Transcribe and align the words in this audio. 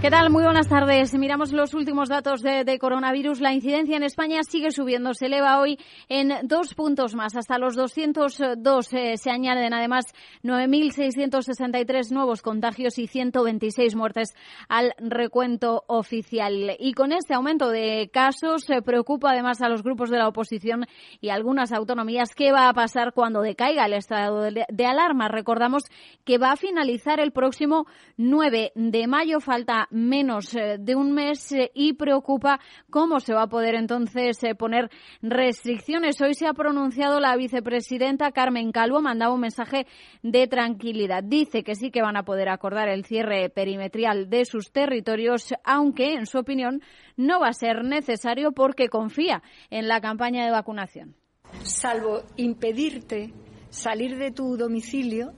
¿Qué 0.00 0.10
tal? 0.10 0.30
Muy 0.30 0.44
buenas 0.44 0.68
tardes. 0.68 1.12
Miramos 1.18 1.52
los 1.52 1.74
últimos 1.74 2.08
datos 2.08 2.40
de, 2.40 2.78
coronavirus. 2.78 3.40
La 3.40 3.52
incidencia 3.52 3.96
en 3.96 4.04
España 4.04 4.42
sigue 4.48 4.70
subiendo. 4.70 5.12
Se 5.12 5.26
eleva 5.26 5.58
hoy 5.58 5.76
en 6.08 6.32
dos 6.44 6.74
puntos 6.74 7.16
más. 7.16 7.34
Hasta 7.34 7.58
los 7.58 7.74
202 7.74 8.92
eh, 8.92 9.16
se 9.16 9.30
añaden 9.32 9.74
además 9.74 10.04
9.663 10.44 12.12
nuevos 12.12 12.42
contagios 12.42 12.96
y 13.00 13.08
126 13.08 13.96
muertes 13.96 14.36
al 14.68 14.94
recuento 14.98 15.82
oficial. 15.88 16.76
Y 16.78 16.92
con 16.92 17.10
este 17.10 17.34
aumento 17.34 17.68
de 17.68 18.08
casos 18.12 18.62
se 18.66 18.82
preocupa 18.82 19.32
además 19.32 19.62
a 19.62 19.68
los 19.68 19.82
grupos 19.82 20.10
de 20.10 20.18
la 20.18 20.28
oposición 20.28 20.86
y 21.20 21.30
algunas 21.30 21.72
autonomías 21.72 22.36
qué 22.36 22.52
va 22.52 22.68
a 22.68 22.72
pasar 22.72 23.14
cuando 23.14 23.42
decaiga 23.42 23.86
el 23.86 23.94
estado 23.94 24.42
de, 24.42 24.64
de 24.68 24.86
alarma. 24.86 25.26
Recordamos 25.26 25.82
que 26.24 26.38
va 26.38 26.52
a 26.52 26.56
finalizar 26.56 27.18
el 27.18 27.32
próximo 27.32 27.86
9 28.16 28.70
de 28.76 29.06
mayo. 29.08 29.40
Falta 29.40 29.87
menos 29.90 30.54
eh, 30.54 30.76
de 30.78 30.94
un 30.94 31.12
mes 31.12 31.52
eh, 31.52 31.70
y 31.74 31.94
preocupa 31.94 32.60
cómo 32.90 33.20
se 33.20 33.34
va 33.34 33.42
a 33.42 33.48
poder 33.48 33.74
entonces 33.74 34.42
eh, 34.44 34.54
poner 34.54 34.90
restricciones. 35.22 36.20
Hoy 36.20 36.34
se 36.34 36.46
ha 36.46 36.52
pronunciado 36.52 37.20
la 37.20 37.36
vicepresidenta 37.36 38.32
Carmen 38.32 38.72
Calvo, 38.72 39.00
mandaba 39.00 39.34
un 39.34 39.40
mensaje 39.40 39.86
de 40.22 40.46
tranquilidad. 40.46 41.22
Dice 41.22 41.62
que 41.62 41.74
sí 41.74 41.90
que 41.90 42.02
van 42.02 42.16
a 42.16 42.24
poder 42.24 42.48
acordar 42.48 42.88
el 42.88 43.04
cierre 43.04 43.50
perimetrial 43.50 44.28
de 44.30 44.44
sus 44.44 44.70
territorios, 44.72 45.54
aunque, 45.64 46.14
en 46.14 46.26
su 46.26 46.38
opinión, 46.38 46.82
no 47.16 47.40
va 47.40 47.48
a 47.48 47.52
ser 47.52 47.84
necesario 47.84 48.52
porque 48.52 48.88
confía 48.88 49.42
en 49.70 49.88
la 49.88 50.00
campaña 50.00 50.44
de 50.44 50.50
vacunación. 50.50 51.14
Salvo 51.62 52.22
impedirte 52.36 53.32
salir 53.70 54.16
de 54.18 54.30
tu 54.30 54.56
domicilio, 54.56 55.32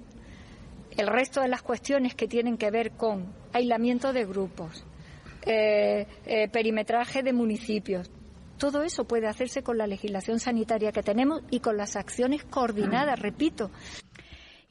el 0.97 1.07
resto 1.07 1.41
de 1.41 1.49
las 1.49 1.63
cuestiones 1.63 2.15
que 2.15 2.29
tienen 2.29 2.57
que 2.57 2.71
ver 2.71 2.93
con 2.93 3.40
aislamiento 3.53 4.13
de 4.13 4.25
grupos, 4.27 4.85
eh, 5.47 6.07
eh, 6.27 6.49
perimetraje 6.49 7.23
de 7.23 7.33
municipios, 7.33 8.11
todo 8.59 8.83
eso 8.83 9.05
puede 9.05 9.27
hacerse 9.27 9.63
con 9.63 9.79
la 9.79 9.87
legislación 9.87 10.39
sanitaria 10.39 10.93
que 10.93 11.03
tenemos 11.03 11.43
y 11.51 11.61
con 11.61 11.79
las 11.79 11.97
acciones 11.97 12.45
coordinadas, 12.45 13.19
repito. 13.19 13.71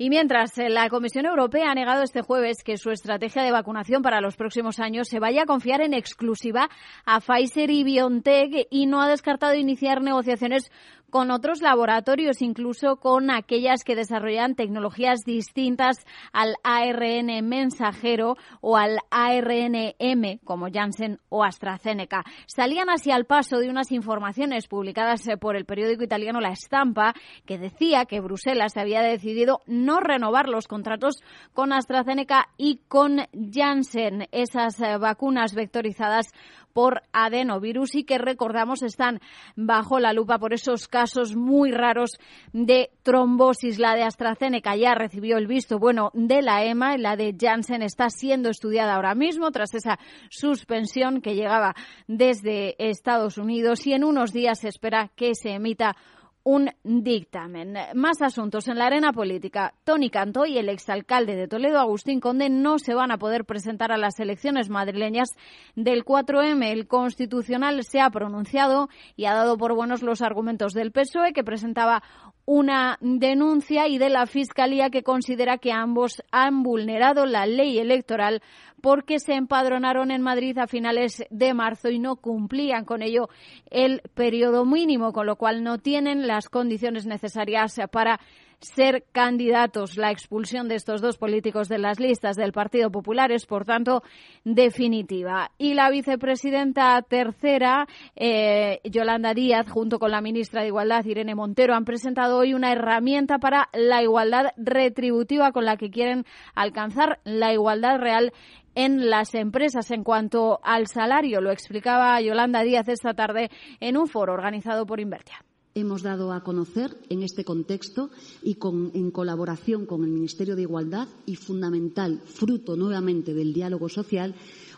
Y 0.02 0.10
mientras 0.10 0.58
eh, 0.58 0.70
la 0.70 0.88
Comisión 0.90 1.26
Europea 1.26 1.72
ha 1.72 1.76
negado 1.76 2.04
este 2.04 2.22
jueves 2.22 2.64
que 2.64 2.78
su 2.78 2.90
estrategia 2.90 3.44
de 3.44 3.52
vacunación 3.52 4.02
para 4.02 4.22
los 4.22 4.38
próximos 4.38 4.80
años 4.80 5.10
se 5.10 5.20
vaya 5.20 5.42
a 5.42 5.46
confiar 5.46 5.82
en 5.82 5.94
exclusiva 5.94 6.70
a 7.04 7.20
Pfizer 7.20 7.70
y 7.70 7.84
BioNTech 7.84 8.68
y 8.70 8.86
no 8.86 9.02
ha 9.02 9.10
descartado 9.10 9.56
iniciar 9.56 10.02
negociaciones 10.02 10.72
con 11.10 11.32
otros 11.32 11.62
laboratorios, 11.62 12.42
incluso 12.42 12.98
con 12.98 13.32
aquellas 13.32 13.84
que 13.84 13.96
desarrollan 13.96 14.56
tecnologías 14.56 15.20
distintas 15.26 15.98
al 16.32 16.56
ARN 16.64 17.48
mensajero 17.48 18.36
o 18.62 18.78
al 18.78 19.00
ARNM, 19.10 20.40
como 20.44 20.68
Janssen 20.72 21.20
o 21.30 21.44
AstraZeneca. 21.44 22.24
Salían 22.48 22.90
así 22.90 23.12
al 23.12 23.26
paso 23.26 23.60
de 23.60 23.70
unas 23.70 23.92
informaciones 23.92 24.68
publicadas 24.68 25.28
eh, 25.28 25.38
por 25.38 25.56
el 25.56 25.66
periódico 25.66 26.04
italiano 26.04 26.40
La 26.40 26.50
Estampa, 26.50 27.14
que 27.46 27.58
decía 27.58 28.06
que 28.06 28.22
Bruselas 28.22 28.78
había 28.78 29.02
decidido 29.02 29.62
no 29.66 30.00
renovar 30.00 30.48
los 30.48 30.68
contratos 30.68 31.16
con 31.54 31.73
AstraZeneca 31.73 32.50
y 32.58 32.82
con 32.88 33.28
Janssen, 33.52 34.28
esas 34.32 34.80
eh, 34.80 34.98
vacunas 34.98 35.54
vectorizadas 35.54 36.28
por 36.73 37.02
adenovirus 37.14 37.95
y 37.95 38.03
que 38.03 38.17
recordamos 38.17 38.84
están 38.84 39.20
bajo 39.56 40.00
la 40.00 40.14
lupa 40.14 40.39
por 40.39 40.53
esos 40.53 40.88
casos 40.88 41.36
muy 41.36 41.72
raros 41.72 42.11
de 42.53 42.92
trombosis. 43.03 43.80
La 43.80 43.95
de 43.95 44.03
AstraZeneca 44.03 44.76
ya 44.76 44.95
recibió 44.95 45.38
el 45.38 45.48
visto 45.48 45.80
bueno 45.80 46.11
de 46.14 46.42
la 46.42 46.64
EMA, 46.64 46.98
la 46.98 47.16
de 47.16 47.36
Janssen 47.39 47.82
está 47.82 48.10
siendo 48.10 48.49
estudiada 48.49 48.95
ahora 48.95 49.16
mismo 49.16 49.52
tras 49.52 49.73
esa 49.73 49.99
suspensión 50.30 51.21
que 51.21 51.36
llegaba 51.36 51.76
desde 52.08 52.76
Estados 52.77 53.38
Unidos 53.38 53.86
y 53.88 53.94
en 53.94 54.04
unos 54.04 54.32
días 54.32 54.60
se 54.60 54.67
espera 54.70 55.11
que 55.15 55.36
se 55.36 55.52
emita 55.52 55.95
un 56.44 56.70
dictamen. 56.83 57.76
Más 57.95 58.22
asuntos 58.22 58.67
en 58.67 58.77
la 58.77 58.88
arena 58.88 59.11
política. 59.11 59.73
Tony 59.83 60.10
Cantó 60.10 60.45
y 60.45 60.58
el 60.58 60.70
exalcalde 60.70 61.36
de 61.36 61.48
Toledo, 61.48 61.80
Agustín 61.80 62.20
Conde, 62.20 62.50
no 62.50 62.80
se 62.80 62.94
van 62.94 63.11
a 63.11 63.17
poder 63.17 63.45
presentar 63.45 63.92
a 63.92 63.98
las 63.98 64.20
elecciones 64.20 64.70
madrileñas 64.70 65.30
del 65.76 66.05
4M. 66.05 66.72
El 66.72 66.88
Constitucional 66.88 67.83
se 67.83 68.00
ha 68.00 68.10
pronunciado 68.10 68.89
y 69.16 69.26
ha 69.26 69.33
dado 69.33 69.58
por 69.58 69.76
buenos 69.76 70.02
los 70.02 70.22
argumentos 70.22 70.73
del 70.73 70.92
PSOE, 70.92 71.33
que 71.33 71.44
presentaba 71.44 72.04
una 72.52 72.98
denuncia 72.99 73.87
y 73.87 73.99
de 73.99 74.10
la 74.10 74.26
Fiscalía 74.26 74.89
que 74.89 75.04
considera 75.04 75.60
que 75.60 75.71
ambos 75.71 76.23
han 76.32 76.64
vulnerado 76.64 77.27
la 77.27 77.45
ley 77.45 77.77
electoral 77.77 78.42
porque 78.82 79.20
se 79.20 79.33
empadronaron 79.36 80.10
en 80.10 80.23
Madrid 80.23 80.58
a 80.58 80.65
finales 80.65 81.23
de 81.30 81.54
marzo 81.54 81.89
y 81.89 81.99
no 81.99 82.15
cumplían 82.15 82.86
con 82.86 83.04
ello 83.04 83.30
el 83.70 84.02
periodo 84.15 84.65
mínimo, 84.65 85.14
con 85.14 85.27
lo 85.27 85.36
cual 85.36 85.64
no 85.64 85.77
tienen 85.77 86.26
las 86.26 86.49
condiciones 86.49 87.05
necesarias 87.05 87.80
para 87.92 88.20
ser 88.61 89.05
candidatos. 89.11 89.97
La 89.97 90.11
expulsión 90.11 90.67
de 90.67 90.75
estos 90.75 91.02
dos 91.02 91.17
políticos 91.17 91.70
de 91.70 91.77
las 91.77 91.99
listas 91.99 92.36
del 92.36 92.52
Partido 92.52 92.92
Popular 92.92 93.31
es, 93.31 93.45
por 93.45 93.65
tanto, 93.65 94.03
definitiva. 94.43 95.52
Y 95.58 95.73
la 95.73 95.89
vicepresidenta 95.89 97.02
tercera, 97.02 97.87
eh, 98.15 98.80
Yolanda 98.83 99.33
Díaz, 99.33 99.70
junto 99.70 99.99
con 99.99 100.11
la 100.11 100.21
ministra 100.21 100.61
de 100.61 100.67
Igualdad, 100.67 101.05
Irene 101.05 101.36
Montero, 101.36 101.75
han 101.75 101.86
presentado 101.86 102.37
hoy 102.37 102.53
una 102.53 102.71
herramienta 102.71 103.39
para 103.39 103.70
la 103.73 104.03
igualdad 104.03 104.52
retributiva 104.58 105.52
con 105.52 105.65
la 105.65 105.77
que 105.77 105.89
quieren 105.89 106.26
alcanzar 106.55 107.20
la 107.23 107.53
igualdad 107.53 107.97
real 107.97 108.33
en 108.76 109.09
las 109.09 109.33
empresas 109.36 109.91
en 109.91 110.03
cuanto 110.03 110.59
al 110.64 110.87
salario. 110.87 111.41
Lo 111.41 111.52
explicaba 111.52 112.20
Yolanda 112.21 112.61
Díaz 112.61 112.87
esta 112.87 113.14
tarde 113.14 113.49
en 113.80 113.97
un 113.97 114.08
foro 114.08 114.33
organizado 114.33 114.86
por 114.86 114.99
Invertia 114.99 115.43
hemos 115.76 116.02
dado 116.02 116.34
a 116.34 116.44
conocer 116.44 116.96
en 117.10 117.24
este 117.24 117.44
contexto 117.44 118.10
y 118.44 118.58
en 118.94 119.12
colaboración 119.12 119.86
con 119.86 120.04
el 120.04 120.10
Ministerio 120.10 120.56
de 120.56 120.64
Igualdad 120.64 121.08
y 121.26 121.36
fundamental, 121.36 122.22
fruto 122.26 122.76
nuevamente 122.76 123.34
del 123.34 123.54
diálogo 123.54 123.90
social, 123.90 124.36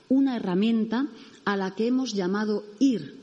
una 0.09 0.35
herramienta 0.35 1.07
a 1.45 1.55
la 1.55 1.73
que 1.75 1.87
hemos 1.87 2.13
llamado 2.13 2.63
IR, 2.79 3.15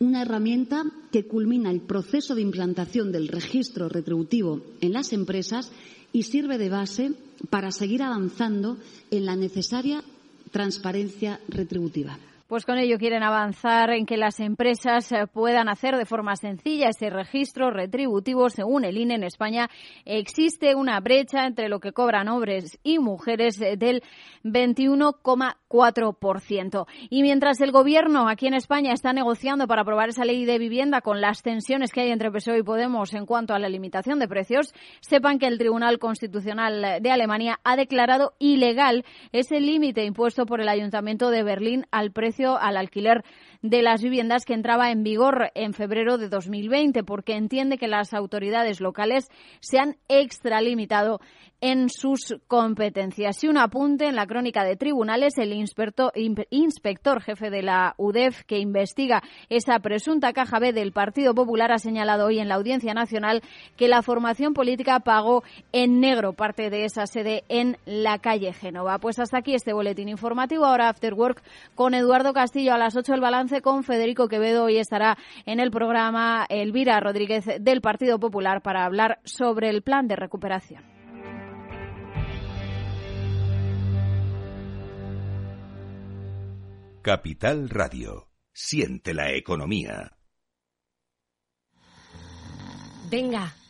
una 0.00 0.22
herramienta 0.22 0.84
que 1.10 1.26
culmina 1.26 1.70
el 1.70 1.80
proceso 1.80 2.34
de 2.34 2.42
implantación 2.42 3.10
del 3.10 3.28
registro 3.28 3.88
retributivo 3.88 4.62
en 4.80 4.92
las 4.92 5.12
empresas 5.12 5.72
y 6.12 6.22
sirve 6.22 6.58
de 6.58 6.68
base 6.68 7.12
para 7.50 7.72
seguir 7.72 8.02
avanzando 8.02 8.76
en 9.10 9.26
la 9.26 9.36
necesaria 9.36 10.02
transparencia 10.50 11.40
retributiva. 11.48 12.18
Pues 12.48 12.64
con 12.64 12.78
ello 12.78 12.96
quieren 12.96 13.22
avanzar 13.22 13.90
en 13.90 14.06
que 14.06 14.16
las 14.16 14.40
empresas 14.40 15.12
eh, 15.12 15.26
puedan 15.26 15.68
hacer 15.68 15.98
de 15.98 16.06
forma 16.06 16.34
sencilla 16.34 16.88
ese 16.88 17.10
registro 17.10 17.70
retributivo. 17.70 18.48
Según 18.48 18.86
el 18.86 18.96
INE 18.96 19.16
en 19.16 19.24
España, 19.24 19.68
existe 20.06 20.74
una 20.74 20.98
brecha 21.00 21.44
entre 21.44 21.68
lo 21.68 21.78
que 21.78 21.92
cobran 21.92 22.26
hombres 22.26 22.78
y 22.82 23.00
mujeres 23.00 23.60
eh, 23.60 23.76
del 23.76 24.02
21,4%. 24.44 26.86
Y 27.10 27.20
mientras 27.20 27.60
el 27.60 27.70
Gobierno 27.70 28.30
aquí 28.30 28.46
en 28.46 28.54
España 28.54 28.94
está 28.94 29.12
negociando 29.12 29.66
para 29.66 29.82
aprobar 29.82 30.08
esa 30.08 30.24
ley 30.24 30.46
de 30.46 30.56
vivienda 30.56 31.02
con 31.02 31.20
las 31.20 31.42
tensiones 31.42 31.92
que 31.92 32.00
hay 32.00 32.12
entre 32.12 32.30
PSOE 32.30 32.60
y 32.60 32.62
Podemos 32.62 33.12
en 33.12 33.26
cuanto 33.26 33.52
a 33.52 33.58
la 33.58 33.68
limitación 33.68 34.18
de 34.20 34.26
precios, 34.26 34.72
sepan 35.00 35.38
que 35.38 35.48
el 35.48 35.58
Tribunal 35.58 35.98
Constitucional 35.98 37.02
de 37.02 37.10
Alemania 37.10 37.60
ha 37.62 37.76
declarado 37.76 38.32
ilegal 38.38 39.04
ese 39.32 39.60
límite 39.60 40.06
impuesto 40.06 40.46
por 40.46 40.62
el 40.62 40.70
Ayuntamiento 40.70 41.30
de 41.30 41.42
Berlín 41.42 41.84
al 41.90 42.10
precio 42.10 42.37
al 42.46 42.76
alquiler 42.76 43.24
de 43.62 43.82
las 43.82 44.02
viviendas 44.02 44.44
que 44.44 44.54
entraba 44.54 44.90
en 44.90 45.02
vigor 45.02 45.50
en 45.54 45.74
febrero 45.74 46.18
de 46.18 46.28
2020, 46.28 47.02
porque 47.04 47.34
entiende 47.34 47.78
que 47.78 47.88
las 47.88 48.14
autoridades 48.14 48.80
locales 48.80 49.28
se 49.60 49.78
han 49.78 49.96
extralimitado 50.08 51.20
en 51.60 51.88
sus 51.88 52.36
competencias. 52.46 53.42
Y 53.42 53.48
un 53.48 53.58
apunte 53.58 54.06
en 54.06 54.14
la 54.14 54.26
crónica 54.26 54.64
de 54.64 54.76
tribunales, 54.76 55.34
el 55.38 55.52
inspector, 55.52 57.22
jefe 57.22 57.50
de 57.50 57.62
la 57.62 57.94
UDEF 57.96 58.44
que 58.44 58.58
investiga 58.58 59.22
esa 59.48 59.78
presunta 59.80 60.32
caja 60.32 60.58
B 60.58 60.72
del 60.72 60.92
Partido 60.92 61.34
Popular 61.34 61.72
ha 61.72 61.78
señalado 61.78 62.26
hoy 62.26 62.38
en 62.38 62.48
la 62.48 62.54
Audiencia 62.54 62.94
Nacional 62.94 63.42
que 63.76 63.88
la 63.88 64.02
formación 64.02 64.54
política 64.54 65.00
pagó 65.00 65.42
en 65.72 66.00
negro 66.00 66.32
parte 66.32 66.70
de 66.70 66.84
esa 66.84 67.06
sede 67.06 67.44
en 67.48 67.76
la 67.84 68.18
calle 68.18 68.52
Génova. 68.52 68.98
Pues 68.98 69.18
hasta 69.18 69.38
aquí 69.38 69.54
este 69.54 69.72
boletín 69.72 70.08
informativo. 70.08 70.64
Ahora 70.64 70.88
After 70.88 71.14
Work 71.14 71.42
con 71.74 71.94
Eduardo 71.94 72.32
Castillo 72.32 72.72
a 72.72 72.78
las 72.78 72.96
8 72.96 73.14
el 73.14 73.20
balance 73.20 73.47
con 73.62 73.82
Federico 73.82 74.28
Quevedo. 74.28 74.64
Hoy 74.64 74.78
estará 74.78 75.16
en 75.46 75.60
el 75.60 75.70
programa 75.70 76.46
Elvira 76.48 77.00
Rodríguez 77.00 77.46
del 77.60 77.80
Partido 77.80 78.20
Popular 78.20 78.62
para 78.62 78.84
hablar 78.84 79.20
sobre 79.24 79.70
el 79.70 79.82
plan 79.82 80.06
de 80.06 80.16
recuperación. 80.16 80.84
Capital 87.02 87.70
Radio. 87.70 88.28
Siente 88.52 89.14
la 89.14 89.32
economía. 89.32 90.12
Venga, 93.10 93.54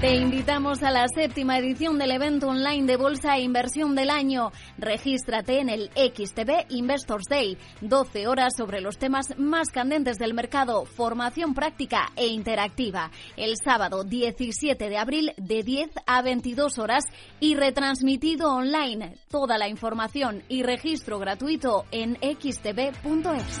Te 0.00 0.16
invitamos 0.16 0.82
a 0.82 0.90
la 0.90 1.06
séptima 1.14 1.58
edición 1.58 1.98
del 1.98 2.12
evento 2.12 2.48
online 2.48 2.86
de 2.86 2.96
Bolsa 2.96 3.36
e 3.36 3.42
Inversión 3.42 3.94
del 3.94 4.08
año. 4.08 4.50
Regístrate 4.78 5.60
en 5.60 5.68
el 5.68 5.90
XTB 5.90 6.70
Investors 6.70 7.26
Day. 7.28 7.58
12 7.82 8.26
horas 8.26 8.54
sobre 8.56 8.80
los 8.80 8.96
temas 8.96 9.36
más 9.36 9.68
candentes 9.68 10.16
del 10.16 10.32
mercado, 10.32 10.86
formación 10.86 11.52
práctica 11.52 12.12
e 12.16 12.28
interactiva. 12.28 13.10
El 13.36 13.56
sábado 13.62 14.02
17 14.02 14.88
de 14.88 14.96
abril 14.96 15.34
de 15.36 15.62
10 15.62 15.90
a 16.06 16.22
22 16.22 16.78
horas 16.78 17.04
y 17.38 17.54
retransmitido 17.54 18.54
online. 18.54 19.18
Toda 19.28 19.58
la 19.58 19.68
información 19.68 20.42
y 20.48 20.62
registro 20.62 21.18
gratuito 21.18 21.84
en 21.90 22.16
xtb.es. 22.22 23.60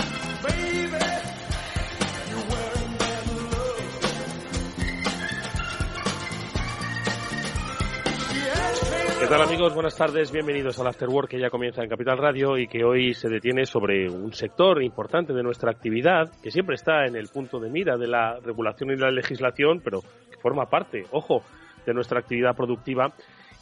¿Qué 9.21 9.27
tal 9.27 9.43
amigos? 9.43 9.75
Buenas 9.75 9.95
tardes, 9.95 10.31
bienvenidos 10.31 10.79
al 10.79 10.87
After 10.87 11.07
Work 11.07 11.29
que 11.29 11.39
ya 11.39 11.51
comienza 11.51 11.83
en 11.83 11.89
Capital 11.89 12.17
Radio 12.17 12.57
y 12.57 12.65
que 12.65 12.83
hoy 12.83 13.13
se 13.13 13.29
detiene 13.29 13.67
sobre 13.67 14.09
un 14.09 14.33
sector 14.33 14.81
importante 14.81 15.31
de 15.31 15.43
nuestra 15.43 15.69
actividad 15.69 16.31
que 16.41 16.49
siempre 16.49 16.73
está 16.73 17.05
en 17.05 17.15
el 17.15 17.27
punto 17.27 17.59
de 17.59 17.69
mira 17.69 17.97
de 17.97 18.07
la 18.07 18.39
regulación 18.39 18.89
y 18.89 18.95
la 18.95 19.11
legislación, 19.11 19.79
pero 19.83 20.01
que 20.01 20.39
forma 20.41 20.65
parte, 20.65 21.03
ojo, 21.11 21.43
de 21.85 21.93
nuestra 21.93 22.19
actividad 22.19 22.55
productiva 22.55 23.13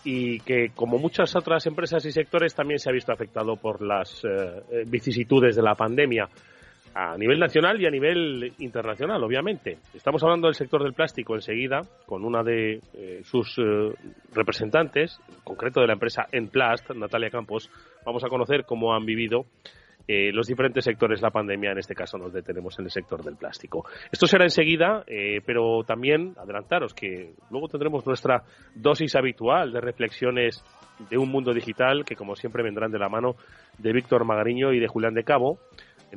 y 0.06 0.40
que, 0.40 0.70
como 0.74 0.98
muchas 0.98 1.36
otras 1.36 1.68
empresas 1.68 2.06
y 2.06 2.14
sectores, 2.14 2.56
también 2.56 2.80
se 2.80 2.90
ha 2.90 2.94
visto 2.94 3.12
afectado 3.12 3.58
por 3.58 3.82
las 3.82 4.24
eh, 4.24 4.86
vicisitudes 4.88 5.58
de 5.58 5.62
la 5.62 5.76
pandemia 5.76 6.30
a 6.94 7.18
nivel 7.18 7.40
nacional 7.40 7.80
y 7.82 7.86
a 7.86 7.92
nivel 7.92 8.54
internacional, 8.60 9.24
obviamente. 9.24 9.78
Estamos 9.94 10.24
hablando 10.24 10.48
del 10.48 10.56
sector 10.56 10.84
del 10.84 10.94
plástico 10.94 11.36
enseguida, 11.36 11.82
con 12.06 12.26
una 12.26 12.44
de 12.44 12.82
eh, 12.94 13.22
sus 13.24 13.58
eh, 13.60 13.94
representantes, 14.34 15.20
en 15.28 15.42
concreto 15.44 15.82
de 15.82 15.88
la 15.88 15.94
empresa 15.94 16.28
Enplast, 16.32 16.90
Natalia 16.92 17.30
Campos. 17.30 17.70
Vamos 18.06 18.24
a 18.24 18.30
conocer 18.30 18.66
cómo 18.66 18.94
han 18.94 19.06
vivido 19.06 19.46
eh, 20.08 20.32
los 20.32 20.48
diferentes 20.48 20.84
sectores 20.84 21.22
la 21.22 21.30
pandemia. 21.30 21.72
En 21.72 21.78
este 21.78 21.94
caso 21.94 22.18
nos 22.18 22.34
detenemos 22.34 22.78
en 22.80 22.86
el 22.86 22.92
sector 22.92 23.24
del 23.24 23.36
plástico. 23.36 23.86
Esto 24.12 24.26
será 24.26 24.46
enseguida, 24.46 25.04
pero 25.46 25.84
también 25.84 26.34
adelantaros 26.38 26.94
que 26.94 27.34
luego 27.52 27.68
tendremos 27.68 28.06
nuestra 28.08 28.44
dosis 28.74 29.16
habitual 29.16 29.72
de 29.72 29.82
reflexiones 29.82 30.64
de 31.10 31.18
un 31.18 31.30
mundo 31.30 31.54
digital 31.54 32.04
que, 32.04 32.16
como 32.16 32.36
siempre, 32.36 32.64
vendrán 32.64 32.92
de 32.92 33.00
la 33.00 33.10
mano 33.10 33.36
de 33.78 33.94
Víctor 33.94 34.26
Magariño 34.26 34.74
y 34.74 34.80
de 34.80 34.88
Julián 34.88 35.14
de 35.14 35.24
Cabo 35.24 35.60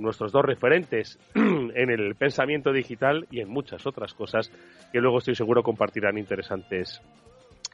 nuestros 0.00 0.32
dos 0.32 0.44
referentes 0.44 1.18
en 1.34 1.90
el 1.90 2.14
pensamiento 2.14 2.72
digital 2.72 3.26
y 3.30 3.40
en 3.40 3.48
muchas 3.48 3.86
otras 3.86 4.14
cosas 4.14 4.50
que 4.92 5.00
luego 5.00 5.18
estoy 5.18 5.34
seguro 5.34 5.62
compartirán 5.62 6.18
interesantes 6.18 7.02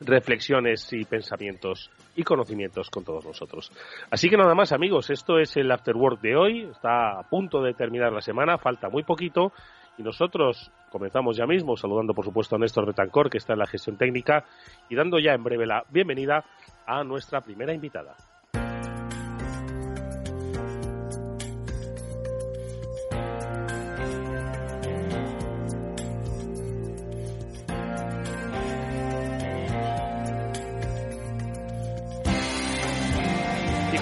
reflexiones 0.01 0.93
y 0.93 1.05
pensamientos 1.05 1.91
y 2.15 2.23
conocimientos 2.23 2.91
con 2.91 3.05
todos 3.05 3.25
nosotros. 3.25 3.73
Así 4.11 4.29
que 4.29 4.37
nada 4.37 4.55
más 4.55 4.73
amigos, 4.73 5.11
esto 5.11 5.39
es 5.39 5.57
el 5.57 5.71
Afterwork 5.71 6.21
de 6.21 6.37
hoy, 6.37 6.63
está 6.71 7.19
a 7.19 7.29
punto 7.29 7.63
de 7.63 7.75
terminar 7.75 8.13
la 8.13 8.21
semana, 8.21 8.59
falta 8.59 8.89
muy 8.89 9.03
poquito 9.03 9.53
y 9.97 10.03
nosotros 10.03 10.71
comenzamos 10.91 11.37
ya 11.37 11.47
mismo 11.47 11.77
saludando 11.77 12.15
por 12.15 12.25
supuesto 12.25 12.57
a 12.57 12.59
Néstor 12.59 12.87
Betancor 12.87 13.29
que 13.29 13.39
está 13.39 13.55
en 13.55 13.59
la 13.59 13.67
gestión 13.67 13.97
técnica 13.97 14.45
y 14.89 14.95
dando 14.95 15.19
ya 15.19 15.33
en 15.33 15.43
breve 15.43 15.67
la 15.67 15.85
bienvenida 15.91 16.45
a 16.87 17.03
nuestra 17.03 17.41
primera 17.41 17.75
invitada. 17.75 18.17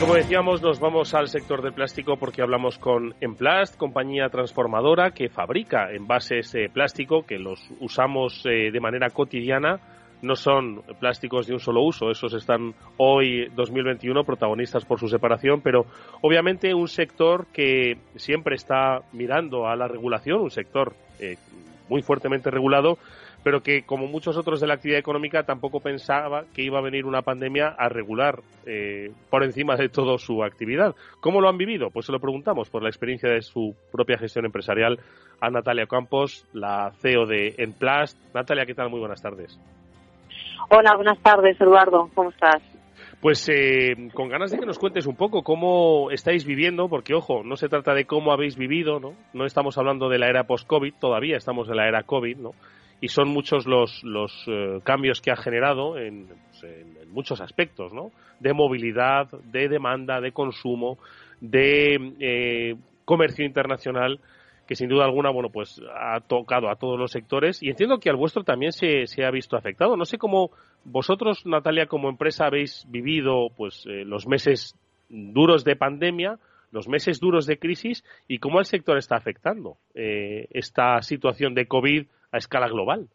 Como 0.07 0.19
decíamos, 0.19 0.63
nos 0.63 0.79
vamos 0.79 1.15
al 1.15 1.27
sector 1.27 1.63
del 1.63 1.73
plástico 1.73 2.17
porque 2.17 2.41
hablamos 2.41 2.79
con 2.79 3.17
Emplast, 3.21 3.77
compañía 3.77 4.29
transformadora 4.29 5.11
que 5.11 5.29
fabrica 5.29 5.91
envases 5.91 6.53
de 6.53 6.69
plástico 6.69 7.27
que 7.27 7.41
los 7.41 7.59
usamos 7.81 8.47
eh, 8.47 8.71
de 8.71 8.79
manera 8.79 9.11
cotidiana. 9.11 9.81
No 10.23 10.37
son 10.37 10.83
plásticos 11.01 11.49
de 11.49 11.55
un 11.55 11.59
solo 11.59 11.83
uso, 11.83 12.09
esos 12.09 12.35
están 12.35 12.73
hoy 12.99 13.49
2021 13.57 14.23
protagonistas 14.23 14.85
por 14.85 15.01
su 15.01 15.09
separación, 15.09 15.61
pero 15.61 15.87
obviamente 16.21 16.73
un 16.73 16.87
sector 16.87 17.49
que 17.53 17.99
siempre 18.15 18.55
está 18.55 19.01
mirando 19.13 19.67
a 19.67 19.75
la 19.75 19.89
regulación, 19.89 20.41
un 20.41 20.53
sector 20.53 20.95
eh, 21.19 21.35
muy 21.89 22.03
fuertemente 22.03 22.49
regulado, 22.49 22.97
pero 23.47 23.63
que, 23.63 23.83
como 23.83 24.09
muchos 24.09 24.37
otros 24.37 24.61
de 24.61 24.67
la 24.67 24.75
actividad 24.75 24.99
económica, 24.99 25.45
tampoco 25.45 25.79
pensaba 25.79 26.47
que 26.53 26.63
iba 26.63 26.81
a 26.81 26.83
venir 26.83 27.07
una 27.07 27.23
pandemia 27.23 27.77
a 27.79 27.89
regular 27.89 28.41
eh, 28.67 29.13
por 29.31 29.45
encima 29.45 29.77
de 29.77 29.89
todo 29.89 30.19
su 30.19 30.43
actividad. 30.43 30.97
¿Cómo 31.21 31.41
lo 31.41 31.49
han 31.49 31.57
vivido? 31.57 31.91
Pues 31.91 32.07
se 32.07 32.13
lo 32.13 32.19
preguntamos 32.19 32.69
por 32.71 32.83
la 32.83 32.89
experiencia 32.89 33.31
de 33.31 33.43
su 33.43 33.77
propia 33.93 34.19
gestión 34.19 34.47
empresarial 34.47 34.99
a 35.41 35.49
Natalia 35.49 35.87
Campos, 35.87 36.45
la 36.55 36.91
CEO 37.01 37.27
de 37.27 37.55
Enplast. 37.59 38.19
Natalia, 38.35 38.67
¿qué 38.67 38.75
tal? 38.75 38.91
Muy 38.91 38.99
buenas 38.99 39.23
tardes. 39.23 39.57
Hola, 40.69 40.97
buenas 40.97 41.23
tardes, 41.23 41.57
Eduardo. 41.61 42.11
¿Cómo 42.17 42.31
estás? 42.31 42.61
Pues 43.21 43.49
eh, 43.49 44.09
con 44.13 44.29
ganas 44.29 44.51
de 44.51 44.59
que 44.59 44.67
nos 44.67 44.81
cuentes 44.81 45.07
un 45.07 45.15
poco 45.15 45.45
cómo 45.45 46.11
estáis 46.11 46.45
viviendo, 46.45 46.89
porque 46.89 47.15
ojo, 47.15 47.45
no 47.45 47.55
se 47.55 47.69
trata 47.69 47.95
de 47.95 48.07
cómo 48.07 48.33
habéis 48.33 48.57
vivido, 48.57 48.99
¿no? 48.99 49.13
No 49.35 49.47
estamos 49.47 49.79
hablando 49.79 50.09
de 50.09 50.19
la 50.19 50.27
era 50.27 50.49
post-COVID, 50.49 50.95
todavía 50.99 51.37
estamos 51.37 51.69
en 51.69 51.77
la 51.77 51.87
era 51.87 52.03
COVID, 52.03 52.39
¿no? 52.39 52.51
Y 53.01 53.09
son 53.09 53.29
muchos 53.29 53.67
los, 53.67 54.03
los 54.05 54.33
eh, 54.47 54.81
cambios 54.83 55.21
que 55.21 55.31
ha 55.31 55.37
generado 55.37 55.93
pues, 55.93 56.63
en, 56.65 56.97
muchos 57.11 57.41
aspectos, 57.41 57.93
¿no? 57.93 58.11
De 58.41 58.53
movilidad, 58.53 59.29
de 59.45 59.69
demanda, 59.69 60.21
de 60.21 60.33
consumo, 60.33 60.99
de 61.41 62.15
eh, 62.21 62.77
comercio 63.05 63.45
internacional, 63.45 64.21
que 64.67 64.75
sin 64.75 64.89
duda 64.89 65.05
alguna, 65.05 65.31
bueno, 65.31 65.51
pues 65.51 65.81
ha 65.95 66.21
tocado 66.21 66.69
a 66.69 66.77
todos 66.77 66.99
los 66.99 67.13
sectores 67.13 67.63
y 67.63 67.71
entiendo 67.71 67.99
que 67.99 68.11
al 68.11 68.17
vuestro 68.17 68.43
también 68.43 68.73
se, 68.73 69.07
se 69.07 69.25
ha 69.25 69.31
visto 69.31 69.57
afectado. 69.57 69.97
No 69.97 70.05
sé 70.05 70.19
cómo 70.19 70.51
vosotros, 70.85 71.47
Natalia, 71.47 71.87
como 71.87 72.09
empresa 72.09 72.47
habéis 72.47 72.85
vivido, 72.89 73.49
pues, 73.57 73.87
eh, 73.87 74.05
los 74.05 74.27
meses 74.27 74.75
duros 75.09 75.65
de 75.65 75.77
pandemia, 75.77 76.39
los 76.73 76.89
meses 76.89 77.21
duros 77.21 77.47
de 77.47 77.59
crisis 77.59 78.05
y 78.27 78.39
cómo 78.39 78.59
al 78.59 78.67
sector 78.67 78.99
está 78.99 79.17
afectando 79.17 79.77
esta 79.95 81.01
situación 81.01 81.55
de 81.55 81.67
COVID 81.67 82.07
a 82.37 82.39
escala 82.39 82.69
global. 82.69 83.09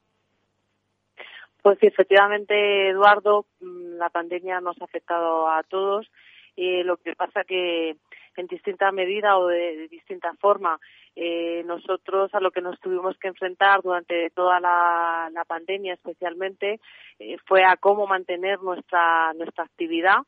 Pues 1.61 1.77
sí, 1.79 1.87
efectivamente, 1.87 2.89
Eduardo, 2.89 3.45
mm, 3.59 3.97
la 3.97 4.09
pandemia 4.09 4.59
nos 4.61 4.81
ha 4.81 4.85
afectado 4.85 5.47
a 5.47 5.63
todos. 5.63 6.11
Eh, 6.57 6.83
lo 6.83 6.97
que 6.97 7.15
pasa 7.15 7.43
que 7.43 7.95
en 8.35 8.47
distinta 8.47 8.91
medida 8.91 9.37
o 9.37 9.47
de, 9.47 9.87
distinta 9.87 10.33
forma, 10.39 10.79
eh, 11.15 11.63
nosotros 11.65 12.33
a 12.33 12.39
lo 12.39 12.51
que 12.51 12.61
nos 12.61 12.79
tuvimos 12.79 13.17
que 13.17 13.27
enfrentar 13.27 13.81
durante 13.81 14.29
toda 14.31 14.59
la, 14.59 15.45
pandemia, 15.47 15.93
especialmente, 15.93 16.79
eh, 17.19 17.37
fue 17.45 17.63
a 17.63 17.75
cómo 17.77 18.07
mantener 18.07 18.61
nuestra 18.61 19.33
nuestra 19.33 19.65
actividad 19.65 20.19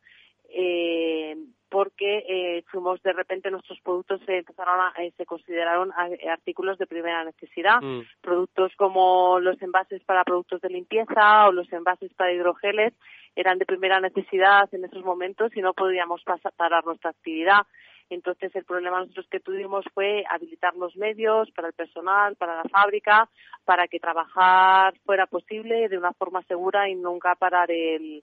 porque 1.74 2.24
eh, 2.30 2.64
fuimos 2.70 3.02
de 3.02 3.14
repente 3.14 3.50
nuestros 3.50 3.80
productos 3.82 4.22
se 4.28 4.38
empezaron 4.38 4.80
a, 4.80 4.94
eh, 5.02 5.12
se 5.18 5.26
consideraron 5.26 5.92
artículos 6.32 6.78
de 6.78 6.86
primera 6.86 7.24
necesidad, 7.24 7.82
mm. 7.82 8.02
productos 8.22 8.72
como 8.78 9.40
los 9.40 9.60
envases 9.60 10.04
para 10.04 10.24
productos 10.24 10.62
de 10.62 10.70
limpieza 10.70 11.48
o 11.48 11.52
los 11.52 11.74
envases 11.74 12.14
para 12.14 12.32
hidrogeles 12.32 12.94
eran 13.36 13.58
de 13.58 13.66
primera 13.66 14.00
necesidad 14.00 14.70
en 14.72 14.86
esos 14.86 15.04
momentos 15.04 15.50
y 15.56 15.62
no 15.62 15.74
podíamos 15.74 16.22
pasar, 16.24 16.54
parar 16.56 16.86
nuestra 16.86 17.10
actividad. 17.10 17.66
Entonces, 18.12 18.56
el 18.56 18.66
problema 18.66 19.00
nosotros 19.00 19.26
que 19.32 19.40
tuvimos 19.40 19.84
fue 19.96 20.24
habilitar 20.30 20.76
los 20.76 20.96
medios 20.96 21.50
para 21.56 21.70
el 21.70 21.74
personal, 21.74 22.36
para 22.36 22.58
la 22.58 22.70
fábrica, 22.70 23.28
para 23.66 23.88
que 23.88 24.00
trabajar 24.00 24.94
fuera 25.08 25.26
posible 25.26 25.90
de 25.90 25.98
una 25.98 26.14
forma 26.14 26.44
segura 26.44 26.88
y 26.88 26.94
nunca 26.94 27.34
parar 27.34 27.72
el, 27.72 28.22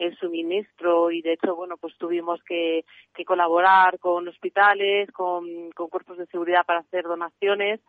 el 0.00 0.16
suministro 0.16 1.10
y 1.10 1.20
de 1.20 1.34
hecho 1.34 1.54
bueno 1.54 1.76
pues 1.76 1.94
tuvimos 1.98 2.42
que, 2.44 2.84
que 3.14 3.24
colaborar 3.24 3.98
con 3.98 4.26
hospitales 4.26 5.10
con, 5.12 5.70
cuerpos 5.72 6.16
de 6.16 6.26
seguridad 6.26 6.64
para 6.64 6.80
hacer 6.80 7.04
donaciones 7.04 7.80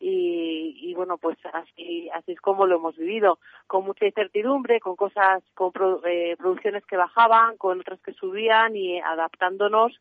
y, 0.00 0.74
y, 0.80 0.94
bueno 0.94 1.18
pues 1.18 1.38
así 1.52 2.10
es 2.26 2.40
como 2.40 2.66
lo 2.66 2.76
hemos 2.76 2.96
vivido 2.96 3.38
con 3.68 3.84
mucha 3.84 4.06
incertidumbre 4.06 4.80
con 4.80 4.96
cosas 4.96 5.44
con 5.54 5.72
eh, 6.04 6.34
producciones 6.36 6.84
que 6.84 6.96
bajaban 6.96 7.56
con 7.56 7.80
otras 7.80 8.00
que 8.00 8.12
subían 8.12 8.74
y 8.74 9.00
adaptándonos 9.00 9.92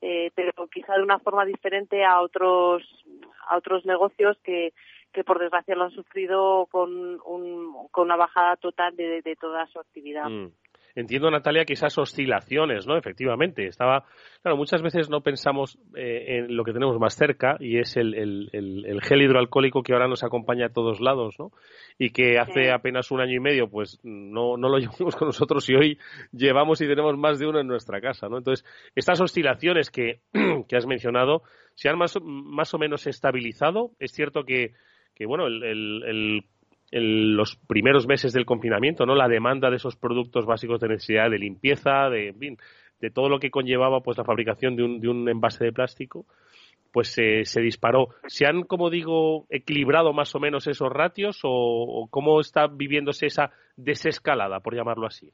eh, 0.00 0.30
pero 0.34 0.52
quizá 0.68 0.94
de 0.94 1.02
una 1.02 1.18
forma 1.18 1.44
diferente 1.44 2.02
a 2.02 2.22
otros 2.22 2.82
a 3.46 3.58
otros 3.58 3.84
negocios 3.84 4.38
que 4.42 4.72
que 5.12 5.24
por 5.24 5.40
desgracia 5.40 5.74
lo 5.74 5.84
han 5.84 5.90
sufrido 5.90 6.66
con, 6.70 7.20
un, 7.24 7.88
con 7.90 8.04
una 8.04 8.14
bajada 8.14 8.54
total 8.56 8.94
de, 8.94 9.22
de 9.22 9.34
toda 9.34 9.66
su 9.66 9.80
actividad. 9.80 10.30
Mm 10.30 10.52
entiendo, 10.94 11.30
Natalia, 11.30 11.64
que 11.64 11.74
esas 11.74 11.96
oscilaciones, 11.98 12.86
¿no? 12.86 12.96
Efectivamente, 12.96 13.66
estaba, 13.66 14.04
claro, 14.42 14.56
muchas 14.56 14.82
veces 14.82 15.10
no 15.10 15.20
pensamos 15.20 15.78
eh, 15.96 16.38
en 16.38 16.56
lo 16.56 16.64
que 16.64 16.72
tenemos 16.72 16.98
más 16.98 17.14
cerca 17.16 17.56
y 17.60 17.78
es 17.78 17.96
el, 17.96 18.14
el, 18.14 19.00
gel 19.02 19.22
hidroalcohólico 19.22 19.82
que 19.82 19.92
ahora 19.92 20.08
nos 20.08 20.24
acompaña 20.24 20.66
a 20.66 20.72
todos 20.72 21.00
lados, 21.00 21.36
¿no? 21.38 21.52
Y 21.98 22.10
que 22.10 22.38
hace 22.38 22.70
apenas 22.70 23.10
un 23.10 23.20
año 23.20 23.36
y 23.36 23.40
medio, 23.40 23.68
pues 23.68 23.98
no, 24.02 24.56
no 24.56 24.68
lo 24.68 24.78
llevamos 24.78 25.16
con 25.16 25.28
nosotros 25.28 25.68
y 25.68 25.74
hoy 25.74 25.98
llevamos 26.32 26.80
y 26.80 26.86
tenemos 26.86 27.16
más 27.16 27.38
de 27.38 27.46
uno 27.46 27.60
en 27.60 27.66
nuestra 27.66 28.00
casa, 28.00 28.28
¿no? 28.28 28.38
Entonces, 28.38 28.66
estas 28.94 29.20
oscilaciones 29.20 29.90
que, 29.90 30.20
que 30.68 30.76
has 30.76 30.86
mencionado 30.86 31.42
se 31.74 31.88
han 31.88 31.98
más, 31.98 32.18
más 32.22 32.74
o 32.74 32.78
menos 32.78 33.06
estabilizado. 33.06 33.92
Es 33.98 34.12
cierto 34.12 34.44
que, 34.44 34.74
que 35.14 35.26
bueno, 35.26 35.46
el, 35.46 35.62
el 35.62 36.44
en 36.90 37.36
los 37.36 37.56
primeros 37.68 38.06
meses 38.06 38.32
del 38.32 38.44
confinamiento, 38.44 39.06
¿no? 39.06 39.14
La 39.14 39.28
demanda 39.28 39.70
de 39.70 39.76
esos 39.76 39.96
productos 39.96 40.46
básicos 40.46 40.80
de 40.80 40.88
necesidad 40.88 41.30
de 41.30 41.38
limpieza, 41.38 42.08
de, 42.08 42.34
de 43.00 43.10
todo 43.10 43.28
lo 43.28 43.38
que 43.38 43.50
conllevaba 43.50 44.00
pues 44.00 44.18
la 44.18 44.24
fabricación 44.24 44.76
de 44.76 44.82
un, 44.82 45.00
de 45.00 45.08
un 45.08 45.28
envase 45.28 45.64
de 45.64 45.72
plástico, 45.72 46.26
pues 46.92 47.12
se, 47.12 47.44
se 47.44 47.60
disparó. 47.60 48.08
¿Se 48.26 48.46
han, 48.46 48.62
como 48.62 48.90
digo, 48.90 49.46
equilibrado 49.48 50.12
más 50.12 50.34
o 50.34 50.40
menos 50.40 50.66
esos 50.66 50.90
ratios 50.90 51.40
o, 51.44 52.08
cómo 52.10 52.40
está 52.40 52.66
viviéndose 52.66 53.26
esa 53.26 53.50
desescalada, 53.76 54.60
por 54.60 54.74
llamarlo 54.74 55.06
así? 55.06 55.32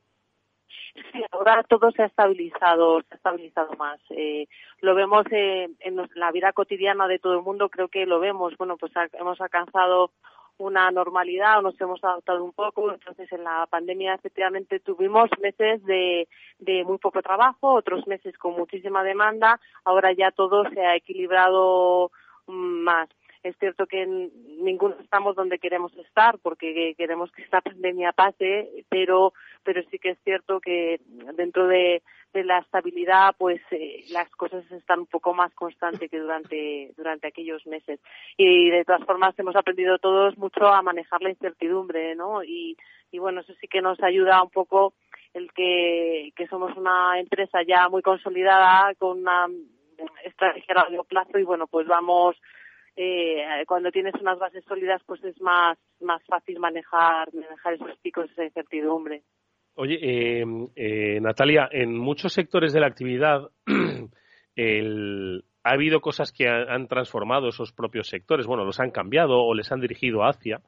Sí, 1.12 1.22
ahora 1.30 1.62
todo 1.68 1.90
se 1.90 2.02
ha 2.02 2.06
estabilizado, 2.06 3.00
se 3.02 3.14
ha 3.14 3.16
estabilizado 3.16 3.72
más. 3.74 4.00
Eh, 4.10 4.46
lo 4.80 4.94
vemos 4.94 5.24
eh, 5.30 5.68
en 5.80 5.96
la 6.14 6.32
vida 6.32 6.52
cotidiana 6.52 7.06
de 7.06 7.18
todo 7.18 7.34
el 7.34 7.42
mundo, 7.42 7.68
creo 7.68 7.88
que 7.88 8.06
lo 8.06 8.18
vemos. 8.18 8.54
Bueno, 8.56 8.76
pues 8.78 8.92
hemos 9.12 9.38
alcanzado 9.40 10.10
una 10.58 10.90
normalidad 10.90 11.58
o 11.58 11.62
nos 11.62 11.80
hemos 11.80 12.02
adaptado 12.02 12.42
un 12.44 12.52
poco. 12.52 12.92
Entonces, 12.92 13.30
en 13.32 13.44
la 13.44 13.66
pandemia 13.68 14.14
efectivamente 14.14 14.80
tuvimos 14.80 15.28
meses 15.40 15.84
de, 15.84 16.28
de 16.58 16.84
muy 16.84 16.98
poco 16.98 17.22
trabajo, 17.22 17.74
otros 17.74 18.06
meses 18.06 18.36
con 18.38 18.54
muchísima 18.54 19.02
demanda. 19.02 19.60
Ahora 19.84 20.12
ya 20.12 20.30
todo 20.30 20.68
se 20.70 20.80
ha 20.80 20.96
equilibrado 20.96 22.10
más. 22.46 23.08
Es 23.46 23.56
cierto 23.58 23.86
que 23.86 24.04
ninguno 24.04 24.96
estamos 25.00 25.36
donde 25.36 25.60
queremos 25.60 25.96
estar 25.98 26.36
porque 26.40 26.96
queremos 26.98 27.30
que 27.30 27.42
esta 27.42 27.60
pandemia 27.62 28.10
pase, 28.10 28.84
pero, 28.88 29.34
pero 29.62 29.82
sí 29.88 30.00
que 30.00 30.10
es 30.10 30.18
cierto 30.24 30.58
que 30.60 31.00
dentro 31.34 31.68
de, 31.68 32.02
la 32.34 32.58
estabilidad, 32.58 33.34
pues 33.38 33.62
eh, 33.70 34.04
las 34.10 34.28
cosas 34.32 34.70
están 34.70 35.00
un 35.00 35.06
poco 35.06 35.32
más 35.32 35.54
constantes 35.54 36.10
que 36.10 36.18
durante, 36.18 36.92
durante 36.94 37.28
aquellos 37.28 37.66
meses. 37.66 37.98
Y 38.36 38.68
de 38.68 38.84
todas 38.84 39.04
formas 39.04 39.38
hemos 39.38 39.56
aprendido 39.56 39.98
todos 39.98 40.36
mucho 40.36 40.66
a 40.66 40.82
manejar 40.82 41.22
la 41.22 41.30
incertidumbre, 41.30 42.14
¿no? 42.14 42.44
Y, 42.44 42.76
y 43.10 43.18
bueno, 43.20 43.40
eso 43.40 43.54
sí 43.58 43.68
que 43.68 43.80
nos 43.80 44.02
ayuda 44.02 44.42
un 44.42 44.50
poco 44.50 44.92
el 45.32 45.50
que, 45.52 46.32
que 46.36 46.46
somos 46.48 46.76
una 46.76 47.18
empresa 47.18 47.60
ya 47.66 47.88
muy 47.88 48.02
consolidada 48.02 48.92
con 48.98 49.20
una 49.20 49.46
estrategia 50.24 50.74
a 50.74 50.90
largo 50.90 51.04
plazo 51.04 51.38
y 51.38 51.44
bueno, 51.44 51.66
pues 51.68 51.86
vamos 51.86 52.36
eh, 52.96 53.64
cuando 53.66 53.90
tienes 53.90 54.14
unas 54.20 54.38
bases 54.38 54.64
sólidas, 54.64 55.02
pues 55.04 55.22
es 55.22 55.38
más, 55.40 55.76
más 56.00 56.22
fácil 56.24 56.58
manejar, 56.58 57.32
manejar 57.34 57.74
esos 57.74 57.98
picos, 57.98 58.30
esa 58.30 58.44
incertidumbre. 58.44 59.22
Oye, 59.74 59.98
eh, 60.00 60.44
eh, 60.74 61.20
Natalia, 61.20 61.68
en 61.70 61.98
muchos 61.98 62.32
sectores 62.32 62.72
de 62.72 62.80
la 62.80 62.86
actividad 62.86 63.50
ha 63.66 65.70
habido 65.70 66.00
cosas 66.00 66.32
que 66.32 66.48
han, 66.48 66.88
transformado 66.88 67.48
esos 67.48 67.72
propios 67.72 68.08
sectores. 68.08 68.46
Bueno, 68.46 68.64
los 68.64 68.80
han 68.80 68.90
cambiado 68.90 69.42
o 69.42 69.54
les 69.54 69.70
han 69.70 69.82
dirigido 69.82 70.24
hacia. 70.24 70.62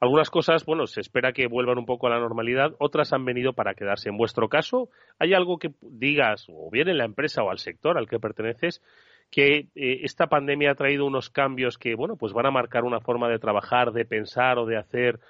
Algunas 0.00 0.28
cosas, 0.28 0.66
bueno, 0.66 0.86
se 0.86 1.00
espera 1.00 1.32
que 1.32 1.46
vuelvan 1.46 1.78
un 1.78 1.86
poco 1.86 2.08
a 2.08 2.10
la 2.10 2.18
normalidad, 2.18 2.74
otras 2.78 3.14
han 3.14 3.24
venido 3.24 3.54
para 3.54 3.74
quedarse. 3.74 4.10
En 4.10 4.18
vuestro 4.18 4.50
caso, 4.50 4.90
¿hay 5.18 5.32
algo 5.32 5.58
que 5.58 5.70
digas, 5.80 6.46
o 6.50 6.68
bien 6.70 6.88
en 6.88 6.98
la 6.98 7.06
empresa 7.06 7.42
o 7.42 7.50
al 7.50 7.58
sector 7.58 7.96
al 7.96 8.08
que 8.08 8.18
perteneces, 8.18 8.82
que 9.30 9.68
eh, 9.74 10.00
esta 10.02 10.28
pandemia 10.28 10.72
ha 10.72 10.74
traído 10.74 11.06
unos 11.06 11.30
cambios 11.30 11.78
que, 11.78 11.94
bueno, 11.94 12.16
pues 12.16 12.32
van 12.32 12.46
a 12.46 12.50
marcar 12.50 12.84
una 12.84 13.00
forma 13.00 13.28
de 13.28 13.38
trabajar, 13.38 13.92
de 13.92 14.04
pensar 14.04 14.58
o 14.58 14.66
de 14.66 14.76
hacer 14.76 15.20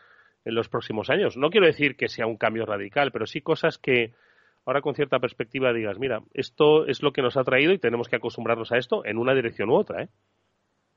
en 0.45 0.55
los 0.55 0.69
próximos 0.69 1.11
años. 1.11 1.37
No 1.37 1.51
quiero 1.51 1.67
decir 1.67 1.97
que 1.97 2.09
sea 2.09 2.27
un 2.27 2.37
cambio 2.37 2.67
radical, 2.67 3.13
pero 3.13 3.27
sí 3.27 3.41
cosas 3.41 3.79
que 3.79 4.13
ahora 4.67 4.81
con 4.81 4.95
cierta 4.95 5.19
perspectiva 5.19 5.73
digas, 5.73 5.99
mira, 5.99 6.23
esto 6.33 6.87
es 6.87 7.03
lo 7.03 7.13
que 7.13 7.23
nos 7.23 7.37
ha 7.37 7.45
traído 7.45 7.73
y 7.73 7.79
tenemos 7.79 8.09
que 8.09 8.17
acostumbrarnos 8.17 8.73
a 8.73 8.79
esto 8.79 9.05
en 9.05 9.19
una 9.19 9.35
dirección 9.35 9.71
u 9.71 9.75
otra, 9.75 10.03
¿eh? 10.03 10.09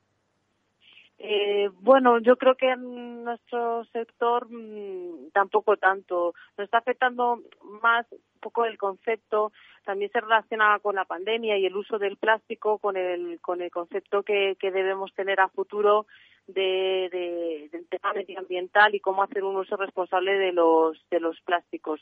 Eh, 1.21 1.69
bueno, 1.81 2.21
yo 2.21 2.37
creo 2.37 2.55
que 2.55 2.71
en 2.71 3.25
nuestro 3.25 3.85
sector 3.87 4.47
mmm, 4.49 5.31
tampoco 5.33 5.77
tanto. 5.77 6.35
Nos 6.57 6.65
está 6.65 6.79
afectando 6.79 7.43
más 7.83 8.07
un 8.13 8.41
poco 8.41 8.65
el 8.65 8.79
concepto. 8.79 9.53
También 9.85 10.11
se 10.13 10.21
relaciona 10.21 10.79
con 10.81 10.95
la 10.95 11.05
pandemia 11.05 11.59
y 11.59 11.67
el 11.67 11.77
uso 11.77 11.99
del 11.99 12.17
plástico 12.17 12.79
con 12.79 12.97
el, 12.97 13.41
con 13.41 13.63
el 13.63 13.71
concepto 13.71 14.23
que, 14.23 14.57
que 14.61 14.71
debemos 14.71 15.13
tener 15.15 15.41
a 15.41 15.49
futuro 15.49 16.07
de, 16.47 17.09
de, 17.11 17.69
del 17.73 17.89
tema 17.89 18.13
medioambiental 18.13 18.95
y 18.95 19.01
cómo 19.01 19.23
hacer 19.23 19.43
un 19.43 19.57
uso 19.57 19.77
responsable 19.77 20.39
de 20.39 20.53
los, 20.53 21.05
de 21.11 21.21
los 21.21 21.41
plásticos. 21.41 22.01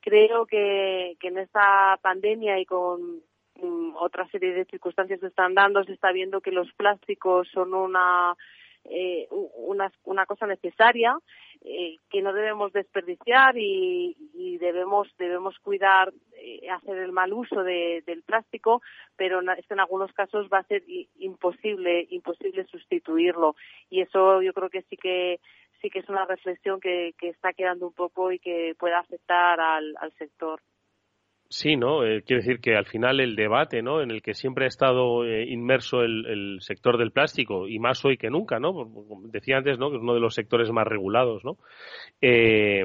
Creo 0.00 0.46
que, 0.46 1.16
que 1.20 1.28
en 1.28 1.38
esta 1.38 1.98
pandemia 2.00 2.58
y 2.60 2.64
con 2.64 2.98
Mm, 3.02 3.20
otra 3.96 4.26
serie 4.28 4.52
de 4.52 4.64
circunstancias 4.64 5.20
se 5.20 5.26
están 5.28 5.54
dando, 5.54 5.84
se 5.84 5.92
está 5.92 6.12
viendo 6.12 6.40
que 6.40 6.52
los 6.52 6.72
plásticos 6.74 7.48
son 7.52 7.74
una 7.74 8.36
eh, 8.84 9.28
una, 9.30 10.24
cosa 10.24 10.46
necesaria 10.46 11.18
eh, 11.62 11.96
que 12.08 12.22
no 12.22 12.32
debemos 12.32 12.72
desperdiciar 12.72 13.58
y, 13.58 14.16
y 14.32 14.56
debemos 14.58 15.08
debemos 15.18 15.58
cuidar 15.58 16.12
eh, 16.36 16.70
hacer 16.70 16.96
el 16.98 17.12
mal 17.12 17.32
uso 17.32 17.64
de, 17.64 18.02
del 18.06 18.22
plástico 18.22 18.80
pero 19.16 19.40
en 19.42 19.80
algunos 19.80 20.12
casos 20.12 20.48
va 20.50 20.58
a 20.58 20.68
ser 20.68 20.84
imposible 21.18 22.06
imposible 22.10 22.64
sustituirlo 22.66 23.56
y 23.90 24.00
eso 24.00 24.40
yo 24.40 24.54
creo 24.54 24.70
que 24.70 24.82
sí 24.82 24.96
que 24.96 25.40
sí 25.82 25.90
que 25.90 25.98
es 25.98 26.08
una 26.08 26.24
reflexión 26.24 26.80
que, 26.80 27.14
que 27.18 27.28
está 27.28 27.52
quedando 27.52 27.88
un 27.88 27.92
poco 27.92 28.32
y 28.32 28.38
que 28.38 28.74
puede 28.78 28.94
afectar 28.94 29.60
al 29.60 30.12
sector. 30.18 30.60
Sí, 31.50 31.76
¿no? 31.76 32.04
Eh, 32.04 32.22
quiero 32.26 32.42
decir 32.42 32.60
que 32.60 32.76
al 32.76 32.84
final 32.84 33.20
el 33.20 33.34
debate, 33.34 33.80
¿no? 33.80 34.02
En 34.02 34.10
el 34.10 34.20
que 34.20 34.34
siempre 34.34 34.66
ha 34.66 34.68
estado 34.68 35.24
eh, 35.24 35.46
inmerso 35.48 36.02
el, 36.02 36.58
sector 36.60 36.98
del 36.98 37.10
plástico 37.10 37.66
y 37.66 37.78
más 37.78 38.04
hoy 38.04 38.18
que 38.18 38.28
nunca, 38.28 38.60
¿no? 38.60 38.86
Decía 39.30 39.56
antes, 39.56 39.78
¿no? 39.78 39.90
Que 39.90 39.96
es 39.96 40.02
uno 40.02 40.12
de 40.12 40.20
los 40.20 40.34
sectores 40.34 40.70
más 40.70 40.86
regulados, 40.86 41.44
¿no? 41.44 41.56
Eh, 42.20 42.84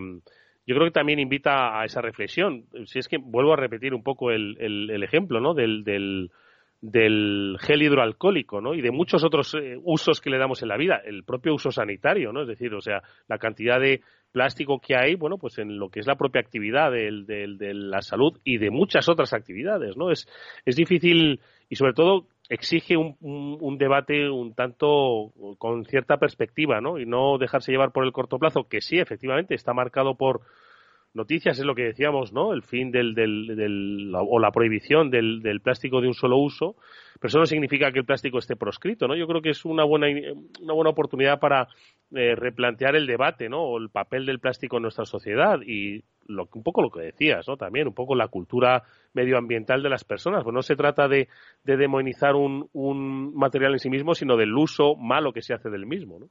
yo 0.65 0.75
creo 0.75 0.87
que 0.87 0.91
también 0.91 1.19
invita 1.19 1.77
a 1.77 1.83
esa 1.83 2.01
reflexión. 2.01 2.65
Si 2.85 2.99
es 2.99 3.09
que 3.09 3.17
vuelvo 3.17 3.51
a 3.51 3.57
repetir 3.57 3.93
un 3.93 4.01
poco 4.01 4.31
el, 4.31 4.55
el, 4.59 5.03
ejemplo, 5.03 5.41
¿no? 5.41 5.53
Del, 5.53 5.83
del, 5.83 6.31
del 6.79 7.57
gel 7.59 7.81
hidroalcohólico, 7.81 8.61
¿no? 8.61 8.73
Y 8.73 8.81
de 8.81 8.91
muchos 8.91 9.25
otros 9.25 9.53
eh, 9.55 9.77
usos 9.83 10.21
que 10.21 10.29
le 10.29 10.37
damos 10.37 10.61
en 10.61 10.69
la 10.69 10.77
vida, 10.77 11.01
el 11.03 11.25
propio 11.25 11.53
uso 11.53 11.69
sanitario, 11.69 12.31
¿no? 12.31 12.43
Es 12.43 12.47
decir, 12.47 12.73
o 12.73 12.81
sea, 12.81 13.03
la 13.27 13.39
cantidad 13.39 13.81
de 13.81 14.01
plástico 14.33 14.79
que 14.79 14.97
hay, 14.97 15.15
bueno, 15.15 15.37
pues 15.37 15.57
en 15.59 15.77
lo 15.77 15.89
que 15.89 16.01
es 16.01 16.07
la 16.07 16.15
propia 16.15 16.41
actividad 16.41 16.91
de, 16.91 17.23
de 17.25 17.73
la 17.73 18.01
salud 18.01 18.37
y 18.43 18.57
de 18.57 18.71
muchas 18.71 19.07
otras 19.07 19.31
actividades, 19.31 19.95
¿no? 19.95 20.11
Es, 20.11 20.27
es 20.65 20.75
difícil 20.75 21.39
y 21.69 21.75
sobre 21.75 21.93
todo 21.93 22.27
exige 22.49 22.97
un, 22.97 23.15
un, 23.21 23.77
debate 23.77 24.29
un 24.29 24.53
tanto 24.53 25.31
con 25.57 25.85
cierta 25.85 26.17
perspectiva, 26.17 26.81
¿no? 26.81 26.99
Y 26.99 27.05
no 27.05 27.37
dejarse 27.37 27.71
llevar 27.71 27.91
por 27.91 28.03
el 28.03 28.11
corto 28.11 28.37
plazo, 28.37 28.67
que 28.67 28.81
sí, 28.81 28.99
efectivamente, 28.99 29.55
está 29.55 29.73
marcado 29.73 30.15
por 30.15 30.41
noticias 31.13 31.57
es 31.59 31.65
lo 31.65 31.75
que 31.75 31.83
decíamos, 31.83 32.33
¿no? 32.33 32.53
El 32.53 32.63
fin 32.63 32.91
del, 32.91 33.13
del, 33.13 34.11
o 34.15 34.39
la 34.39 34.51
prohibición 34.51 35.09
del, 35.09 35.41
del, 35.41 35.61
plástico 35.61 36.01
de 36.01 36.07
un 36.07 36.13
solo 36.13 36.37
uso, 36.37 36.75
pero 37.19 37.29
eso 37.29 37.39
no 37.39 37.45
significa 37.45 37.91
que 37.91 37.99
el 37.99 38.05
plástico 38.05 38.39
esté 38.39 38.55
proscrito, 38.55 39.07
¿no? 39.07 39.15
Yo 39.15 39.27
creo 39.27 39.41
que 39.41 39.51
es 39.51 39.63
una 39.65 39.83
buena, 39.83 40.07
una 40.61 40.73
buena 40.73 40.89
oportunidad 40.89 41.39
para 41.39 41.67
eh, 42.11 42.35
replantear 42.35 42.95
el 42.95 43.05
debate, 43.05 43.47
¿no? 43.47 43.61
O 43.61 43.77
el 43.77 43.89
papel 43.89 44.25
del 44.25 44.39
plástico 44.39 44.77
en 44.77 44.83
nuestra 44.83 45.05
sociedad 45.05 45.59
y 45.65 46.03
lo, 46.25 46.49
un 46.53 46.63
poco 46.63 46.81
lo 46.81 46.89
que 46.89 47.01
decías, 47.01 47.47
¿no? 47.47 47.57
También 47.57 47.87
un 47.87 47.93
poco 47.93 48.15
la 48.15 48.27
cultura 48.27 48.83
medioambiental 49.13 49.83
de 49.83 49.89
las 49.89 50.03
personas. 50.03 50.43
Pues 50.43 50.53
no 50.53 50.63
se 50.63 50.75
trata 50.75 51.07
de, 51.07 51.27
de 51.63 51.77
demonizar 51.77 52.35
un, 52.35 52.69
un 52.73 53.35
material 53.35 53.73
en 53.73 53.79
sí 53.79 53.89
mismo, 53.89 54.15
sino 54.15 54.35
del 54.35 54.53
uso 54.53 54.95
malo 54.95 55.31
que 55.31 55.41
se 55.41 55.53
hace 55.53 55.69
del 55.69 55.85
mismo, 55.85 56.19
¿no? 56.19 56.29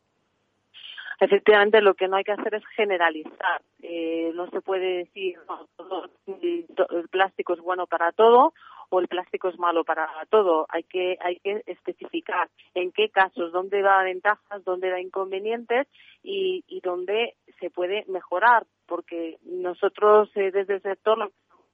Efectivamente 1.23 1.81
lo 1.81 1.95
que 1.95 2.09
no 2.09 2.17
hay 2.17 2.25
que 2.25 2.33
hacer 2.33 2.55
es 2.55 2.67
generalizar. 2.77 3.63
Eh, 3.81 4.33
no 4.35 4.49
se 4.51 4.61
puede 4.61 4.99
decir 4.99 5.39
no, 5.49 5.69
todo, 5.77 6.11
el 6.27 7.09
plástico 7.09 7.55
es 7.55 7.61
bueno 7.61 7.87
para 7.87 8.13
todo 8.13 8.53
o 8.91 9.01
el 9.01 9.09
plástico 9.09 9.49
es 9.49 9.59
malo 9.59 9.85
para 9.85 10.09
todo. 10.31 10.67
Hay 10.69 10.83
que 10.83 11.17
hay 11.21 11.37
que 11.37 11.63
especificar 11.67 12.51
en 12.75 12.93
qué 12.93 13.09
casos, 13.09 13.53
dónde 13.53 13.81
da 13.83 14.03
ventajas, 14.03 14.65
dónde 14.65 14.91
da 14.91 15.01
inconvenientes 15.01 15.87
y, 16.23 16.65
y 16.67 16.81
dónde 16.81 17.35
se 17.61 17.71
puede 17.71 18.05
mejorar, 18.09 18.67
porque 18.87 19.39
nosotros 19.45 20.31
eh, 20.35 20.51
desde 20.51 20.75
el 20.75 20.83
sector 20.83 21.31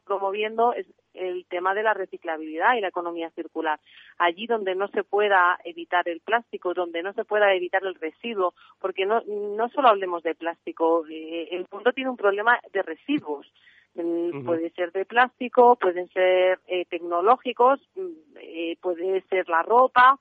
promoviendo 0.08 0.72
es 0.72 0.86
el 1.14 1.44
tema 1.46 1.74
de 1.74 1.82
la 1.82 1.94
reciclabilidad 1.94 2.74
y 2.76 2.80
la 2.80 2.88
economía 2.88 3.30
circular. 3.30 3.78
Allí 4.18 4.46
donde 4.46 4.74
no 4.74 4.88
se 4.88 5.04
pueda 5.04 5.58
evitar 5.64 6.08
el 6.08 6.20
plástico, 6.20 6.74
donde 6.74 7.02
no 7.02 7.12
se 7.12 7.24
pueda 7.24 7.54
evitar 7.54 7.84
el 7.84 7.94
residuo, 7.94 8.54
porque 8.80 9.04
no, 9.04 9.20
no 9.26 9.68
solo 9.68 9.88
hablemos 9.88 10.22
de 10.22 10.34
plástico, 10.34 11.04
eh, 11.08 11.48
el 11.52 11.66
mundo 11.70 11.92
tiene 11.92 12.10
un 12.10 12.16
problema 12.16 12.58
de 12.72 12.82
residuos. 12.82 13.46
Mm, 13.94 14.44
puede 14.44 14.70
ser 14.70 14.92
de 14.92 15.04
plástico, 15.04 15.76
pueden 15.76 16.08
ser 16.08 16.60
eh, 16.66 16.84
tecnológicos, 16.86 17.80
mm, 17.96 18.36
eh, 18.40 18.76
puede 18.80 19.22
ser 19.22 19.48
la 19.48 19.62
ropa. 19.62 20.18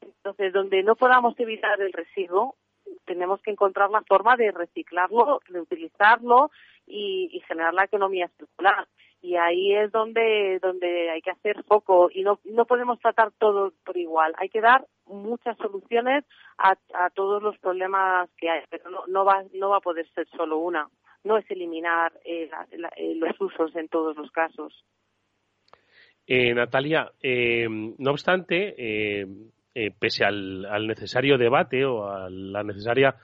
Entonces, 0.00 0.52
donde 0.52 0.82
no 0.82 0.96
podamos 0.96 1.38
evitar 1.38 1.80
el 1.80 1.92
residuo, 1.92 2.56
tenemos 3.04 3.40
que 3.42 3.52
encontrar 3.52 3.90
la 3.90 4.02
forma 4.02 4.36
de 4.36 4.50
reciclarlo, 4.50 5.40
reutilizarlo 5.46 6.50
y, 6.86 7.30
y 7.32 7.40
generar 7.40 7.74
la 7.74 7.84
economía 7.84 8.28
circular 8.36 8.88
y 9.22 9.36
ahí 9.36 9.72
es 9.74 9.92
donde 9.92 10.58
donde 10.60 11.10
hay 11.10 11.22
que 11.22 11.30
hacer 11.30 11.62
foco 11.64 12.10
y 12.12 12.22
no 12.22 12.40
no 12.44 12.66
podemos 12.66 12.98
tratar 12.98 13.30
todo 13.38 13.72
por 13.84 13.96
igual. 13.96 14.34
Hay 14.36 14.48
que 14.48 14.60
dar 14.60 14.84
muchas 15.06 15.56
soluciones 15.56 16.24
a, 16.58 16.76
a 16.94 17.10
todos 17.10 17.42
los 17.42 17.56
problemas 17.58 18.28
que 18.36 18.50
hay 18.50 18.62
pero 18.68 18.90
no, 18.90 19.06
no 19.06 19.24
va 19.24 19.44
no 19.54 19.70
va 19.70 19.78
a 19.78 19.80
poder 19.80 20.06
ser 20.12 20.26
solo 20.36 20.58
una. 20.58 20.88
No 21.24 21.38
es 21.38 21.48
eliminar 21.50 22.12
eh, 22.24 22.50
eh, 22.96 23.14
los 23.14 23.40
usos 23.40 23.74
en 23.76 23.88
todos 23.88 24.16
los 24.16 24.30
casos. 24.32 24.84
Eh, 26.26 26.52
Natalia 26.52 27.12
eh, 27.22 27.68
no 27.70 28.10
obstante 28.10 28.74
eh, 28.76 29.26
pese 29.98 30.24
al, 30.24 30.64
al, 30.66 30.86
necesario 30.86 31.38
debate 31.38 31.84
o 31.84 32.06
a 32.08 32.28
la 32.28 32.64
necesaria 32.64 33.14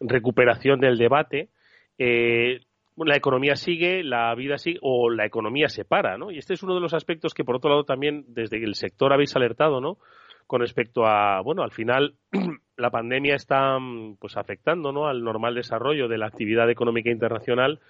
recuperación 0.00 0.80
del 0.80 0.96
debate 0.96 1.50
eh, 1.98 2.60
la 3.04 3.16
economía 3.16 3.56
sigue, 3.56 4.02
la 4.02 4.34
vida 4.34 4.58
sigue 4.58 4.78
o 4.82 5.10
la 5.10 5.26
economía 5.26 5.68
se 5.68 5.84
para, 5.84 6.18
¿no? 6.18 6.30
Y 6.30 6.38
este 6.38 6.54
es 6.54 6.62
uno 6.62 6.74
de 6.74 6.80
los 6.80 6.94
aspectos 6.94 7.34
que, 7.34 7.44
por 7.44 7.56
otro 7.56 7.70
lado, 7.70 7.84
también 7.84 8.24
desde 8.28 8.62
el 8.62 8.74
sector 8.74 9.12
habéis 9.12 9.34
alertado, 9.36 9.80
¿no? 9.80 9.98
Con 10.46 10.60
respecto 10.60 11.06
a, 11.06 11.40
bueno, 11.42 11.62
al 11.62 11.70
final 11.70 12.14
la 12.76 12.90
pandemia 12.90 13.34
está 13.34 13.78
pues 14.18 14.36
afectando, 14.36 14.92
¿no? 14.92 15.06
Al 15.06 15.22
normal 15.22 15.54
desarrollo 15.54 16.08
de 16.08 16.18
la 16.18 16.26
actividad 16.26 16.68
económica 16.70 17.10
internacional 17.10 17.80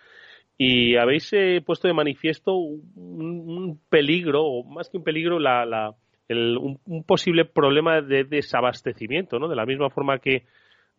y 0.62 0.96
habéis 0.96 1.32
eh, 1.32 1.62
puesto 1.64 1.88
de 1.88 1.94
manifiesto 1.94 2.54
un, 2.54 3.80
peligro, 3.88 4.44
o 4.44 4.62
más 4.64 4.90
que 4.90 4.98
un 4.98 5.04
peligro, 5.04 5.38
la, 5.38 5.64
la, 5.64 5.94
el, 6.28 6.58
un, 6.58 6.78
un, 6.84 7.02
posible 7.04 7.46
problema 7.46 8.02
de 8.02 8.24
desabastecimiento, 8.24 9.38
¿no? 9.38 9.48
De 9.48 9.56
la 9.56 9.64
misma 9.64 9.88
forma 9.88 10.18
que 10.18 10.44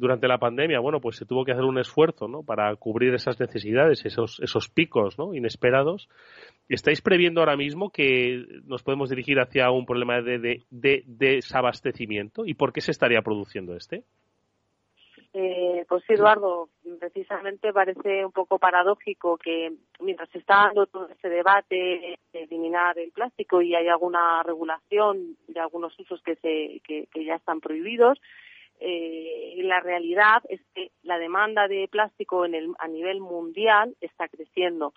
durante 0.02 0.28
la 0.28 0.40
pandemia, 0.40 0.80
bueno, 0.80 1.00
pues 1.00 1.16
se 1.16 1.28
tuvo 1.28 1.46
que 1.46 1.52
hacer 1.52 1.64
un 1.64 1.78
esfuerzo, 1.78 2.28
¿no? 2.28 2.42
Para 2.42 2.76
cubrir 2.76 3.14
esas 3.14 3.40
necesidades, 3.40 4.04
esos, 4.04 4.40
esos 4.40 4.68
picos, 4.68 5.20
¿no? 5.20 5.36
Inesperados. 5.36 6.10
¿Estáis 6.68 7.02
previendo 7.02 7.40
ahora 7.40 7.56
mismo 7.56 7.92
que 7.92 8.44
nos 8.66 8.82
podemos 8.82 9.12
dirigir 9.12 9.40
hacia 9.40 9.70
un 9.70 9.86
problema 9.86 10.20
de, 10.24 10.40
de, 10.40 10.64
de 10.72 11.04
desabastecimiento? 11.06 12.48
¿Y 12.48 12.56
por 12.56 12.74
qué 12.74 12.82
se 12.82 12.90
estaría 12.90 13.22
produciendo 13.22 13.76
este? 13.76 14.04
Eh, 15.34 15.86
pues 15.88 16.04
sí, 16.08 16.14
Eduardo, 16.14 16.70
precisamente 17.00 17.72
parece 17.72 18.26
un 18.26 18.32
poco 18.32 18.58
paradójico 18.58 19.38
que 19.38 19.72
mientras 20.00 20.30
se 20.32 20.40
está 20.40 20.66
dando 20.66 20.88
todo 20.88 21.10
este 21.10 21.30
debate 21.30 22.18
de 22.34 22.44
eliminar 22.44 22.98
el 22.98 23.12
plástico 23.12 23.62
y 23.62 23.76
hay 23.76 23.88
alguna 23.88 24.42
regulación 24.42 25.38
de 25.48 25.60
algunos 25.60 25.98
usos 26.00 26.22
que, 26.24 26.36
se, 26.38 26.82
que 26.84 27.24
ya 27.24 27.36
están 27.36 27.62
prohibidos, 27.62 28.20
eh, 28.82 29.62
la 29.64 29.80
realidad 29.80 30.42
es 30.50 30.62
que 30.74 30.92
la 31.04 31.18
demanda 31.18 31.68
de 31.68 31.88
plástico 31.88 32.46
en 32.46 32.56
el, 32.56 32.74
a 32.80 32.88
nivel 32.88 33.22
mundial 33.22 33.96
está 34.02 34.28
creciendo. 34.28 34.94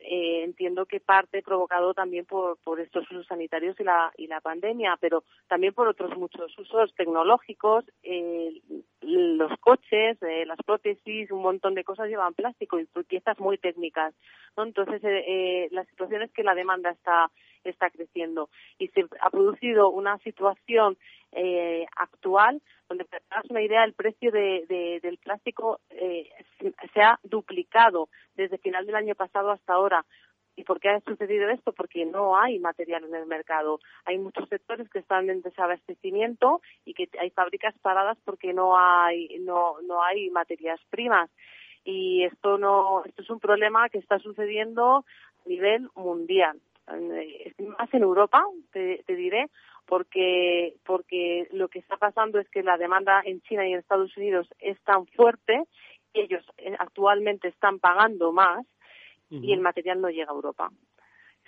Eh, 0.00 0.42
entiendo 0.44 0.84
que 0.84 1.00
parte 1.00 1.40
provocado 1.42 1.94
también 1.94 2.26
por, 2.26 2.58
por 2.58 2.78
estos 2.78 3.10
usos 3.10 3.26
sanitarios 3.26 3.78
y 3.80 3.84
la, 3.84 4.12
y 4.18 4.26
la 4.26 4.42
pandemia, 4.42 4.98
pero 5.00 5.24
también 5.48 5.72
por 5.72 5.88
otros 5.88 6.14
muchos 6.18 6.56
usos 6.58 6.94
tecnológicos, 6.94 7.84
eh, 8.02 8.60
los 9.00 9.58
coches, 9.60 10.22
eh, 10.22 10.44
las 10.46 10.58
prótesis, 10.64 11.30
un 11.30 11.40
montón 11.40 11.74
de 11.74 11.84
cosas 11.84 12.08
llevan 12.08 12.34
plástico 12.34 12.78
y 12.78 12.86
piezas 13.08 13.38
muy 13.38 13.56
técnicas. 13.56 14.14
¿no? 14.56 14.64
Entonces, 14.64 15.02
eh, 15.04 15.24
eh, 15.26 15.68
la 15.70 15.84
situación 15.84 16.22
es 16.22 16.32
que 16.32 16.42
la 16.42 16.54
demanda 16.54 16.90
está, 16.90 17.30
está 17.70 17.90
creciendo 17.90 18.48
y 18.78 18.88
se 18.88 19.06
ha 19.20 19.30
producido 19.30 19.90
una 19.90 20.18
situación 20.18 20.96
eh, 21.32 21.86
actual 21.96 22.62
donde 22.88 23.04
para 23.04 23.42
que 23.42 23.48
una 23.50 23.62
idea 23.62 23.84
el 23.84 23.94
precio 23.94 24.30
de, 24.30 24.64
de, 24.68 25.00
del 25.02 25.18
plástico 25.18 25.80
eh, 25.90 26.28
se 26.92 27.00
ha 27.00 27.18
duplicado 27.22 28.08
desde 28.36 28.58
final 28.58 28.86
del 28.86 28.96
año 28.96 29.14
pasado 29.14 29.50
hasta 29.50 29.74
ahora 29.74 30.04
¿Y 30.56 30.64
por 30.64 30.80
qué 30.80 30.88
ha 30.90 31.00
sucedido 31.00 31.48
esto? 31.50 31.72
Porque 31.72 32.04
no 32.04 32.38
hay 32.38 32.58
material 32.58 33.04
en 33.04 33.14
el 33.14 33.26
mercado. 33.26 33.80
Hay 34.04 34.18
muchos 34.18 34.48
sectores 34.48 34.88
que 34.88 35.00
están 35.00 35.28
en 35.28 35.42
desabastecimiento 35.42 36.60
y 36.84 36.94
que 36.94 37.08
hay 37.20 37.30
fábricas 37.30 37.74
paradas 37.80 38.18
porque 38.24 38.52
no 38.52 38.78
hay 38.78 39.38
no 39.40 39.80
no 39.82 40.02
hay 40.02 40.30
materias 40.30 40.80
primas. 40.90 41.28
Y 41.84 42.24
esto 42.24 42.56
no 42.56 43.04
esto 43.04 43.22
es 43.22 43.30
un 43.30 43.40
problema 43.40 43.88
que 43.88 43.98
está 43.98 44.18
sucediendo 44.20 45.04
a 45.44 45.48
nivel 45.48 45.88
mundial. 45.96 46.60
Eh, 46.92 47.54
más 47.78 47.92
en 47.92 48.02
Europa, 48.02 48.44
te, 48.72 49.02
te 49.06 49.16
diré, 49.16 49.46
porque, 49.86 50.74
porque 50.84 51.48
lo 51.52 51.68
que 51.68 51.78
está 51.78 51.96
pasando 51.96 52.38
es 52.38 52.48
que 52.50 52.62
la 52.62 52.76
demanda 52.76 53.22
en 53.24 53.40
China 53.42 53.66
y 53.66 53.72
en 53.72 53.78
Estados 53.78 54.16
Unidos 54.16 54.48
es 54.58 54.80
tan 54.82 55.06
fuerte 55.06 55.64
que 56.12 56.22
ellos 56.22 56.44
eh, 56.58 56.74
actualmente 56.78 57.48
están 57.48 57.78
pagando 57.78 58.32
más 58.32 58.66
y 59.30 59.52
el 59.52 59.60
material 59.60 60.00
no 60.00 60.10
llega 60.10 60.30
a 60.30 60.34
Europa. 60.34 60.70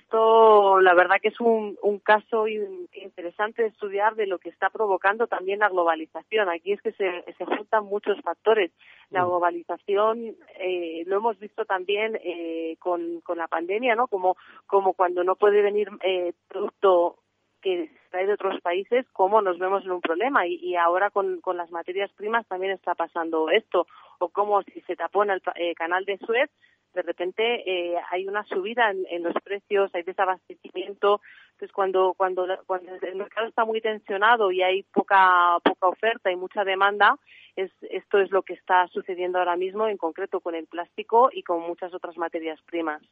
Esto, 0.06 0.78
la 0.78 0.94
verdad 0.94 1.16
que 1.20 1.30
es 1.30 1.40
un, 1.40 1.76
un 1.82 1.98
caso 1.98 2.46
interesante 2.46 3.62
de 3.62 3.68
estudiar 3.68 4.14
de 4.14 4.28
lo 4.28 4.38
que 4.38 4.50
está 4.50 4.70
provocando 4.70 5.26
también 5.26 5.58
la 5.58 5.68
globalización. 5.68 6.48
Aquí 6.48 6.70
es 6.70 6.80
que 6.80 6.92
se, 6.92 7.24
se 7.36 7.44
juntan 7.44 7.86
muchos 7.86 8.20
factores. 8.20 8.70
La 9.10 9.24
globalización 9.24 10.36
eh, 10.60 11.02
lo 11.06 11.16
hemos 11.16 11.36
visto 11.40 11.64
también 11.64 12.20
eh, 12.22 12.76
con, 12.78 13.20
con 13.22 13.38
la 13.38 13.48
pandemia, 13.48 13.96
¿no? 13.96 14.06
Como, 14.06 14.36
como 14.68 14.94
cuando 14.94 15.24
no 15.24 15.34
puede 15.34 15.60
venir 15.60 15.88
eh, 16.04 16.34
producto 16.46 17.18
que 17.60 17.90
trae 18.12 18.28
de 18.28 18.34
otros 18.34 18.60
países, 18.60 19.04
cómo 19.12 19.42
nos 19.42 19.58
vemos 19.58 19.84
en 19.84 19.90
un 19.90 20.00
problema. 20.00 20.46
Y, 20.46 20.54
y 20.54 20.76
ahora 20.76 21.10
con, 21.10 21.40
con, 21.40 21.56
las 21.56 21.72
materias 21.72 22.12
primas 22.12 22.46
también 22.46 22.70
está 22.70 22.94
pasando 22.94 23.50
esto. 23.50 23.88
O 24.18 24.28
como 24.28 24.62
si 24.62 24.80
se 24.82 24.96
tapona 24.96 25.34
el 25.34 25.42
eh, 25.56 25.74
canal 25.74 26.04
de 26.04 26.18
Suez, 26.18 26.50
de 26.94 27.02
repente 27.02 27.42
eh, 27.70 27.96
hay 28.10 28.26
una 28.26 28.42
subida 28.44 28.90
en, 28.90 29.04
en, 29.10 29.22
los 29.22 29.34
precios, 29.44 29.94
hay 29.94 30.02
desabastecimiento. 30.02 31.20
Entonces, 31.52 31.72
cuando, 31.72 32.14
cuando, 32.16 32.46
cuando 32.66 32.92
el 33.02 33.16
mercado 33.16 33.46
está 33.46 33.64
muy 33.64 33.80
tensionado 33.80 34.50
y 34.50 34.62
hay 34.62 34.82
poca, 34.82 35.58
poca 35.62 35.88
oferta 35.88 36.32
y 36.32 36.36
mucha 36.36 36.64
demanda, 36.64 37.18
es, 37.54 37.70
esto 37.82 38.18
es 38.18 38.30
lo 38.30 38.42
que 38.42 38.54
está 38.54 38.88
sucediendo 38.88 39.38
ahora 39.38 39.56
mismo, 39.56 39.86
en 39.86 39.98
concreto 39.98 40.40
con 40.40 40.54
el 40.54 40.66
plástico 40.66 41.30
y 41.32 41.42
con 41.42 41.60
muchas 41.60 41.92
otras 41.94 42.16
materias 42.16 42.60
primas. 42.62 43.02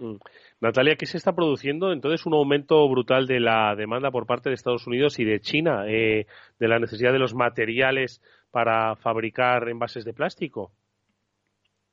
Mm. 0.00 0.16
Natalia, 0.62 0.96
¿qué 0.96 1.04
se 1.04 1.18
está 1.18 1.34
produciendo? 1.34 1.92
Entonces, 1.92 2.24
un 2.24 2.32
aumento 2.32 2.88
brutal 2.88 3.26
de 3.26 3.38
la 3.38 3.74
demanda 3.76 4.10
por 4.10 4.26
parte 4.26 4.48
de 4.48 4.54
Estados 4.54 4.86
Unidos 4.86 5.18
y 5.18 5.24
de 5.24 5.40
China, 5.40 5.84
eh, 5.86 6.26
de 6.58 6.68
la 6.68 6.78
necesidad 6.78 7.12
de 7.12 7.18
los 7.18 7.34
materiales 7.34 8.22
para 8.50 8.96
fabricar 8.96 9.68
envases 9.68 10.06
de 10.06 10.14
plástico. 10.14 10.72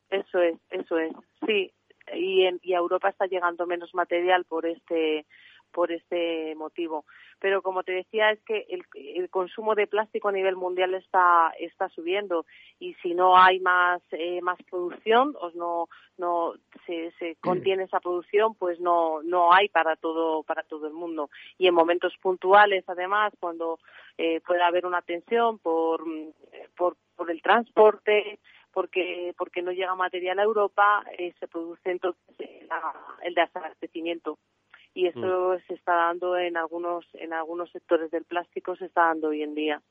Eso 0.09 0.41
es, 0.41 0.55
eso 0.69 0.97
es, 0.97 1.11
sí. 1.45 1.71
Y, 2.13 2.45
en, 2.45 2.61
y 2.63 2.73
a 2.73 2.77
Europa 2.77 3.09
está 3.09 3.25
llegando 3.25 3.67
menos 3.67 3.93
material 3.93 4.45
por 4.45 4.65
este 4.65 5.25
por 5.71 5.91
este 5.91 6.55
motivo. 6.55 7.05
Pero 7.39 7.61
como 7.61 7.83
te 7.83 7.91
decía, 7.91 8.31
es 8.31 8.41
que 8.43 8.65
el, 8.69 8.83
el 8.95 9.29
consumo 9.29 9.75
de 9.75 9.85
plástico 9.85 10.29
a 10.29 10.31
nivel 10.31 10.55
mundial 10.55 10.95
está, 10.95 11.51
está 11.59 11.87
subiendo 11.89 12.45
y 12.79 12.95
si 12.95 13.13
no 13.13 13.37
hay 13.37 13.59
más, 13.59 14.01
eh, 14.11 14.41
más 14.41 14.57
producción 14.69 15.35
o 15.39 15.51
no, 15.51 15.87
no 16.17 16.53
se, 16.85 17.11
se 17.19 17.35
contiene 17.35 17.83
esa 17.83 17.99
producción, 17.99 18.55
pues 18.55 18.79
no, 18.79 19.21
no 19.21 19.53
hay 19.53 19.69
para 19.69 19.95
todo, 19.95 20.41
para 20.43 20.63
todo 20.63 20.87
el 20.87 20.93
mundo. 20.93 21.29
Y 21.59 21.67
en 21.67 21.75
momentos 21.75 22.15
puntuales, 22.21 22.83
además, 22.87 23.33
cuando 23.39 23.79
eh, 24.17 24.41
puede 24.41 24.63
haber 24.63 24.87
una 24.87 25.03
tensión 25.03 25.59
por, 25.59 26.03
por, 26.75 26.97
por 27.15 27.29
el 27.29 27.41
transporte, 27.43 28.39
porque 28.73 29.33
porque 29.37 29.61
no 29.63 29.71
llega 29.71 29.95
material 29.95 30.37
a 30.37 30.43
Europa, 30.43 31.03
eh, 31.17 31.33
se 31.39 31.47
produce 31.47 31.89
entonces 31.89 32.21
el 33.23 33.33
desabastecimiento 33.33 34.37
y 34.97 35.05
esto 35.05 35.53
mm. 35.53 35.67
se 35.67 35.75
está 35.75 35.93
dando 35.93 36.35
en 36.37 36.57
algunos 36.57 37.05
en 37.13 37.31
algunos 37.31 37.71
sectores 37.71 38.09
del 38.09 38.25
plástico 38.25 38.75
se 38.75 38.85
está 38.85 39.01
dando 39.09 39.27
hoy 39.27 39.43
en 39.43 39.53
día. 39.53 39.81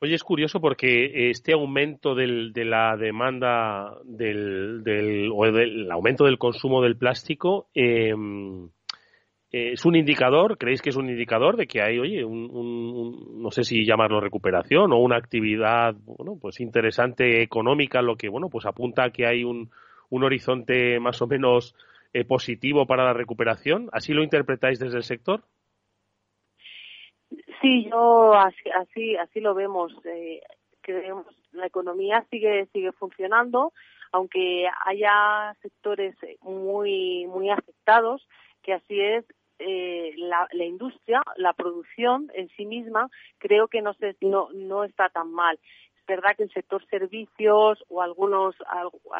Oye, 0.00 0.14
es 0.14 0.24
curioso 0.24 0.60
porque 0.60 1.30
este 1.30 1.52
aumento 1.52 2.14
del, 2.14 2.52
de 2.52 2.64
la 2.64 2.96
demanda 2.96 3.98
del, 4.04 4.82
del, 4.82 5.30
o 5.34 5.50
del 5.50 5.90
aumento 5.90 6.24
del 6.24 6.38
consumo 6.38 6.82
del 6.82 6.96
plástico 6.96 7.68
eh, 7.74 8.14
es 9.50 9.84
un 9.86 9.96
indicador, 9.96 10.58
¿creéis 10.58 10.82
que 10.82 10.90
es 10.90 10.96
un 10.96 11.08
indicador 11.08 11.56
de 11.56 11.66
que 11.66 11.80
hay, 11.80 11.98
oye, 11.98 12.24
un, 12.24 13.40
no 13.40 13.50
sé 13.50 13.62
si 13.62 13.86
llamarlo 13.86 14.20
recuperación 14.20 14.92
o 14.92 14.98
una 14.98 15.16
actividad, 15.16 15.94
bueno, 16.04 16.36
pues 16.40 16.60
interesante 16.60 17.42
económica, 17.42 18.02
lo 18.02 18.16
que, 18.16 18.28
bueno, 18.28 18.48
pues 18.50 18.66
apunta 18.66 19.04
a 19.04 19.10
que 19.10 19.26
hay 19.26 19.44
un, 19.44 19.70
un 20.10 20.24
horizonte 20.24 21.00
más 21.00 21.22
o 21.22 21.26
menos 21.26 21.74
eh, 22.16 22.24
positivo 22.24 22.86
para 22.86 23.04
la 23.04 23.12
recuperación? 23.12 23.90
¿Así 23.92 24.14
lo 24.14 24.22
interpretáis 24.22 24.78
desde 24.78 24.96
el 24.96 25.02
sector? 25.02 25.42
Sí, 27.60 27.90
yo 27.90 28.32
así 28.32 29.16
así, 29.16 29.40
lo 29.40 29.54
vemos. 29.54 29.92
Eh, 30.06 30.40
creemos 30.80 31.26
la 31.52 31.66
economía 31.66 32.24
sigue 32.30 32.68
sigue 32.72 32.92
funcionando, 32.92 33.74
aunque 34.12 34.66
haya 34.86 35.54
sectores 35.60 36.16
muy 36.40 37.26
muy 37.26 37.50
afectados, 37.50 38.26
que 38.62 38.72
así 38.72 38.98
es. 38.98 39.26
Eh, 39.58 40.12
la, 40.18 40.46
la, 40.52 40.64
industria, 40.66 41.22
la 41.36 41.54
producción 41.54 42.30
en 42.34 42.50
sí 42.50 42.66
misma, 42.66 43.08
creo 43.38 43.68
que 43.68 43.80
no, 43.80 43.94
se, 43.94 44.14
no, 44.20 44.50
no 44.52 44.84
está 44.84 45.08
tan 45.08 45.32
mal 45.32 45.58
verdad 46.06 46.36
que 46.36 46.44
el 46.44 46.52
sector 46.52 46.84
servicios 46.88 47.84
o 47.88 48.02
algunos 48.02 48.54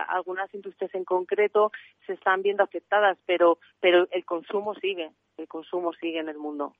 algunas 0.09 0.53
industrias 0.55 0.95
en 0.95 1.05
concreto 1.05 1.73
se 2.07 2.15
están 2.15 2.43
viendo 2.43 2.63
afectadas, 2.63 3.19
pero 3.27 3.59
pero 3.81 4.07
el 4.11 4.25
consumo 4.25 4.75
sigue, 4.75 5.11
el 5.37 5.49
consumo 5.49 5.93
sigue 5.95 6.21
en 6.21 6.29
el 6.29 6.39
mundo. 6.39 6.75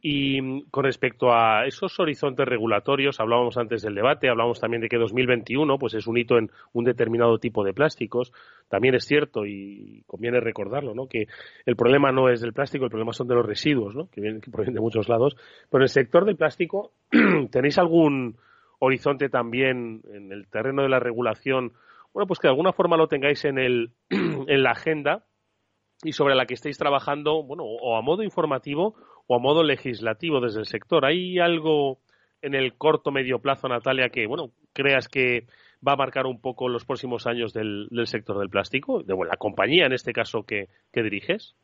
Y 0.00 0.40
mm, 0.40 0.70
con 0.70 0.84
respecto 0.84 1.32
a 1.32 1.64
esos 1.66 1.98
horizontes 2.00 2.46
regulatorios, 2.46 3.20
hablábamos 3.20 3.56
antes 3.56 3.82
del 3.82 3.94
debate, 3.94 4.28
hablábamos 4.28 4.60
también 4.60 4.82
de 4.82 4.88
que 4.88 4.96
2021 4.96 5.78
pues 5.78 5.94
es 5.94 6.06
un 6.06 6.18
hito 6.18 6.38
en 6.38 6.50
un 6.72 6.84
determinado 6.84 7.38
tipo 7.38 7.64
de 7.64 7.72
plásticos. 7.72 8.32
También 8.68 8.94
es 8.94 9.04
cierto 9.04 9.46
y 9.46 10.02
conviene 10.06 10.40
recordarlo, 10.40 10.94
¿no? 10.94 11.06
Que 11.06 11.26
el 11.66 11.76
problema 11.76 12.10
no 12.10 12.28
es 12.28 12.40
del 12.40 12.52
plástico, 12.52 12.84
el 12.84 12.90
problema 12.90 13.12
son 13.12 13.28
de 13.28 13.34
los 13.36 13.46
residuos, 13.46 13.94
¿no? 13.94 14.08
Que, 14.10 14.20
vienen, 14.20 14.40
que 14.40 14.50
provienen 14.50 14.74
de 14.74 14.80
muchos 14.80 15.08
lados. 15.08 15.36
Pero 15.70 15.82
en 15.82 15.84
el 15.84 15.88
sector 15.88 16.24
del 16.24 16.36
plástico, 16.36 16.92
¿tenéis 17.50 17.78
algún 17.78 18.36
horizonte 18.84 19.28
también 19.28 20.02
en 20.12 20.32
el 20.32 20.48
terreno 20.48 20.82
de 20.82 20.88
la 20.88 20.98
regulación, 20.98 21.72
bueno, 22.12 22.26
pues 22.26 22.40
que 22.40 22.48
de 22.48 22.50
alguna 22.50 22.72
forma 22.72 22.96
lo 22.96 23.06
tengáis 23.06 23.44
en, 23.44 23.58
el, 23.58 23.92
en 24.10 24.62
la 24.64 24.72
agenda 24.72 25.24
y 26.02 26.12
sobre 26.14 26.34
la 26.34 26.46
que 26.46 26.54
estéis 26.54 26.78
trabajando, 26.78 27.44
bueno, 27.44 27.62
o 27.62 27.96
a 27.96 28.02
modo 28.02 28.24
informativo 28.24 28.96
o 29.28 29.36
a 29.36 29.38
modo 29.38 29.62
legislativo 29.62 30.40
desde 30.40 30.58
el 30.58 30.66
sector. 30.66 31.04
¿Hay 31.04 31.38
algo 31.38 32.00
en 32.40 32.56
el 32.56 32.74
corto 32.76 33.12
medio 33.12 33.38
plazo, 33.38 33.68
Natalia, 33.68 34.08
que, 34.08 34.26
bueno, 34.26 34.50
creas 34.72 35.06
que 35.06 35.46
va 35.86 35.92
a 35.92 35.96
marcar 35.96 36.26
un 36.26 36.40
poco 36.40 36.68
los 36.68 36.84
próximos 36.84 37.28
años 37.28 37.52
del, 37.52 37.86
del 37.88 38.08
sector 38.08 38.36
del 38.40 38.50
plástico, 38.50 39.04
de 39.04 39.14
la 39.14 39.36
compañía 39.36 39.86
en 39.86 39.92
este 39.92 40.12
caso 40.12 40.42
que 40.42 40.68
diriges? 40.92 41.54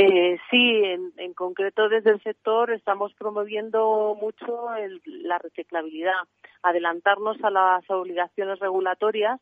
Eh, 0.00 0.38
sí, 0.48 0.82
en, 0.84 1.34
concreto 1.34 1.88
desde 1.88 2.10
el 2.10 2.22
sector 2.22 2.70
estamos 2.70 3.12
promoviendo 3.14 4.16
mucho 4.20 4.68
la 5.04 5.38
reciclabilidad, 5.38 6.12
adelantarnos 6.62 7.42
a 7.42 7.50
las 7.50 7.82
obligaciones 7.90 8.60
regulatorias, 8.60 9.40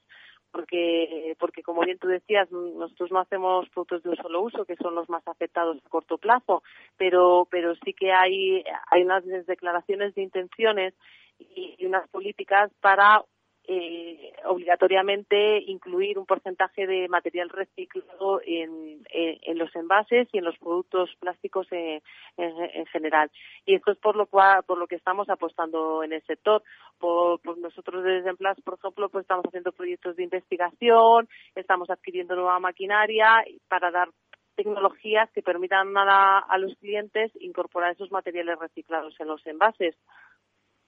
porque, 0.51 1.37
porque 1.39 1.63
como 1.63 1.83
bien 1.83 1.99
tú 1.99 2.09
decías, 2.09 2.51
nosotros 2.51 3.13
no 3.13 3.19
hacemos 3.19 3.69
productos 3.69 4.03
de 4.03 4.09
un 4.09 4.17
solo 4.17 4.41
uso, 4.41 4.65
que 4.65 4.77
son 4.77 4.95
los 4.95 5.11
más 5.11 5.29
afectados 5.29 5.77
a 5.77 5.89
corto 5.91 6.17
plazo, 6.17 6.63
pero, 6.97 7.47
pero 7.51 7.75
sí 7.85 7.93
que 7.93 8.13
hay, 8.13 8.65
hay 8.91 9.03
unas 9.03 9.25
declaraciones 9.47 10.15
de 10.15 10.23
intenciones 10.23 10.95
y 11.39 11.85
unas 11.85 12.09
políticas 12.09 12.71
para 12.81 13.23
eh, 13.69 14.33
obligatoriamente 14.45 15.59
incluir 15.67 16.19
un 16.19 16.27
porcentaje 16.27 16.87
de 16.87 17.09
material 17.09 17.49
reciclado 17.49 18.41
en, 18.45 19.05
en, 19.11 19.59
los 19.59 19.75
envases 19.75 20.29
y 20.33 20.39
en 20.39 20.45
los 20.45 20.57
productos 20.59 21.11
plásticos 21.19 21.67
en, 21.73 22.01
en, 22.37 22.87
general. 22.87 23.31
Y 23.65 23.75
esto 23.75 23.93
es 23.93 23.99
por 23.99 24.15
lo 24.15 24.27
cual, 24.27 24.63
por 24.65 24.79
lo 24.79 24.87
que 24.87 24.95
estamos 24.95 25.29
apostando 25.29 26.03
en 26.05 26.13
el 26.13 26.23
sector. 26.23 26.63
Por, 26.99 27.41
nosotros 27.59 28.05
desde 28.05 28.31
Emplas, 28.31 28.61
por 28.61 28.75
ejemplo, 28.75 29.09
pues 29.09 29.23
estamos 29.23 29.45
haciendo 29.47 29.73
proyectos 29.73 30.17
de 30.17 30.23
investigación, 30.23 31.29
estamos 31.55 31.91
adquiriendo 31.91 32.37
nueva 32.37 32.61
maquinaria 32.61 33.45
para 33.69 33.91
dar 33.91 34.09
tecnologías 34.55 35.31
que 35.33 35.43
permitan 35.43 35.97
a, 35.97 36.39
a 36.39 36.59
los 36.59 36.75
clientes 36.77 37.31
incorporar 37.41 37.93
esos 37.93 38.11
materiales 38.11 38.59
reciclados 38.59 39.15
en 39.21 39.29
los 39.29 39.47
envases 39.47 39.97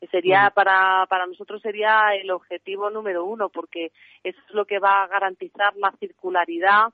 sería 0.07 0.51
para, 0.55 1.07
para 1.09 1.27
nosotros 1.27 1.61
sería 1.63 2.15
el 2.15 2.31
objetivo 2.31 2.91
número 2.91 3.25
uno 3.25 3.49
porque 3.49 3.91
eso 4.23 4.39
es 4.49 4.55
lo 4.55 4.65
que 4.65 4.79
va 4.79 5.03
a 5.03 5.09
garantizar 5.09 5.77
la 5.77 5.93
circularidad 5.99 6.93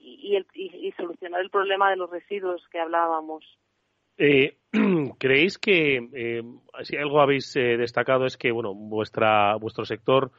y, 0.00 0.36
el, 0.36 0.46
y, 0.54 0.92
solucionar 0.92 1.40
el 1.40 1.50
problema 1.50 1.90
de 1.90 1.96
los 1.96 2.10
residuos 2.10 2.66
que 2.70 2.78
hablábamos. 2.78 3.44
Eh, 4.16 4.56
¿Creéis 5.18 5.58
que 5.58 5.96
eh, 6.14 6.42
si 6.82 6.96
algo 6.96 7.20
habéis 7.20 7.54
eh, 7.56 7.76
destacado 7.76 8.26
es 8.26 8.36
que 8.36 8.50
bueno 8.50 8.74
vuestra 8.74 9.54
vuestro 9.56 9.84
sector 9.84 10.32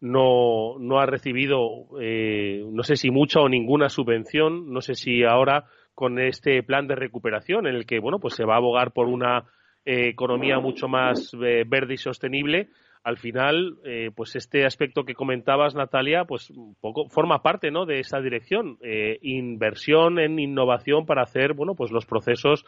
no, 0.00 0.78
no 0.78 0.98
ha 0.98 1.06
recibido 1.06 1.88
eh, 2.00 2.62
no 2.70 2.82
sé 2.82 2.96
si 2.96 3.10
mucha 3.10 3.40
o 3.40 3.48
ninguna 3.48 3.88
subvención 3.88 4.72
no 4.72 4.80
sé 4.80 4.94
si 4.94 5.24
ahora 5.24 5.64
con 5.94 6.20
este 6.20 6.62
plan 6.62 6.86
de 6.86 6.94
recuperación 6.94 7.66
en 7.66 7.74
el 7.74 7.86
que 7.86 7.98
bueno 7.98 8.18
pues 8.20 8.34
se 8.34 8.44
va 8.44 8.54
a 8.54 8.58
abogar 8.58 8.92
por 8.92 9.08
una 9.08 9.44
eh, 9.86 10.08
economía 10.08 10.58
mucho 10.58 10.88
más 10.88 11.32
eh, 11.34 11.62
verde 11.64 11.94
y 11.94 11.96
sostenible, 11.96 12.70
al 13.04 13.18
final, 13.18 13.78
eh, 13.84 14.10
pues 14.14 14.34
este 14.34 14.66
aspecto 14.66 15.04
que 15.04 15.14
comentabas, 15.14 15.76
Natalia, 15.76 16.24
pues 16.24 16.50
un 16.50 16.74
poco 16.74 17.08
forma 17.08 17.40
parte, 17.40 17.70
¿no? 17.70 17.86
De 17.86 18.00
esa 18.00 18.18
dirección, 18.20 18.78
inversión 19.22 20.18
en 20.18 20.40
innovación 20.40 21.06
para 21.06 21.22
hacer, 21.22 21.52
bueno, 21.54 21.76
pues 21.76 21.92
los 21.92 22.04
procesos 22.04 22.64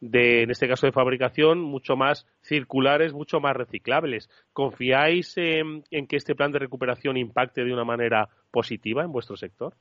de, 0.00 0.44
en 0.44 0.50
este 0.52 0.68
caso 0.68 0.86
de 0.86 0.92
fabricación, 0.92 1.58
mucho 1.60 1.96
más 1.96 2.24
circulares, 2.40 3.12
mucho 3.12 3.40
más 3.40 3.56
reciclables. 3.56 4.30
¿Confiáis 4.52 5.34
en 5.36 6.06
que 6.06 6.16
este 6.16 6.36
plan 6.36 6.52
de 6.52 6.60
recuperación 6.60 7.16
impacte 7.16 7.64
de 7.64 7.72
una 7.72 7.84
manera 7.84 8.28
positiva 8.52 9.02
en 9.02 9.10
vuestro 9.10 9.36
sector? 9.36 9.74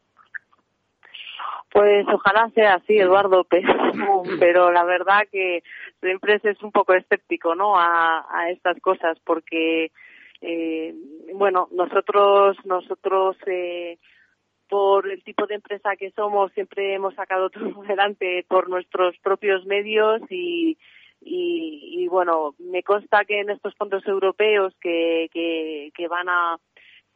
Pues 1.71 2.05
ojalá 2.11 2.49
sea 2.55 2.75
así, 2.75 2.97
Eduardo, 2.97 3.45
pero, 4.39 4.71
la 4.71 4.83
verdad 4.83 5.27
que 5.31 5.61
siempre 6.01 6.39
es 6.43 6.63
un 6.63 6.71
poco 6.71 6.93
escéptico, 6.93 7.53
¿no? 7.53 7.75
A, 7.77 8.49
estas 8.49 8.79
cosas, 8.81 9.19
porque, 9.23 9.91
eh, 10.41 10.95
bueno, 11.33 11.67
nosotros, 11.71 12.57
nosotros, 12.65 13.37
eh, 13.45 13.99
por 14.67 15.09
el 15.09 15.23
tipo 15.23 15.45
de 15.45 15.55
empresa 15.55 15.95
que 15.95 16.11
somos, 16.11 16.51
siempre 16.53 16.95
hemos 16.95 17.13
sacado 17.15 17.49
todo 17.51 17.83
adelante 17.83 18.45
por 18.47 18.69
nuestros 18.69 19.15
propios 19.19 19.65
medios 19.65 20.21
y, 20.29 20.77
y, 21.21 22.07
bueno, 22.07 22.55
me 22.57 22.81
consta 22.81 23.25
que 23.25 23.41
en 23.41 23.51
estos 23.51 23.75
fondos 23.75 24.05
europeos 24.07 24.73
que, 24.81 25.29
que, 25.31 25.91
que 25.95 26.07
van 26.07 26.29
a, 26.29 26.57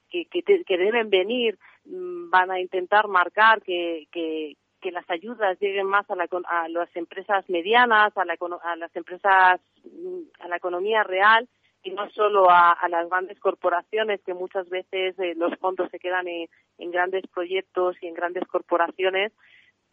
que, 0.09 0.25
que, 0.25 0.43
que 0.43 0.77
deben 0.77 1.09
venir, 1.09 1.57
van 1.85 2.51
a 2.51 2.59
intentar 2.59 3.07
marcar 3.07 3.61
que, 3.61 4.07
que, 4.11 4.55
las 4.91 5.09
ayudas 5.09 5.57
lleguen 5.61 5.87
más 5.87 6.09
a, 6.09 6.15
la, 6.15 6.27
a 6.45 6.67
las 6.67 6.93
empresas 6.95 7.49
medianas, 7.49 8.11
a, 8.17 8.25
la, 8.25 8.35
a 8.63 8.75
las 8.75 8.93
empresas, 8.95 9.61
mm, 9.85 10.41
a 10.41 10.47
la 10.49 10.57
economía 10.57 11.03
real 11.03 11.47
y 11.83 11.91
no 11.91 12.09
solo 12.11 12.49
a, 12.49 12.77
las 12.89 13.09
grandes 13.09 13.39
corporaciones 13.39 14.21
que 14.25 14.33
muchas 14.33 14.69
veces 14.69 15.17
eh, 15.19 15.35
los 15.35 15.57
fondos 15.59 15.89
se 15.91 15.99
quedan 15.99 16.27
en, 16.27 16.49
grandes 16.91 17.23
proyectos 17.27 17.95
y 18.01 18.07
en 18.07 18.13
grandes 18.13 18.45
corporaciones 18.47 19.31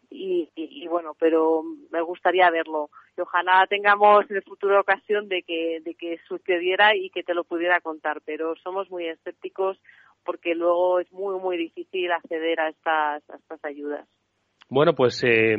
y, 0.09 0.49
y, 0.55 0.87
bueno, 0.87 1.15
pero 1.17 1.63
me 1.89 2.01
gustaría 2.01 2.49
verlo. 2.49 2.89
Y 3.17 3.21
ojalá 3.21 3.65
tengamos 3.69 4.29
en 4.29 4.37
el 4.37 4.43
futuro 4.43 4.79
ocasión 4.79 5.29
de 5.29 5.41
que, 5.43 5.79
de 5.85 5.95
que 5.95 6.19
sucediera 6.27 6.93
y 6.95 7.09
que 7.11 7.23
te 7.23 7.33
lo 7.33 7.45
pudiera 7.45 7.79
contar, 7.79 8.21
pero 8.25 8.55
somos 8.57 8.91
muy 8.91 9.07
escépticos 9.07 9.79
porque 10.25 10.55
luego 10.55 10.99
es 10.99 11.11
muy, 11.11 11.39
muy 11.39 11.57
difícil 11.57 12.11
acceder 12.11 12.59
a 12.59 12.69
estas, 12.69 13.23
estas 13.29 13.63
ayudas. 13.65 14.07
Bueno, 14.69 14.95
pues 14.95 15.21
eh, 15.25 15.57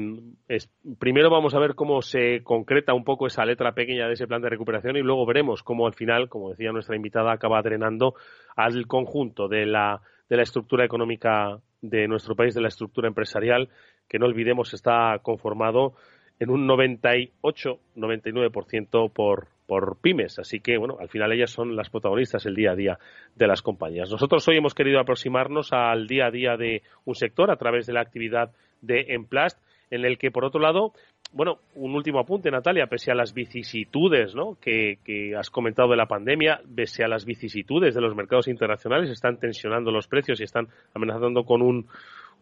primero 0.99 1.29
vamos 1.29 1.55
a 1.55 1.59
ver 1.59 1.75
cómo 1.75 2.01
se 2.01 2.43
concreta 2.43 2.95
un 2.95 3.05
poco 3.05 3.27
esa 3.27 3.45
letra 3.45 3.73
pequeña 3.73 4.07
de 4.07 4.15
ese 4.15 4.27
plan 4.27 4.41
de 4.41 4.49
recuperación 4.49 4.97
y 4.97 5.03
luego 5.03 5.27
veremos 5.27 5.63
cómo 5.63 5.87
al 5.87 5.93
final, 5.93 6.31
como 6.31 6.49
decía 6.49 6.73
nuestra 6.73 6.97
invitada, 6.97 7.31
acaba 7.31 7.61
drenando 7.61 8.15
al 8.57 8.87
conjunto 8.87 9.49
de 9.49 9.67
la, 9.67 10.01
de 10.31 10.37
la 10.39 10.45
estructura 10.45 10.87
económica 10.87 11.59
de 11.83 12.09
nuestro 12.09 12.35
país, 12.35 12.55
de 12.55 12.63
la 12.63 12.69
estructura 12.69 13.07
empresarial, 13.07 13.69
que 14.09 14.19
no 14.19 14.25
olvidemos 14.25 14.73
está 14.73 15.19
conformado 15.23 15.93
en 16.39 16.49
un 16.49 16.67
98-99% 16.67 19.13
por, 19.13 19.49
por 19.73 19.97
pymes. 20.03 20.39
Así 20.39 20.61
que, 20.61 20.77
bueno, 20.77 20.99
al 21.01 21.09
final 21.09 21.33
ellas 21.33 21.51
son 21.51 21.75
las 21.75 21.89
protagonistas 21.89 22.45
el 22.45 22.55
día 22.55 22.73
a 22.73 22.77
día 22.77 22.99
de 23.35 23.47
las 23.47 23.63
compañías. 23.63 24.11
Nosotros 24.11 24.47
hoy 24.47 24.59
hemos 24.59 24.75
querido 24.75 25.01
aproximarnos 25.01 25.73
al 25.73 26.07
día 26.07 26.27
a 26.27 26.31
día 26.31 26.59
de 26.59 26.83
un 27.07 27.15
sector 27.15 27.51
a 27.51 27.57
través 27.57 27.87
de 27.87 27.95
la 27.95 28.03
actividad 28.03 28.51
de 28.83 29.15
Emplast, 29.15 29.59
en 29.91 30.05
el 30.05 30.19
que, 30.19 30.31
por 30.31 30.45
otro 30.45 30.61
lado, 30.61 30.93
bueno, 31.33 31.57
un 31.75 31.95
último 31.95 32.21
apunte, 32.21 32.51
Natalia, 32.51 32.87
pese 32.87 33.13
a 33.13 33.15
las 33.15 33.33
vicisitudes 33.33 34.35
¿no? 34.35 34.59
que, 34.61 34.99
has 35.39 35.49
comentado 35.49 35.89
de 35.89 35.97
la 35.97 36.05
pandemia, 36.05 36.61
pese 36.77 37.03
a 37.03 37.09
las 37.09 37.25
vicisitudes 37.25 37.95
de 37.95 38.03
los 38.03 38.15
mercados 38.15 38.49
internacionales, 38.49 39.09
están 39.09 39.39
tensionando 39.39 39.91
los 39.91 40.07
precios 40.07 40.39
y 40.41 40.45
están 40.45 40.69
amenazando 40.93 41.45
con 41.45 41.63
un, 41.63 41.87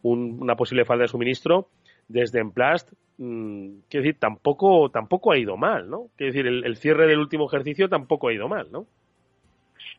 una 0.03 0.57
posible 0.57 0.85
falta 0.85 1.03
de 1.03 1.09
suministro, 1.09 1.69
desde 2.11 2.41
Emplast, 2.41 2.93
mmm, 3.19 3.81
quiero 3.89 4.05
decir, 4.05 4.19
tampoco, 4.19 4.91
tampoco 4.91 5.33
ha 5.33 5.39
ido 5.39 5.57
mal, 5.57 5.89
¿no? 5.89 6.09
Quiero 6.17 6.33
decir, 6.33 6.47
el, 6.47 6.77
cierre 6.77 7.07
del 7.07 7.21
último 7.21 7.47
ejercicio 7.47 7.89
tampoco 7.89 8.29
ha 8.29 8.33
ido 8.33 8.49
mal, 8.49 8.71
¿no? 8.73 8.87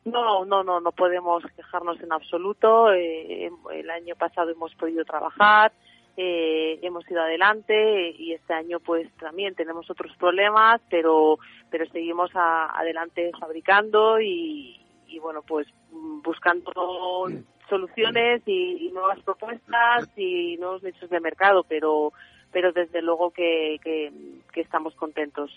No, 0.04 0.44
no, 0.44 0.62
no, 0.62 0.80
no 0.80 0.92
podemos 0.92 1.42
quejarnos 1.56 2.00
en 2.02 2.12
absoluto. 2.12 2.92
Eh, 2.92 3.50
el 3.72 3.90
año 3.90 4.16
pasado 4.16 4.50
hemos 4.50 4.74
podido 4.74 5.04
trabajar, 5.04 5.72
eh, 6.16 6.78
hemos 6.82 7.10
ido 7.10 7.22
adelante 7.22 8.10
y 8.10 8.32
este 8.32 8.52
año 8.52 8.80
pues 8.80 9.10
también 9.16 9.54
tenemos 9.54 9.90
otros 9.90 10.14
problemas, 10.16 10.82
pero 10.90 11.38
pero 11.70 11.86
seguimos 11.86 12.30
adelante 12.34 13.30
fabricando 13.40 14.20
y, 14.20 14.78
bueno 15.22 15.42
pues 15.42 15.66
buscando 16.22 16.72
soluciones 17.72 18.42
y, 18.44 18.90
nuevas 18.92 19.18
propuestas 19.20 20.06
y 20.16 20.58
nuevos 20.58 20.82
nichos 20.82 21.08
de 21.08 21.20
mercado, 21.20 21.64
pero 21.66 22.12
pero 22.52 22.70
desde 22.70 23.00
luego 23.00 23.30
que, 23.30 23.78
que 23.82 24.60
estamos 24.60 24.94
contentos. 24.94 25.50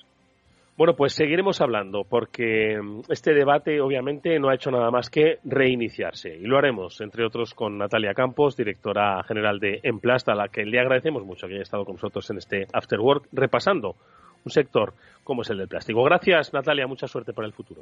Bueno, 0.78 0.94
pues 0.94 1.14
seguiremos 1.14 1.62
hablando 1.62 2.04
porque 2.04 2.78
mm, 2.82 3.04
este 3.10 3.34
debate 3.34 3.80
obviamente 3.80 4.38
no 4.40 4.50
ha 4.50 4.56
hecho 4.56 4.72
nada 4.72 4.92
más 4.92 5.10
que 5.10 5.40
reiniciarse 5.46 6.36
y 6.36 6.46
lo 6.46 6.58
haremos, 6.58 7.00
entre 7.00 7.26
otros, 7.26 7.54
con 7.54 7.78
Natalia 7.78 8.14
Campos, 8.14 8.58
directora 8.58 9.24
general 9.24 9.60
de 9.60 9.80
Emplast, 9.84 10.28
a 10.28 10.36
la 10.36 10.50
que 10.50 10.66
le 10.66 10.80
agradecemos 10.80 11.26
mucho 11.26 11.48
que 11.48 11.54
haya 11.54 11.64
estado 11.64 11.86
con 11.86 11.96
nosotros 11.96 12.30
en 12.30 12.38
este 12.38 12.68
After 12.74 13.00
Work 13.00 13.30
repasando 13.32 13.96
un 14.44 14.52
sector 14.52 14.94
como 15.24 15.44
es 15.44 15.50
el 15.50 15.60
del 15.60 15.70
plástico. 15.70 16.04
Gracias, 16.04 16.54
Natalia, 16.54 16.88
mucha 16.88 17.08
suerte 17.08 17.32
para 17.32 17.48
el 17.48 17.54
futuro. 17.54 17.82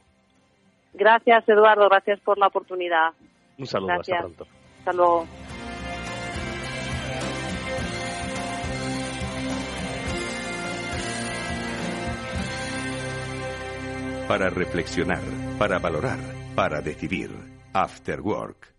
Gracias, 0.93 1.49
Eduardo, 1.49 1.89
gracias 1.89 2.19
por 2.19 2.37
la 2.37 2.47
oportunidad. 2.47 3.13
Un 3.57 3.65
saludo, 3.67 3.93
hasta 3.93 4.17
pronto. 4.19 4.47
Hasta 4.79 4.93
luego. 4.93 5.27
para 14.27 14.49
reflexionar, 14.49 15.21
para 15.59 15.79
valorar, 15.79 16.17
para 16.55 16.81
decidir. 16.81 17.29
After 17.73 18.21
Work. 18.21 18.73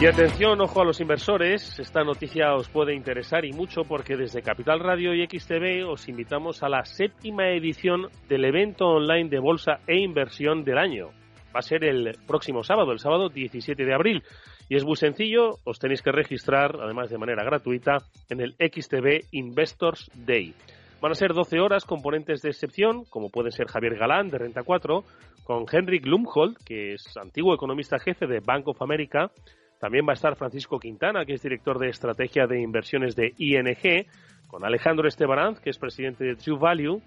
Y 0.00 0.06
atención, 0.06 0.60
ojo 0.60 0.82
a 0.82 0.84
los 0.84 1.00
inversores, 1.00 1.78
esta 1.78 2.04
noticia 2.04 2.54
os 2.54 2.68
puede 2.68 2.94
interesar 2.94 3.46
y 3.46 3.52
mucho 3.52 3.82
porque 3.84 4.16
desde 4.16 4.42
Capital 4.42 4.80
Radio 4.80 5.14
y 5.14 5.26
XTV 5.26 5.88
os 5.88 6.08
invitamos 6.08 6.62
a 6.62 6.68
la 6.68 6.84
séptima 6.84 7.48
edición 7.48 8.08
del 8.28 8.44
evento 8.44 8.86
online 8.86 9.30
de 9.30 9.40
bolsa 9.40 9.80
e 9.86 9.98
inversión 9.98 10.64
del 10.64 10.78
año. 10.78 11.10
Va 11.56 11.60
a 11.60 11.62
ser 11.62 11.84
el 11.84 12.12
próximo 12.26 12.62
sábado, 12.62 12.92
el 12.92 12.98
sábado 12.98 13.30
17 13.30 13.82
de 13.82 13.94
abril. 13.94 14.22
Y 14.68 14.76
es 14.76 14.84
muy 14.84 14.96
sencillo, 14.96 15.54
os 15.64 15.78
tenéis 15.78 16.02
que 16.02 16.12
registrar, 16.12 16.76
además 16.82 17.08
de 17.08 17.16
manera 17.16 17.42
gratuita, 17.44 17.96
en 18.28 18.42
el 18.42 18.54
XTV 18.56 19.28
Investors 19.30 20.10
Day. 20.14 20.52
Van 21.00 21.12
a 21.12 21.14
ser 21.14 21.32
12 21.32 21.58
horas 21.60 21.86
componentes 21.86 22.42
de 22.42 22.50
excepción, 22.50 23.06
como 23.08 23.30
pueden 23.30 23.52
ser 23.52 23.68
Javier 23.68 23.96
Galán, 23.96 24.28
de 24.28 24.36
Renta 24.36 24.64
4, 24.64 25.02
con 25.44 25.64
Henrik 25.72 26.04
Lumhold, 26.04 26.58
que 26.62 26.92
es 26.92 27.16
antiguo 27.16 27.54
economista 27.54 27.98
jefe 27.98 28.26
de 28.26 28.40
Bank 28.40 28.68
of 28.68 28.82
America. 28.82 29.30
También 29.80 30.04
va 30.06 30.10
a 30.10 30.20
estar 30.20 30.36
Francisco 30.36 30.78
Quintana, 30.78 31.24
que 31.24 31.32
es 31.32 31.42
director 31.42 31.78
de 31.78 31.88
estrategia 31.88 32.46
de 32.46 32.60
inversiones 32.60 33.16
de 33.16 33.32
ING, 33.38 34.06
con 34.46 34.62
Alejandro 34.62 35.08
Estebaranz, 35.08 35.58
que 35.60 35.70
es 35.70 35.78
presidente 35.78 36.22
de 36.22 36.36
True 36.36 36.58
Value, 36.58 37.00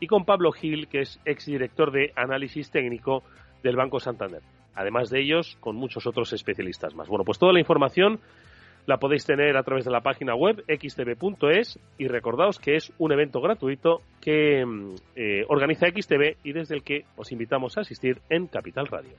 y 0.00 0.08
con 0.08 0.24
Pablo 0.24 0.50
Gil, 0.50 0.88
que 0.88 1.02
es 1.02 1.20
exdirector 1.24 1.92
de 1.92 2.10
análisis 2.16 2.68
técnico 2.72 3.22
del 3.62 3.76
Banco 3.76 4.00
Santander. 4.00 4.42
Además 4.74 5.10
de 5.10 5.20
ellos, 5.20 5.56
con 5.60 5.76
muchos 5.76 6.06
otros 6.06 6.32
especialistas 6.32 6.94
más. 6.94 7.08
Bueno, 7.08 7.24
pues 7.24 7.38
toda 7.38 7.52
la 7.52 7.60
información 7.60 8.20
la 8.86 8.98
podéis 8.98 9.24
tener 9.24 9.56
a 9.56 9.62
través 9.62 9.84
de 9.84 9.90
la 9.90 10.00
página 10.00 10.34
web 10.34 10.64
xtv.es 10.66 11.78
y 11.98 12.08
recordaos 12.08 12.58
que 12.58 12.76
es 12.76 12.92
un 12.98 13.12
evento 13.12 13.40
gratuito 13.40 14.00
que 14.20 14.64
mm, 14.64 14.94
eh, 15.14 15.44
organiza 15.48 15.86
XTV 15.86 16.38
y 16.42 16.52
desde 16.52 16.74
el 16.74 16.82
que 16.82 17.04
os 17.16 17.30
invitamos 17.32 17.78
a 17.78 17.82
asistir 17.82 18.20
en 18.28 18.46
Capital 18.46 18.86
Radio. 18.88 19.12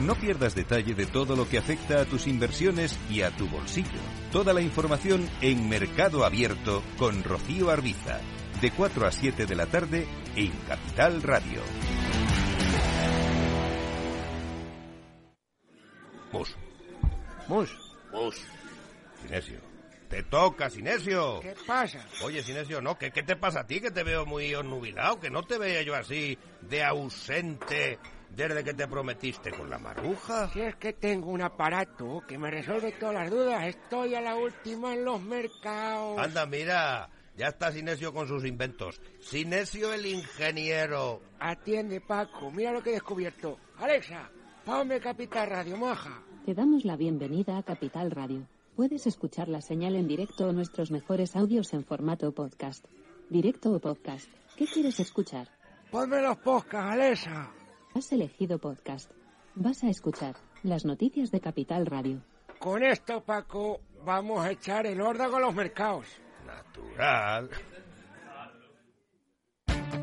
No 0.00 0.14
pierdas 0.14 0.54
detalle 0.54 0.94
de 0.94 1.04
todo 1.04 1.36
lo 1.36 1.46
que 1.46 1.58
afecta 1.58 2.00
a 2.00 2.04
tus 2.06 2.26
inversiones 2.26 2.98
y 3.10 3.20
a 3.20 3.30
tu 3.36 3.46
bolsillo. 3.48 4.00
Toda 4.32 4.54
la 4.54 4.62
información 4.62 5.28
en 5.42 5.68
Mercado 5.68 6.24
Abierto 6.24 6.82
con 6.96 7.22
Rocío 7.22 7.68
Arbiza, 7.68 8.18
de 8.62 8.70
4 8.70 9.06
a 9.06 9.12
7 9.12 9.44
de 9.44 9.54
la 9.54 9.66
tarde 9.66 10.08
en 10.36 10.52
Capital 10.66 11.22
Radio. 11.22 11.60
Mus. 16.32 16.56
Mus. 17.46 17.70
Mus. 18.10 18.36
Sinesio. 19.20 19.60
Te 20.08 20.22
toca, 20.22 20.70
Sinesio. 20.70 21.40
¿Qué 21.40 21.54
pasa? 21.66 22.06
Oye, 22.22 22.42
Sinesio, 22.42 22.80
¿no? 22.80 22.96
¿Qué, 22.96 23.10
¿Qué 23.10 23.22
te 23.22 23.36
pasa 23.36 23.60
a 23.60 23.66
ti? 23.66 23.82
Que 23.82 23.90
te 23.90 24.02
veo 24.02 24.24
muy 24.24 24.54
onnubilado, 24.54 25.20
que 25.20 25.28
no 25.28 25.42
te 25.42 25.58
veía 25.58 25.82
yo 25.82 25.94
así 25.94 26.38
de 26.62 26.82
ausente 26.82 27.98
desde 28.36 28.64
que 28.64 28.74
te 28.74 28.86
prometiste 28.86 29.50
con 29.50 29.68
la 29.68 29.78
maruja. 29.78 30.48
Si 30.52 30.60
es 30.60 30.76
que 30.76 30.92
tengo 30.92 31.30
un 31.30 31.42
aparato 31.42 32.22
que 32.26 32.38
me 32.38 32.50
resuelve 32.50 32.92
todas 32.92 33.14
las 33.14 33.30
dudas, 33.30 33.64
estoy 33.64 34.14
a 34.14 34.20
la 34.20 34.36
última 34.36 34.94
en 34.94 35.04
los 35.04 35.20
mercados. 35.20 36.18
Anda, 36.18 36.46
mira, 36.46 37.10
ya 37.36 37.48
está 37.48 37.72
Sinesio 37.72 38.12
con 38.12 38.28
sus 38.28 38.44
inventos. 38.44 39.00
Sinesio 39.20 39.92
el 39.92 40.06
ingeniero. 40.06 41.20
Atiende, 41.38 42.00
Paco, 42.00 42.50
mira 42.50 42.72
lo 42.72 42.82
que 42.82 42.90
he 42.90 42.94
descubierto. 42.94 43.58
Alexa, 43.78 44.30
ponme 44.64 45.00
Capital 45.00 45.48
Radio, 45.48 45.76
moja. 45.76 46.22
Te 46.44 46.54
damos 46.54 46.84
la 46.84 46.96
bienvenida 46.96 47.58
a 47.58 47.62
Capital 47.62 48.10
Radio. 48.10 48.46
Puedes 48.76 49.06
escuchar 49.06 49.48
la 49.48 49.60
señal 49.60 49.94
en 49.94 50.08
directo 50.08 50.48
o 50.48 50.52
nuestros 50.52 50.90
mejores 50.90 51.36
audios 51.36 51.74
en 51.74 51.84
formato 51.84 52.32
podcast. 52.32 52.84
Directo 53.28 53.72
o 53.72 53.78
podcast. 53.78 54.28
¿Qué 54.56 54.66
quieres 54.66 54.98
escuchar? 55.00 55.48
Ponme 55.90 56.22
los 56.22 56.38
podcasts, 56.38 56.92
Alexa. 56.92 57.50
Has 57.94 58.12
elegido 58.12 58.58
podcast. 58.58 59.10
Vas 59.56 59.82
a 59.82 59.88
escuchar 59.88 60.36
las 60.62 60.84
noticias 60.84 61.32
de 61.32 61.40
Capital 61.40 61.86
Radio. 61.86 62.22
Con 62.60 62.84
esto, 62.84 63.22
Paco, 63.22 63.80
vamos 64.04 64.44
a 64.44 64.52
echar 64.52 64.86
el 64.86 65.00
órdago 65.00 65.36
a 65.36 65.40
los 65.40 65.54
mercados. 65.54 66.06
Natural. 66.46 67.50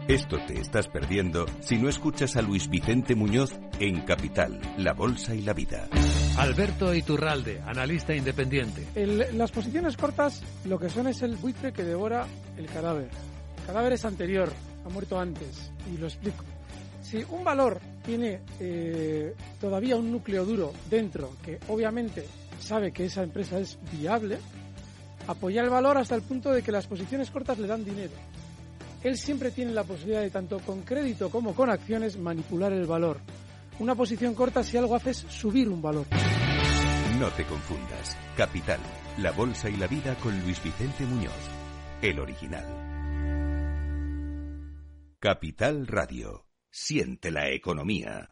Esto 0.09 0.37
te 0.45 0.59
estás 0.59 0.87
perdiendo 0.89 1.45
si 1.61 1.77
no 1.77 1.87
escuchas 1.87 2.35
a 2.35 2.41
Luis 2.41 2.69
Vicente 2.69 3.15
Muñoz 3.15 3.57
en 3.79 4.01
Capital, 4.01 4.59
La 4.77 4.93
Bolsa 4.93 5.33
y 5.33 5.41
la 5.41 5.53
Vida. 5.53 5.87
Alberto 6.37 6.93
Iturralde, 6.93 7.61
analista 7.65 8.13
independiente. 8.13 8.85
las 9.33 9.51
posiciones 9.51 9.95
cortas 9.95 10.43
lo 10.65 10.77
que 10.77 10.89
son 10.89 11.07
es 11.07 11.21
el 11.21 11.37
buitre 11.37 11.71
que 11.71 11.83
devora 11.83 12.27
el 12.57 12.65
cadáver. 12.65 13.09
El 13.59 13.65
cadáver 13.65 13.93
es 13.93 14.03
anterior, 14.03 14.51
ha 14.85 14.89
muerto 14.89 15.19
antes, 15.19 15.71
y 15.93 15.97
lo 15.97 16.07
explico. 16.07 16.43
Si 17.09 17.23
un 17.29 17.41
valor 17.41 17.79
tiene 18.05 18.41
eh, 18.59 19.33
todavía 19.61 19.95
un 19.95 20.11
núcleo 20.11 20.43
duro 20.43 20.73
dentro, 20.89 21.31
que 21.41 21.57
obviamente 21.69 22.25
sabe 22.59 22.91
que 22.91 23.05
esa 23.05 23.23
empresa 23.23 23.57
es 23.59 23.79
viable, 23.93 24.39
apoyar 25.25 25.63
el 25.63 25.69
valor 25.69 25.97
hasta 25.97 26.15
el 26.15 26.21
punto 26.21 26.51
de 26.51 26.61
que 26.61 26.73
las 26.73 26.85
posiciones 26.85 27.31
cortas 27.31 27.59
le 27.59 27.67
dan 27.67 27.85
dinero. 27.85 28.11
Él 29.03 29.17
siempre 29.17 29.51
tiene 29.51 29.71
la 29.71 29.85
posibilidad 29.85 30.21
de, 30.21 30.31
tanto 30.31 30.59
con 30.59 30.81
crédito 30.81 31.29
como 31.29 31.55
con 31.55 31.69
acciones, 31.69 32.17
manipular 32.17 32.73
el 32.73 32.85
valor. 32.85 33.21
Una 33.79 33.95
posición 33.95 34.35
corta 34.35 34.61
si 34.61 34.75
algo 34.75 34.93
hace 34.93 35.11
es 35.11 35.17
subir 35.29 35.69
un 35.69 35.81
valor. 35.81 36.07
No 37.17 37.29
te 37.29 37.45
confundas. 37.45 38.17
Capital, 38.35 38.81
La 39.19 39.31
Bolsa 39.31 39.69
y 39.69 39.77
la 39.77 39.87
Vida 39.87 40.15
con 40.15 40.37
Luis 40.41 40.61
Vicente 40.61 41.05
Muñoz, 41.05 41.31
el 42.01 42.19
original. 42.19 42.65
Capital 45.19 45.87
Radio. 45.87 46.46
Siente 46.69 47.31
la 47.31 47.49
economía. 47.49 48.29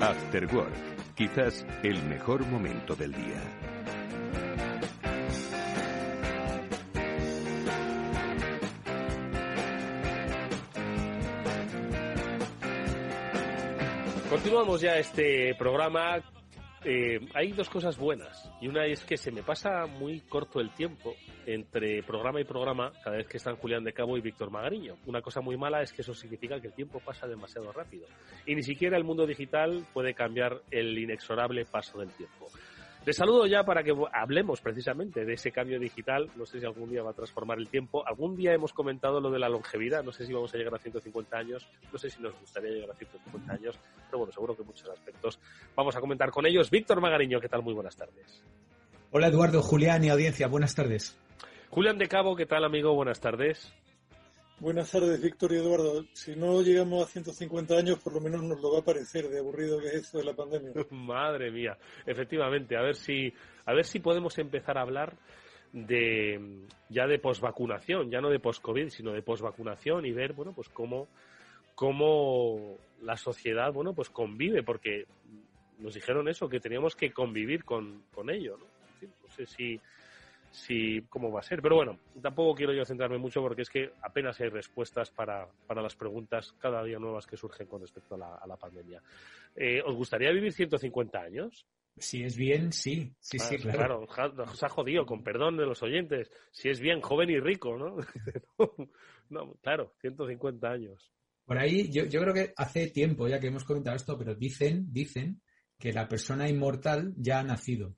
After 0.00 0.46
Work, 0.54 1.14
quizás 1.14 1.66
el 1.82 2.02
mejor 2.04 2.46
momento 2.46 2.94
del 2.94 3.12
día. 3.12 3.77
Continuamos 14.48 14.80
ya 14.80 14.96
este 14.96 15.54
programa. 15.56 16.22
Eh, 16.82 17.20
hay 17.34 17.52
dos 17.52 17.68
cosas 17.68 17.98
buenas 17.98 18.50
y 18.62 18.68
una 18.68 18.86
es 18.86 19.04
que 19.04 19.18
se 19.18 19.30
me 19.30 19.42
pasa 19.42 19.84
muy 19.84 20.20
corto 20.20 20.58
el 20.58 20.70
tiempo 20.70 21.14
entre 21.44 22.02
programa 22.02 22.40
y 22.40 22.44
programa 22.44 22.90
cada 23.04 23.18
vez 23.18 23.26
que 23.26 23.36
están 23.36 23.56
Julián 23.56 23.84
de 23.84 23.92
Cabo 23.92 24.16
y 24.16 24.22
Víctor 24.22 24.50
Magariño. 24.50 24.96
Una 25.04 25.20
cosa 25.20 25.42
muy 25.42 25.58
mala 25.58 25.82
es 25.82 25.92
que 25.92 26.00
eso 26.00 26.14
significa 26.14 26.58
que 26.62 26.68
el 26.68 26.72
tiempo 26.72 26.98
pasa 26.98 27.26
demasiado 27.26 27.72
rápido 27.72 28.06
y 28.46 28.54
ni 28.54 28.62
siquiera 28.62 28.96
el 28.96 29.04
mundo 29.04 29.26
digital 29.26 29.86
puede 29.92 30.14
cambiar 30.14 30.62
el 30.70 30.96
inexorable 30.96 31.66
paso 31.66 31.98
del 31.98 32.08
tiempo. 32.12 32.46
Les 33.06 33.16
saludo 33.16 33.46
ya 33.46 33.64
para 33.64 33.82
que 33.82 33.94
hablemos 34.12 34.60
precisamente 34.60 35.24
de 35.24 35.32
ese 35.32 35.50
cambio 35.50 35.80
digital. 35.80 36.30
No 36.36 36.44
sé 36.44 36.60
si 36.60 36.66
algún 36.66 36.90
día 36.90 37.02
va 37.02 37.10
a 37.10 37.14
transformar 37.14 37.58
el 37.58 37.68
tiempo. 37.68 38.06
Algún 38.06 38.36
día 38.36 38.52
hemos 38.52 38.72
comentado 38.72 39.20
lo 39.20 39.30
de 39.30 39.38
la 39.38 39.48
longevidad. 39.48 40.04
No 40.04 40.12
sé 40.12 40.26
si 40.26 40.32
vamos 40.32 40.52
a 40.54 40.58
llegar 40.58 40.74
a 40.74 40.78
150 40.78 41.36
años. 41.36 41.66
No 41.90 41.98
sé 41.98 42.10
si 42.10 42.20
nos 42.20 42.38
gustaría 42.38 42.70
llegar 42.70 42.90
a 42.90 42.94
150 42.94 43.52
años. 43.52 43.78
Pero 44.06 44.18
bueno, 44.18 44.32
seguro 44.32 44.56
que 44.56 44.62
muchos 44.62 44.88
aspectos 44.90 45.40
vamos 45.74 45.96
a 45.96 46.00
comentar 46.00 46.30
con 46.30 46.46
ellos. 46.46 46.70
Víctor 46.70 47.00
Magariño, 47.00 47.40
¿qué 47.40 47.48
tal? 47.48 47.62
Muy 47.62 47.74
buenas 47.74 47.96
tardes. 47.96 48.44
Hola 49.10 49.28
Eduardo, 49.28 49.62
Julián 49.62 50.04
y 50.04 50.10
audiencia. 50.10 50.48
Buenas 50.48 50.74
tardes. 50.74 51.18
Julián 51.70 51.96
de 51.96 52.08
Cabo, 52.08 52.36
¿qué 52.36 52.44
tal 52.44 52.64
amigo? 52.64 52.94
Buenas 52.94 53.20
tardes. 53.20 53.72
Buenas 54.60 54.90
tardes, 54.90 55.22
Víctor 55.22 55.52
y 55.52 55.56
Eduardo. 55.56 56.04
Si 56.12 56.34
no 56.34 56.60
llegamos 56.62 57.04
a 57.04 57.06
150 57.06 57.76
años, 57.76 58.00
por 58.00 58.12
lo 58.12 58.20
menos 58.20 58.42
nos 58.42 58.60
lo 58.60 58.72
va 58.72 58.80
a 58.80 58.84
parecer 58.84 59.28
de 59.28 59.38
aburrido 59.38 59.78
que 59.78 59.86
es 59.86 59.94
esto 59.94 60.18
de 60.18 60.24
la 60.24 60.34
pandemia. 60.34 60.72
Madre 60.90 61.52
mía, 61.52 61.78
efectivamente. 62.04 62.76
A 62.76 62.82
ver 62.82 62.96
si, 62.96 63.32
a 63.66 63.72
ver 63.72 63.84
si 63.84 64.00
podemos 64.00 64.36
empezar 64.38 64.76
a 64.76 64.80
hablar 64.82 65.16
de 65.72 66.40
ya 66.88 67.06
de 67.06 67.20
posvacunación, 67.20 68.10
ya 68.10 68.20
no 68.20 68.30
de 68.30 68.40
post-COVID, 68.40 68.88
sino 68.88 69.12
de 69.12 69.22
posvacunación 69.22 70.04
y 70.06 70.10
ver, 70.10 70.32
bueno, 70.32 70.52
pues 70.52 70.68
cómo, 70.70 71.06
cómo 71.76 72.78
la 73.02 73.16
sociedad, 73.16 73.72
bueno, 73.72 73.92
pues 73.92 74.10
convive, 74.10 74.64
porque 74.64 75.04
nos 75.78 75.94
dijeron 75.94 76.28
eso, 76.28 76.48
que 76.48 76.58
teníamos 76.58 76.96
que 76.96 77.12
convivir 77.12 77.64
con, 77.64 78.02
con 78.12 78.28
ello, 78.28 78.56
¿no? 78.58 78.66
no 79.06 79.30
sé 79.30 79.46
si 79.46 79.80
si 80.50 81.02
cómo 81.08 81.30
va 81.30 81.40
a 81.40 81.42
ser. 81.42 81.62
Pero 81.62 81.76
bueno, 81.76 81.98
tampoco 82.20 82.54
quiero 82.54 82.72
yo 82.72 82.84
centrarme 82.84 83.18
mucho 83.18 83.40
porque 83.40 83.62
es 83.62 83.70
que 83.70 83.90
apenas 84.02 84.40
hay 84.40 84.48
respuestas 84.48 85.10
para, 85.10 85.46
para 85.66 85.82
las 85.82 85.96
preguntas 85.96 86.52
cada 86.58 86.82
día 86.84 86.98
nuevas 86.98 87.26
que 87.26 87.36
surgen 87.36 87.66
con 87.66 87.80
respecto 87.80 88.14
a 88.14 88.18
la, 88.18 88.34
a 88.36 88.46
la 88.46 88.56
pandemia. 88.56 89.02
Eh, 89.54 89.82
¿Os 89.84 89.94
gustaría 89.94 90.30
vivir 90.30 90.52
150 90.52 91.18
años? 91.18 91.66
Si 92.00 92.22
es 92.22 92.36
bien, 92.36 92.72
sí, 92.72 93.12
sí, 93.18 93.38
sí, 93.38 93.56
ah, 93.56 93.62
claro. 93.62 94.06
Claro, 94.06 94.44
os 94.44 94.62
ha 94.62 94.68
jodido, 94.68 95.04
con 95.04 95.22
perdón 95.24 95.56
de 95.56 95.66
los 95.66 95.82
oyentes. 95.82 96.30
Si 96.52 96.68
es 96.68 96.80
bien, 96.80 97.00
joven 97.00 97.30
y 97.30 97.40
rico, 97.40 97.76
¿no? 97.76 97.96
no, 99.30 99.54
claro, 99.62 99.94
150 100.00 100.68
años. 100.68 101.12
Por 101.44 101.58
ahí, 101.58 101.90
yo, 101.90 102.04
yo 102.04 102.20
creo 102.20 102.34
que 102.34 102.52
hace 102.56 102.88
tiempo 102.90 103.26
ya 103.26 103.40
que 103.40 103.48
hemos 103.48 103.64
comentado 103.64 103.96
esto, 103.96 104.16
pero 104.16 104.34
dicen, 104.34 104.92
dicen 104.92 105.40
que 105.78 105.92
la 105.92 106.08
persona 106.08 106.48
inmortal 106.48 107.14
ya 107.16 107.40
ha 107.40 107.42
nacido. 107.42 107.96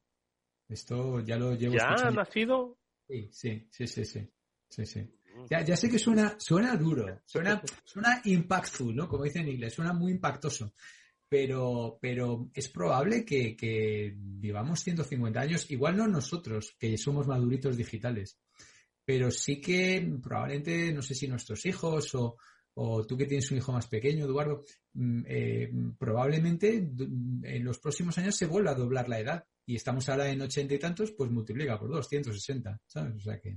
Esto 0.70 1.20
ya 1.20 1.36
lo 1.36 1.54
llevo 1.54 1.74
¿Ya 1.74 1.88
ha 1.88 2.10
nacido? 2.10 2.78
Sí, 3.08 3.28
sí, 3.32 3.66
sí, 3.70 3.86
sí, 3.88 4.04
sí. 4.04 4.30
sí, 4.68 5.00
mm. 5.00 5.46
Ya, 5.50 5.64
ya, 5.64 5.76
sé 5.76 5.90
que 5.90 5.98
suena, 5.98 6.36
suena 6.38 6.76
duro, 6.76 7.22
suena, 7.26 7.60
suena 7.84 8.22
impactful, 8.24 8.94
¿no? 8.94 9.08
Como 9.08 9.24
dice 9.24 9.40
en 9.40 9.48
inglés, 9.48 9.74
suena 9.74 9.92
muy 9.92 10.12
impactoso. 10.12 10.72
Pero, 11.28 11.98
pero 12.00 12.50
es 12.54 12.68
probable 12.68 13.24
que, 13.24 13.56
que 13.56 14.12
vivamos 14.16 14.80
150 14.80 15.40
años, 15.40 15.70
igual 15.70 15.96
no 15.96 16.08
nosotros, 16.08 16.74
que 16.78 16.96
somos 16.98 17.28
maduritos 17.28 17.76
digitales, 17.76 18.40
pero 19.04 19.30
sí 19.30 19.60
que 19.60 20.08
probablemente, 20.20 20.92
no 20.92 21.02
sé 21.02 21.14
si 21.14 21.28
nuestros 21.28 21.64
hijos 21.66 22.16
o, 22.16 22.36
o 22.74 23.06
tú 23.06 23.16
que 23.16 23.26
tienes 23.26 23.48
un 23.52 23.58
hijo 23.58 23.72
más 23.72 23.86
pequeño, 23.86 24.24
Eduardo, 24.24 24.64
mm, 24.94 25.22
eh, 25.26 25.72
probablemente 25.96 26.76
en 26.78 27.64
los 27.64 27.78
próximos 27.78 28.18
años 28.18 28.34
se 28.34 28.46
vuelva 28.46 28.72
a 28.72 28.76
doblar 28.76 29.08
la 29.08 29.20
edad 29.20 29.44
y 29.70 29.76
estamos 29.76 30.08
ahora 30.08 30.28
en 30.28 30.42
ochenta 30.42 30.74
y 30.74 30.80
tantos, 30.80 31.12
pues 31.12 31.30
multiplica 31.30 31.78
por 31.78 31.88
dos, 31.90 32.08
160, 32.08 32.80
¿sabes? 32.86 33.14
O 33.14 33.20
sea 33.20 33.38
que... 33.38 33.56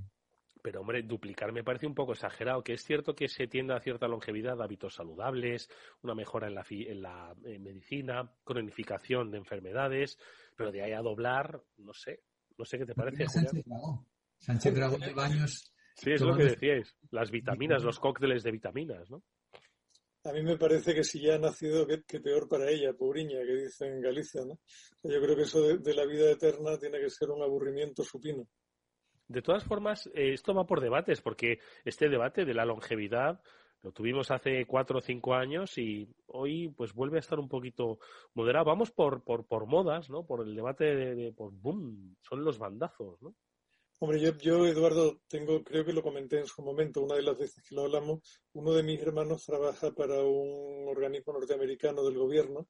Pero 0.62 0.80
hombre, 0.80 1.02
duplicar 1.02 1.50
me 1.50 1.64
parece 1.64 1.88
un 1.88 1.94
poco 1.94 2.12
exagerado, 2.12 2.62
que 2.62 2.74
es 2.74 2.84
cierto 2.84 3.16
que 3.16 3.26
se 3.26 3.48
tiende 3.48 3.74
a 3.74 3.80
cierta 3.80 4.06
longevidad, 4.06 4.62
hábitos 4.62 4.94
saludables, 4.94 5.68
una 6.02 6.14
mejora 6.14 6.46
en 6.46 6.54
la, 6.54 6.64
en 6.70 7.02
la 7.02 7.34
medicina, 7.58 8.30
cronificación 8.44 9.32
de 9.32 9.38
enfermedades, 9.38 10.16
pero 10.54 10.70
de 10.70 10.84
ahí 10.84 10.92
a 10.92 11.02
doblar, 11.02 11.60
no 11.78 11.92
sé, 11.92 12.22
no 12.56 12.64
sé 12.64 12.78
qué 12.78 12.86
te 12.86 12.94
parece. 12.94 13.28
Sánchez 13.28 13.64
Dragón. 13.64 14.06
Sánchez 14.38 14.72
Dragón 14.72 15.00
de 15.00 15.14
baños. 15.14 15.74
Sí, 15.96 16.12
es 16.12 16.20
lo 16.20 16.36
que 16.36 16.44
decíais, 16.44 16.96
las 17.10 17.32
vitaminas, 17.32 17.82
los 17.82 17.98
cócteles 17.98 18.44
de 18.44 18.52
vitaminas, 18.52 19.10
¿no? 19.10 19.24
A 20.24 20.32
mí 20.32 20.42
me 20.42 20.56
parece 20.56 20.94
que 20.94 21.04
si 21.04 21.20
ya 21.20 21.34
ha 21.34 21.38
nacido, 21.38 21.86
que, 21.86 22.20
peor 22.20 22.48
para 22.48 22.70
ella, 22.70 22.94
pobriña, 22.94 23.40
que 23.44 23.56
dice 23.56 23.86
en 23.86 24.00
Galicia, 24.00 24.42
¿no? 24.46 24.58
Yo 25.02 25.20
creo 25.20 25.36
que 25.36 25.42
eso 25.42 25.60
de, 25.60 25.94
la 25.94 26.06
vida 26.06 26.30
eterna 26.30 26.78
tiene 26.78 26.98
que 26.98 27.10
ser 27.10 27.30
un 27.30 27.42
aburrimiento 27.42 28.02
supino. 28.02 28.48
De 29.28 29.42
todas 29.42 29.64
formas, 29.64 30.06
eh, 30.14 30.32
esto 30.32 30.54
va 30.54 30.66
por 30.66 30.80
debates, 30.80 31.20
porque 31.20 31.58
este 31.84 32.08
debate 32.08 32.46
de 32.46 32.54
la 32.54 32.64
longevidad 32.64 33.38
lo 33.82 33.92
tuvimos 33.92 34.30
hace 34.30 34.64
cuatro 34.64 35.00
o 35.00 35.02
cinco 35.02 35.34
años 35.34 35.76
y 35.76 36.08
hoy 36.28 36.70
pues 36.70 36.94
vuelve 36.94 37.18
a 37.18 37.20
estar 37.20 37.38
un 37.38 37.50
poquito 37.50 37.98
moderado. 38.32 38.64
Vamos 38.64 38.90
por, 38.90 39.22
por, 39.24 39.46
por 39.46 39.66
modas, 39.66 40.08
¿no? 40.08 40.24
Por 40.24 40.46
el 40.46 40.54
debate 40.54 40.84
de, 40.84 41.14
de 41.14 41.32
por 41.32 41.52
boom, 41.52 42.16
son 42.22 42.44
los 42.44 42.58
bandazos, 42.58 43.20
¿no? 43.20 43.34
Hombre, 44.04 44.20
yo, 44.20 44.36
yo, 44.36 44.66
Eduardo, 44.66 45.22
tengo, 45.28 45.64
creo 45.64 45.82
que 45.82 45.94
lo 45.94 46.02
comenté 46.02 46.38
en 46.38 46.46
su 46.46 46.60
momento, 46.60 47.00
una 47.00 47.14
de 47.14 47.22
las 47.22 47.38
veces 47.38 47.64
que 47.66 47.74
lo 47.74 47.84
hablamos, 47.84 48.20
uno 48.52 48.74
de 48.74 48.82
mis 48.82 49.00
hermanos 49.00 49.46
trabaja 49.46 49.94
para 49.94 50.22
un 50.22 50.86
organismo 50.88 51.32
norteamericano 51.32 52.04
del 52.04 52.18
gobierno, 52.18 52.68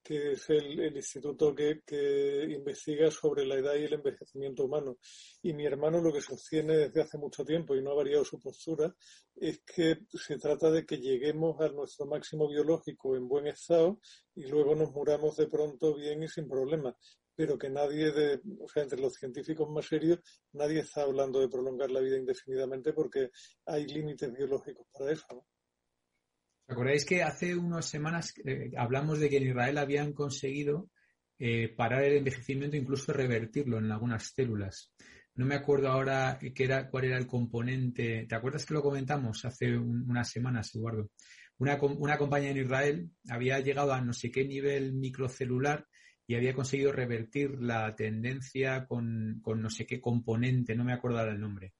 que 0.00 0.34
es 0.34 0.48
el, 0.48 0.96
instituto 0.96 1.52
que, 1.56 1.80
que, 1.84 2.44
investiga 2.50 3.10
sobre 3.10 3.44
la 3.44 3.56
edad 3.56 3.74
y 3.74 3.86
el 3.86 3.94
envejecimiento 3.94 4.66
humano. 4.66 4.98
Y 5.42 5.54
mi 5.54 5.66
hermano 5.66 6.00
lo 6.00 6.12
que 6.12 6.20
sostiene 6.20 6.76
desde 6.76 7.02
hace 7.02 7.18
mucho 7.18 7.44
tiempo, 7.44 7.74
y 7.74 7.82
no 7.82 7.90
ha 7.90 7.94
variado 7.94 8.24
su 8.24 8.40
postura, 8.40 8.94
es 9.34 9.62
que 9.66 10.02
se 10.12 10.38
trata 10.38 10.70
de 10.70 10.86
que 10.86 10.98
lleguemos 10.98 11.60
a 11.60 11.68
nuestro 11.70 12.06
máximo 12.06 12.48
biológico 12.48 13.16
en 13.16 13.26
buen 13.26 13.48
estado 13.48 13.98
y 14.36 14.46
luego 14.46 14.76
nos 14.76 14.92
muramos 14.92 15.36
de 15.36 15.48
pronto 15.48 15.96
bien 15.96 16.22
y 16.22 16.28
sin 16.28 16.48
problemas 16.48 16.94
pero 17.36 17.58
que 17.58 17.68
nadie 17.68 18.10
de, 18.10 18.40
o 18.60 18.68
sea, 18.68 18.82
entre 18.82 19.00
los 19.00 19.14
científicos 19.14 19.68
más 19.68 19.86
serios, 19.86 20.18
nadie 20.52 20.80
está 20.80 21.02
hablando 21.02 21.40
de 21.40 21.48
prolongar 21.48 21.90
la 21.90 22.00
vida 22.00 22.16
indefinidamente 22.16 22.92
porque 22.92 23.30
hay 23.66 23.86
límites 23.86 24.32
biológicos 24.32 24.86
para 24.92 25.12
eso. 25.12 25.26
¿no? 25.30 25.38
¿Os 25.38 26.72
acordáis 26.72 27.04
que 27.04 27.22
hace 27.22 27.54
unas 27.54 27.86
semanas 27.86 28.34
eh, 28.44 28.72
hablamos 28.76 29.20
de 29.20 29.28
que 29.28 29.36
en 29.36 29.48
Israel 29.48 29.78
habían 29.78 30.12
conseguido 30.14 30.90
eh, 31.38 31.68
parar 31.68 32.02
el 32.02 32.16
envejecimiento, 32.16 32.76
incluso 32.76 33.12
revertirlo 33.12 33.78
en 33.78 33.92
algunas 33.92 34.32
células? 34.34 34.92
No 35.34 35.44
me 35.44 35.54
acuerdo 35.54 35.88
ahora 35.88 36.38
qué 36.40 36.64
era, 36.64 36.88
cuál 36.88 37.04
era 37.04 37.18
el 37.18 37.26
componente. 37.26 38.24
¿Te 38.26 38.34
acuerdas 38.34 38.64
que 38.64 38.72
lo 38.72 38.82
comentamos 38.82 39.44
hace 39.44 39.76
unas 39.76 40.30
semanas, 40.30 40.74
Eduardo? 40.74 41.10
Una, 41.58 41.78
una 41.80 42.16
compañía 42.16 42.50
en 42.50 42.56
Israel 42.56 43.10
había 43.28 43.60
llegado 43.60 43.92
a 43.92 44.00
no 44.00 44.14
sé 44.14 44.30
qué 44.30 44.44
nivel 44.44 44.94
microcelular 44.94 45.86
y 46.26 46.34
había 46.34 46.54
conseguido 46.54 46.92
revertir 46.92 47.60
la 47.60 47.94
tendencia 47.94 48.86
con, 48.86 49.42
no 49.42 49.70
sé 49.70 49.86
qué 49.86 50.00
componente, 50.00 50.74
no 50.74 50.84
me 50.84 50.92
acuerdo 50.92 51.18
ahora 51.18 51.32
el 51.32 51.40
nombre, 51.40 51.74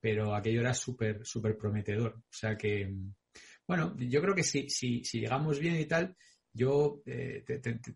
pero 0.00 0.34
aquello 0.34 0.60
era 0.60 0.72
súper, 0.72 1.24
súper 1.24 1.56
prometedor. 1.56 2.14
O 2.16 2.32
sea 2.32 2.56
que, 2.56 2.94
bueno, 3.66 3.96
yo 3.98 4.20
creo 4.20 4.34
que 4.34 4.44
si, 4.44 4.70
si, 4.70 5.02
si 5.04 5.20
llegamos 5.20 5.58
bien 5.58 5.76
y 5.76 5.86
tal, 5.86 6.16
yo 6.52 7.02
eh, 7.06 7.44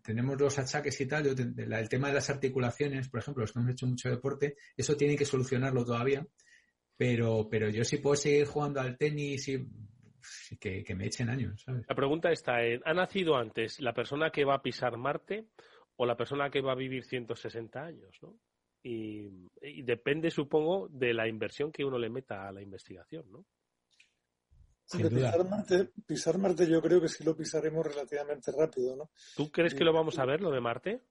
tenemos 0.03 0.39
los 0.39 0.59
achaques 0.59 0.99
y 1.01 1.05
tal, 1.05 1.27
el 1.27 1.89
tema 1.89 2.09
de 2.09 2.13
las 2.13 2.29
articulaciones, 2.29 3.09
por 3.09 3.21
ejemplo, 3.21 3.41
los 3.41 3.53
que 3.53 3.59
hemos 3.59 3.71
hecho 3.71 3.87
mucho 3.87 4.09
deporte, 4.09 4.57
eso 4.75 4.95
tiene 4.95 5.15
que 5.15 5.25
solucionarlo 5.25 5.85
todavía, 5.85 6.25
pero, 6.97 7.47
pero 7.49 7.69
yo 7.69 7.83
sí 7.83 7.97
puedo 7.97 8.15
seguir 8.15 8.45
jugando 8.45 8.81
al 8.81 8.97
tenis 8.97 9.47
y 9.47 9.67
que, 10.59 10.83
que 10.83 10.95
me 10.95 11.07
echen 11.07 11.29
años. 11.29 11.61
¿sabes? 11.65 11.85
La 11.87 11.95
pregunta 11.95 12.31
está, 12.31 12.57
¿ha 12.85 12.93
nacido 12.93 13.35
antes 13.35 13.79
la 13.79 13.93
persona 13.93 14.31
que 14.31 14.45
va 14.45 14.55
a 14.55 14.61
pisar 14.61 14.97
Marte 14.97 15.47
o 15.95 16.05
la 16.05 16.17
persona 16.17 16.49
que 16.49 16.61
va 16.61 16.71
a 16.71 16.75
vivir 16.75 17.05
160 17.05 17.83
años, 17.83 18.17
¿no? 18.21 18.35
y, 18.83 19.81
depende, 19.83 20.29
supongo, 20.29 20.87
de 20.89 21.13
la 21.13 21.27
inversión 21.27 21.71
que 21.71 21.85
uno 21.85 21.97
le 21.97 22.09
meta 22.09 22.47
a 22.47 22.51
la 22.51 22.61
investigación, 22.61 23.31
¿no? 23.31 23.45
pisar, 24.91 25.49
Marte, 25.49 25.91
pisar 26.05 26.37
Marte 26.37 26.69
yo 26.69 26.81
creo 26.81 26.99
que 27.01 27.07
sí 27.07 27.23
lo 27.23 27.35
pisaremos 27.35 27.85
relativamente 27.87 28.51
rápido, 28.51 28.95
¿no? 28.95 29.11
¿Tú 29.35 29.49
crees 29.49 29.73
que 29.73 29.85
lo 29.85 29.93
vamos 29.93 30.19
a 30.19 30.25
ver, 30.25 30.41
lo 30.41 30.51
de 30.51 30.59
Marte? 30.59 31.01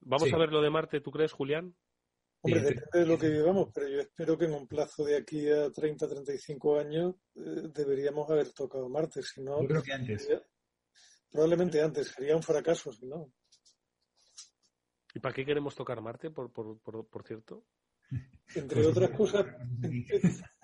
¿Vamos 0.00 0.32
a 0.32 0.38
ver 0.38 0.52
lo 0.52 0.62
de 0.62 0.70
Marte, 0.70 1.00
tú 1.00 1.10
crees, 1.10 1.32
Julián? 1.32 1.74
Hombre, 2.42 2.60
depende 2.60 2.98
de 3.00 3.06
lo 3.06 3.18
que 3.18 3.28
vivamos, 3.28 3.70
pero 3.74 3.88
yo 3.88 4.00
espero 4.00 4.38
que 4.38 4.44
en 4.44 4.52
un 4.52 4.68
plazo 4.68 5.04
de 5.04 5.16
aquí 5.16 5.50
a 5.50 5.70
30, 5.70 6.08
35 6.08 6.78
años 6.78 7.14
eh, 7.34 7.68
deberíamos 7.74 8.30
haber 8.30 8.52
tocado 8.52 8.88
Marte, 8.88 9.22
si 9.22 9.42
no... 9.42 9.60
Yo 9.62 9.68
creo 9.68 9.82
que 9.82 9.92
antes. 9.92 10.28
Probablemente 11.34 11.82
antes, 11.82 12.12
sería 12.16 12.36
un 12.36 12.44
fracaso, 12.44 12.92
si 12.92 13.06
no. 13.06 13.32
¿Y 15.12 15.18
para 15.18 15.34
qué 15.34 15.44
queremos 15.44 15.74
tocar 15.74 16.00
Marte, 16.00 16.30
por, 16.30 16.52
por, 16.52 16.78
por, 16.78 17.08
por 17.08 17.26
cierto? 17.26 17.64
Entre 18.54 18.86
otras 18.86 19.10
cosas, 19.10 19.44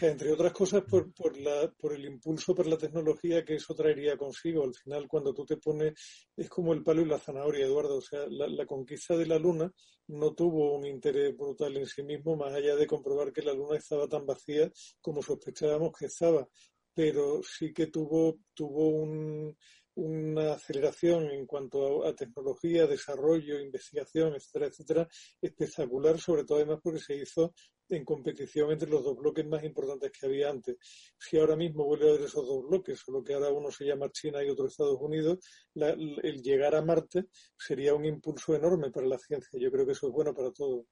entre 0.00 0.32
otras 0.32 0.50
cosas, 0.54 0.84
por, 0.84 1.12
por, 1.12 1.36
la, 1.36 1.70
por 1.78 1.92
el 1.92 2.06
impulso 2.06 2.54
por 2.54 2.66
la 2.66 2.78
tecnología 2.78 3.44
que 3.44 3.56
eso 3.56 3.74
traería 3.74 4.16
consigo. 4.16 4.64
Al 4.64 4.74
final, 4.74 5.06
cuando 5.06 5.34
tú 5.34 5.44
te 5.44 5.58
pones, 5.58 5.92
es 6.34 6.48
como 6.48 6.72
el 6.72 6.82
palo 6.82 7.02
y 7.02 7.06
la 7.06 7.18
zanahoria, 7.18 7.66
Eduardo. 7.66 7.98
O 7.98 8.00
sea, 8.00 8.26
la, 8.26 8.48
la 8.48 8.64
conquista 8.64 9.14
de 9.14 9.26
la 9.26 9.38
Luna 9.38 9.70
no 10.06 10.32
tuvo 10.32 10.74
un 10.74 10.86
interés 10.86 11.36
brutal 11.36 11.76
en 11.76 11.86
sí 11.86 12.02
mismo, 12.02 12.34
más 12.34 12.54
allá 12.54 12.76
de 12.76 12.86
comprobar 12.86 13.30
que 13.30 13.42
la 13.42 13.52
Luna 13.52 13.76
estaba 13.76 14.08
tan 14.08 14.24
vacía 14.24 14.72
como 15.02 15.20
sospechábamos 15.20 15.92
que 15.98 16.06
estaba. 16.06 16.48
Pero 16.94 17.42
sí 17.42 17.72
que 17.72 17.88
tuvo, 17.88 18.38
tuvo 18.54 18.88
un, 18.88 19.56
una 19.96 20.54
aceleración 20.54 21.30
en 21.30 21.46
cuanto 21.46 22.04
a, 22.04 22.14
tecnología, 22.14 22.86
desarrollo, 22.86 23.60
investigación, 23.60 24.34
etcétera, 24.34 24.66
etcétera, 24.66 25.08
espectacular, 25.40 26.18
sobre 26.18 26.44
todo 26.44 26.58
además 26.58 26.80
porque 26.82 26.98
se 26.98 27.16
hizo 27.16 27.54
en 27.88 28.04
competición 28.04 28.72
entre 28.72 28.88
los 28.88 29.04
dos 29.04 29.16
bloques 29.16 29.46
más 29.46 29.62
importantes 29.62 30.10
que 30.10 30.26
había 30.26 30.50
antes. 30.50 30.76
Si 31.18 31.38
ahora 31.38 31.54
mismo 31.54 31.84
vuelve 31.84 32.06
a 32.06 32.10
haber 32.10 32.22
esos 32.22 32.46
dos 32.46 32.66
bloques, 32.68 32.98
solo 32.98 33.22
que 33.22 33.34
ahora 33.34 33.50
uno 33.50 33.70
se 33.70 33.84
llama 33.84 34.10
China 34.10 34.42
y 34.42 34.48
otro 34.48 34.66
Estados 34.66 34.98
Unidos, 35.00 35.38
el 35.74 36.42
llegar 36.42 36.74
a 36.74 36.82
Marte 36.82 37.26
sería 37.56 37.94
un 37.94 38.04
impulso 38.04 38.54
enorme 38.54 38.90
para 38.90 39.06
la 39.06 39.18
ciencia. 39.18 39.60
Yo 39.60 39.70
creo 39.70 39.86
que 39.86 39.92
eso 39.92 40.08
es 40.08 40.12
bueno 40.12 40.34
para 40.34 40.50
todos. 40.50 40.86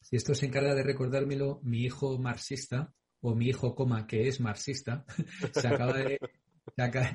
Si 0.00 0.16
esto 0.16 0.34
se 0.34 0.46
encarga 0.46 0.74
de 0.74 0.82
recordármelo, 0.82 1.60
mi 1.62 1.82
hijo 1.82 2.18
marxista, 2.18 2.94
o 3.22 3.34
mi 3.34 3.48
hijo 3.48 3.74
coma, 3.74 4.06
que 4.06 4.28
es 4.28 4.40
marxista, 4.40 5.04
se 5.52 5.68
acaba 5.68 5.92
de, 5.92 6.18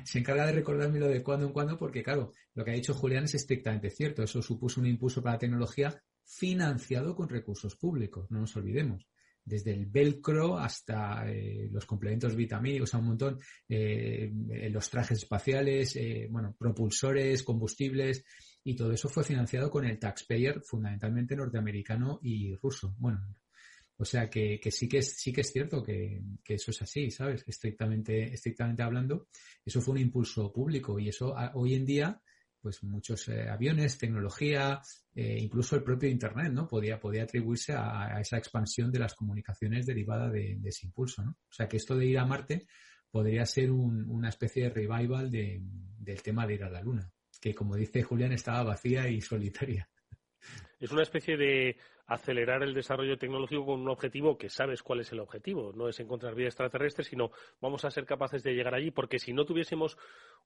se 0.04 0.18
encarga 0.18 0.46
de 0.46 0.52
recordármelo 0.52 1.08
de 1.08 1.22
cuando 1.22 1.46
en 1.46 1.52
cuando 1.52 1.76
porque, 1.76 2.02
claro, 2.02 2.32
lo 2.54 2.64
que 2.64 2.70
ha 2.70 2.74
dicho 2.74 2.94
Julián 2.94 3.24
es 3.24 3.34
estrictamente 3.34 3.90
cierto. 3.90 4.22
Eso 4.22 4.42
supuso 4.42 4.80
un 4.80 4.86
impulso 4.86 5.22
para 5.22 5.34
la 5.34 5.40
tecnología 5.40 6.02
financiado 6.24 7.14
con 7.14 7.28
recursos 7.28 7.76
públicos, 7.76 8.30
no 8.30 8.40
nos 8.40 8.56
olvidemos. 8.56 9.06
Desde 9.44 9.72
el 9.72 9.86
velcro 9.86 10.58
hasta 10.58 11.30
eh, 11.30 11.68
los 11.70 11.86
complementos 11.86 12.34
vitamínicos, 12.34 12.92
a 12.94 12.98
un 12.98 13.06
montón, 13.06 13.38
eh, 13.68 14.32
los 14.70 14.90
trajes 14.90 15.18
espaciales, 15.18 15.94
eh, 15.94 16.26
bueno, 16.28 16.56
propulsores, 16.58 17.44
combustibles, 17.44 18.24
y 18.64 18.74
todo 18.74 18.90
eso 18.90 19.08
fue 19.08 19.22
financiado 19.22 19.70
con 19.70 19.84
el 19.84 20.00
taxpayer 20.00 20.60
fundamentalmente 20.62 21.36
norteamericano 21.36 22.18
y 22.22 22.56
ruso. 22.56 22.96
Bueno, 22.98 23.20
o 23.98 24.04
sea 24.04 24.28
que, 24.28 24.60
sí 24.70 24.88
que 24.88 24.98
es, 24.98 25.16
sí 25.16 25.32
que 25.32 25.40
es 25.40 25.50
cierto 25.50 25.82
que, 25.82 26.20
eso 26.46 26.70
es 26.70 26.82
así, 26.82 27.10
¿sabes? 27.10 27.44
Estrictamente, 27.46 28.32
estrictamente 28.32 28.82
hablando, 28.82 29.28
eso 29.64 29.80
fue 29.80 29.92
un 29.92 30.00
impulso 30.00 30.52
público 30.52 30.98
y 30.98 31.08
eso 31.08 31.34
hoy 31.54 31.74
en 31.74 31.86
día, 31.86 32.20
pues 32.60 32.82
muchos 32.82 33.28
eh, 33.28 33.48
aviones, 33.48 33.96
tecnología, 33.96 34.82
eh, 35.14 35.38
incluso 35.40 35.76
el 35.76 35.82
propio 35.82 36.10
Internet, 36.10 36.52
¿no? 36.52 36.68
Podía, 36.68 37.00
podía 37.00 37.22
atribuirse 37.22 37.72
a, 37.72 38.20
esa 38.20 38.36
expansión 38.36 38.90
de 38.92 38.98
las 38.98 39.14
comunicaciones 39.14 39.86
derivada 39.86 40.30
de, 40.30 40.58
ese 40.64 40.86
impulso, 40.86 41.22
¿no? 41.22 41.30
O 41.30 41.52
sea 41.52 41.66
que 41.66 41.78
esto 41.78 41.96
de 41.96 42.06
ir 42.06 42.18
a 42.18 42.26
Marte 42.26 42.66
podría 43.10 43.46
ser 43.46 43.70
una 43.70 44.28
especie 44.28 44.64
de 44.64 44.70
revival 44.70 45.30
del 45.30 46.22
tema 46.22 46.46
de 46.46 46.54
ir 46.54 46.64
a 46.64 46.70
la 46.70 46.82
Luna, 46.82 47.10
que 47.40 47.54
como 47.54 47.76
dice 47.76 48.02
Julián 48.02 48.32
estaba 48.32 48.62
vacía 48.62 49.08
y 49.08 49.22
solitaria. 49.22 49.88
Es 50.78 50.92
una 50.92 51.02
especie 51.02 51.36
de 51.36 51.76
acelerar 52.06 52.62
el 52.62 52.74
desarrollo 52.74 53.18
tecnológico 53.18 53.66
con 53.66 53.80
un 53.80 53.88
objetivo 53.88 54.38
que 54.38 54.48
sabes 54.48 54.82
cuál 54.82 55.00
es 55.00 55.10
el 55.12 55.20
objetivo. 55.20 55.72
No 55.72 55.88
es 55.88 55.98
encontrar 55.98 56.34
vida 56.34 56.48
extraterrestre, 56.48 57.04
sino 57.04 57.30
vamos 57.60 57.84
a 57.84 57.90
ser 57.90 58.04
capaces 58.04 58.42
de 58.42 58.52
llegar 58.52 58.74
allí, 58.74 58.90
porque 58.90 59.18
si 59.18 59.32
no 59.32 59.44
tuviésemos 59.44 59.96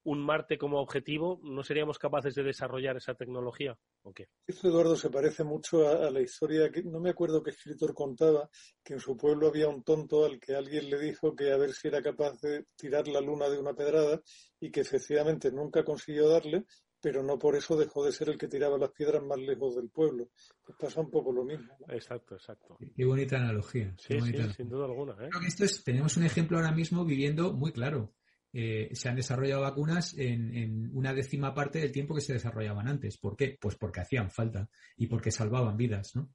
un 0.04 0.20
Marte 0.20 0.56
como 0.56 0.80
objetivo, 0.80 1.40
¿no 1.42 1.62
seríamos 1.62 1.98
capaces 1.98 2.34
de 2.34 2.42
desarrollar 2.42 2.96
esa 2.96 3.14
tecnología? 3.14 3.76
¿O 4.02 4.12
qué? 4.12 4.28
Esto, 4.46 4.68
Eduardo, 4.68 4.96
se 4.96 5.10
parece 5.10 5.44
mucho 5.44 5.86
a, 5.86 6.10
la 6.10 6.20
historia 6.20 6.70
que 6.70 6.82
no 6.82 7.00
me 7.00 7.10
acuerdo 7.10 7.42
qué 7.42 7.50
escritor 7.50 7.94
contaba, 7.94 8.48
que 8.82 8.94
en 8.94 9.00
su 9.00 9.16
pueblo 9.16 9.48
había 9.48 9.68
un 9.68 9.82
tonto 9.82 10.24
al 10.24 10.40
que 10.40 10.54
alguien 10.54 10.88
le 10.88 10.98
dijo 10.98 11.34
que 11.36 11.52
a 11.52 11.58
ver 11.58 11.72
si 11.72 11.88
era 11.88 12.02
capaz 12.02 12.40
de 12.40 12.64
tirar 12.76 13.06
la 13.08 13.20
luna 13.20 13.48
de 13.48 13.58
una 13.58 13.74
pedrada 13.74 14.22
y 14.58 14.70
que 14.70 14.80
efectivamente 14.80 15.52
nunca 15.52 15.84
consiguió 15.84 16.28
darle, 16.28 16.64
pero 17.00 17.22
no 17.22 17.38
por 17.38 17.56
eso 17.56 17.76
dejó 17.76 18.04
de 18.04 18.12
ser 18.12 18.28
el 18.28 18.38
que 18.38 18.48
tiraba 18.48 18.78
las 18.78 18.90
piedras 18.90 19.22
más 19.22 19.38
lejos 19.38 19.76
del 19.76 19.88
pueblo. 19.88 20.28
Pues 20.64 20.78
pasa 20.78 21.00
un 21.00 21.10
poco 21.10 21.32
lo 21.32 21.44
mismo. 21.44 21.74
Exacto, 21.88 22.34
exacto. 22.34 22.78
Qué 22.94 23.04
bonita 23.04 23.36
analogía. 23.36 23.94
Sí, 23.98 24.20
sí, 24.20 24.32
sin 24.56 24.68
duda 24.68 24.84
alguna. 24.84 25.12
¿eh? 25.14 25.28
Creo 25.30 25.40
que 25.40 25.48
esto 25.48 25.64
es, 25.64 25.82
tenemos 25.82 26.16
un 26.16 26.24
ejemplo 26.24 26.58
ahora 26.58 26.72
mismo 26.72 27.04
viviendo 27.04 27.52
muy 27.52 27.72
claro. 27.72 28.12
Eh, 28.52 28.90
se 28.94 29.08
han 29.08 29.16
desarrollado 29.16 29.62
vacunas 29.62 30.12
en, 30.18 30.54
en, 30.56 30.90
una 30.92 31.14
décima 31.14 31.54
parte 31.54 31.78
del 31.78 31.92
tiempo 31.92 32.14
que 32.14 32.20
se 32.20 32.32
desarrollaban 32.32 32.88
antes. 32.88 33.16
¿Por 33.16 33.36
qué? 33.36 33.56
Pues 33.60 33.76
porque 33.76 34.00
hacían 34.00 34.30
falta 34.30 34.68
y 34.96 35.06
porque 35.06 35.30
salvaban 35.30 35.76
vidas, 35.76 36.16
¿no? 36.16 36.30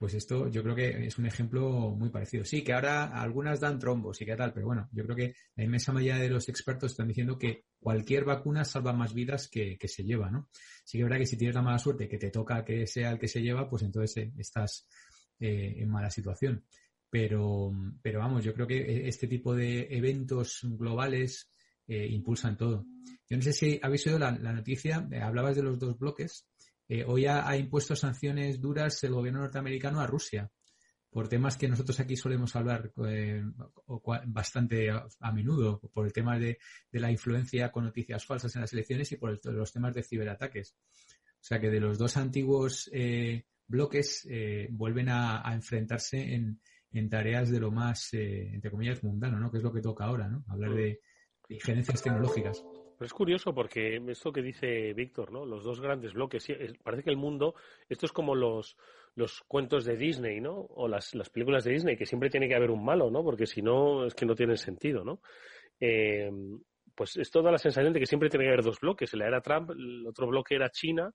Pues 0.00 0.14
esto 0.14 0.48
yo 0.48 0.62
creo 0.62 0.74
que 0.74 1.06
es 1.08 1.18
un 1.18 1.26
ejemplo 1.26 1.94
muy 1.94 2.08
parecido. 2.08 2.42
Sí, 2.42 2.64
que 2.64 2.72
ahora 2.72 3.08
algunas 3.20 3.60
dan 3.60 3.78
trombos 3.78 4.18
y 4.22 4.24
qué 4.24 4.34
tal, 4.34 4.50
pero 4.54 4.64
bueno, 4.64 4.88
yo 4.92 5.04
creo 5.04 5.14
que 5.14 5.34
la 5.56 5.64
inmensa 5.64 5.92
mayoría 5.92 6.22
de 6.22 6.30
los 6.30 6.48
expertos 6.48 6.92
están 6.92 7.08
diciendo 7.08 7.36
que 7.36 7.66
cualquier 7.78 8.24
vacuna 8.24 8.64
salva 8.64 8.94
más 8.94 9.12
vidas 9.12 9.46
que, 9.48 9.76
se 9.84 10.02
lleva, 10.02 10.30
¿no? 10.30 10.48
Sí 10.84 10.96
que 10.96 11.02
es 11.02 11.04
verdad 11.04 11.18
que 11.18 11.26
si 11.26 11.36
tienes 11.36 11.54
la 11.54 11.60
mala 11.60 11.78
suerte 11.78 12.08
que 12.08 12.16
te 12.16 12.30
toca 12.30 12.64
que 12.64 12.86
sea 12.86 13.10
el 13.10 13.18
que 13.18 13.28
se 13.28 13.42
lleva, 13.42 13.68
pues 13.68 13.82
entonces 13.82 14.16
eh, 14.16 14.32
estás 14.38 14.88
eh, 15.38 15.74
en 15.76 15.90
mala 15.90 16.08
situación. 16.08 16.64
Pero, 17.10 17.70
pero 18.00 18.20
vamos, 18.20 18.42
yo 18.42 18.54
creo 18.54 18.66
que 18.66 18.78
e, 18.78 19.06
este 19.06 19.26
tipo 19.26 19.54
de 19.54 19.86
eventos 19.90 20.60
globales 20.62 21.50
eh, 21.86 22.06
impulsan 22.06 22.56
todo. 22.56 22.86
Yo 23.28 23.36
no 23.36 23.42
sé 23.42 23.52
si 23.52 23.78
habéis 23.82 24.06
oído 24.06 24.18
la 24.18 24.32
noticia, 24.32 25.06
hablabas 25.20 25.56
de 25.56 25.62
los 25.62 25.78
dos 25.78 25.98
bloques, 25.98 26.46
eh, 26.92 27.04
hoy 27.06 27.24
ha, 27.24 27.56
impuesto 27.56 27.94
sanciones 27.94 28.60
duras 28.60 29.04
el 29.04 29.12
gobierno 29.12 29.38
norteamericano 29.38 30.00
a 30.00 30.08
Rusia 30.08 30.50
por 31.08 31.28
temas 31.28 31.56
que 31.56 31.68
nosotros 31.68 32.00
aquí 32.00 32.16
solemos 32.16 32.56
hablar 32.56 32.92
eh, 33.06 33.44
bastante 34.26 34.90
a, 34.90 35.32
menudo, 35.32 35.80
por 35.94 36.04
el 36.04 36.12
tema 36.12 36.36
de, 36.36 36.58
la 36.90 37.12
influencia 37.12 37.70
con 37.70 37.84
noticias 37.84 38.24
falsas 38.24 38.56
en 38.56 38.62
las 38.62 38.72
elecciones 38.72 39.12
y 39.12 39.18
por 39.18 39.38
los 39.52 39.72
temas 39.72 39.94
de 39.94 40.02
ciberataques. 40.02 40.74
O 40.74 41.42
sea 41.42 41.60
que 41.60 41.70
de 41.70 41.78
los 41.78 41.96
dos 41.96 42.16
antiguos 42.16 42.90
eh, 42.92 43.44
bloques 43.68 44.28
vuelven 44.70 45.10
a, 45.10 45.44
enfrentarse 45.54 46.34
en, 46.34 47.08
tareas 47.08 47.50
de 47.50 47.60
lo 47.60 47.70
más, 47.70 48.12
entre 48.14 48.70
comillas, 48.72 49.04
mundano, 49.04 49.38
¿no? 49.38 49.48
Que 49.50 49.58
es 49.58 49.64
lo 49.64 49.72
que 49.72 49.80
toca 49.80 50.06
ahora, 50.06 50.28
¿no? 50.28 50.44
Hablar 50.48 50.74
de 50.74 51.00
injerencias 51.48 52.02
tecnológicas. 52.02 52.64
Pero 53.00 53.06
es 53.06 53.14
curioso 53.14 53.54
porque 53.54 53.96
esto 54.08 54.30
que 54.30 54.42
dice 54.42 54.92
Víctor, 54.92 55.32
¿no? 55.32 55.46
Los 55.46 55.64
dos 55.64 55.80
grandes 55.80 56.12
bloques. 56.12 56.46
Parece 56.82 57.02
que 57.02 57.08
el 57.08 57.16
mundo, 57.16 57.54
esto 57.88 58.04
es 58.04 58.12
como 58.12 58.34
los, 58.34 58.76
los 59.14 59.40
cuentos 59.48 59.86
de 59.86 59.96
Disney, 59.96 60.38
¿no? 60.38 60.66
O 60.74 60.86
las, 60.86 61.14
las 61.14 61.30
películas 61.30 61.64
de 61.64 61.72
Disney, 61.72 61.96
que 61.96 62.04
siempre 62.04 62.28
tiene 62.28 62.46
que 62.46 62.54
haber 62.54 62.70
un 62.70 62.84
malo, 62.84 63.10
¿no? 63.10 63.24
Porque 63.24 63.46
si 63.46 63.62
no, 63.62 64.04
es 64.04 64.14
que 64.14 64.26
no 64.26 64.34
tiene 64.34 64.58
sentido, 64.58 65.02
¿no? 65.02 65.22
Eh, 65.80 66.30
pues 66.94 67.16
es 67.16 67.30
toda 67.30 67.50
la 67.50 67.56
sensación 67.56 67.94
de 67.94 68.00
que 68.00 68.04
siempre 68.04 68.28
tiene 68.28 68.44
que 68.44 68.50
haber 68.50 68.64
dos 68.64 68.78
bloques. 68.78 69.14
La 69.14 69.28
era 69.28 69.40
Trump, 69.40 69.70
el 69.70 70.06
otro 70.06 70.26
bloque 70.26 70.56
era 70.56 70.68
China 70.68 71.10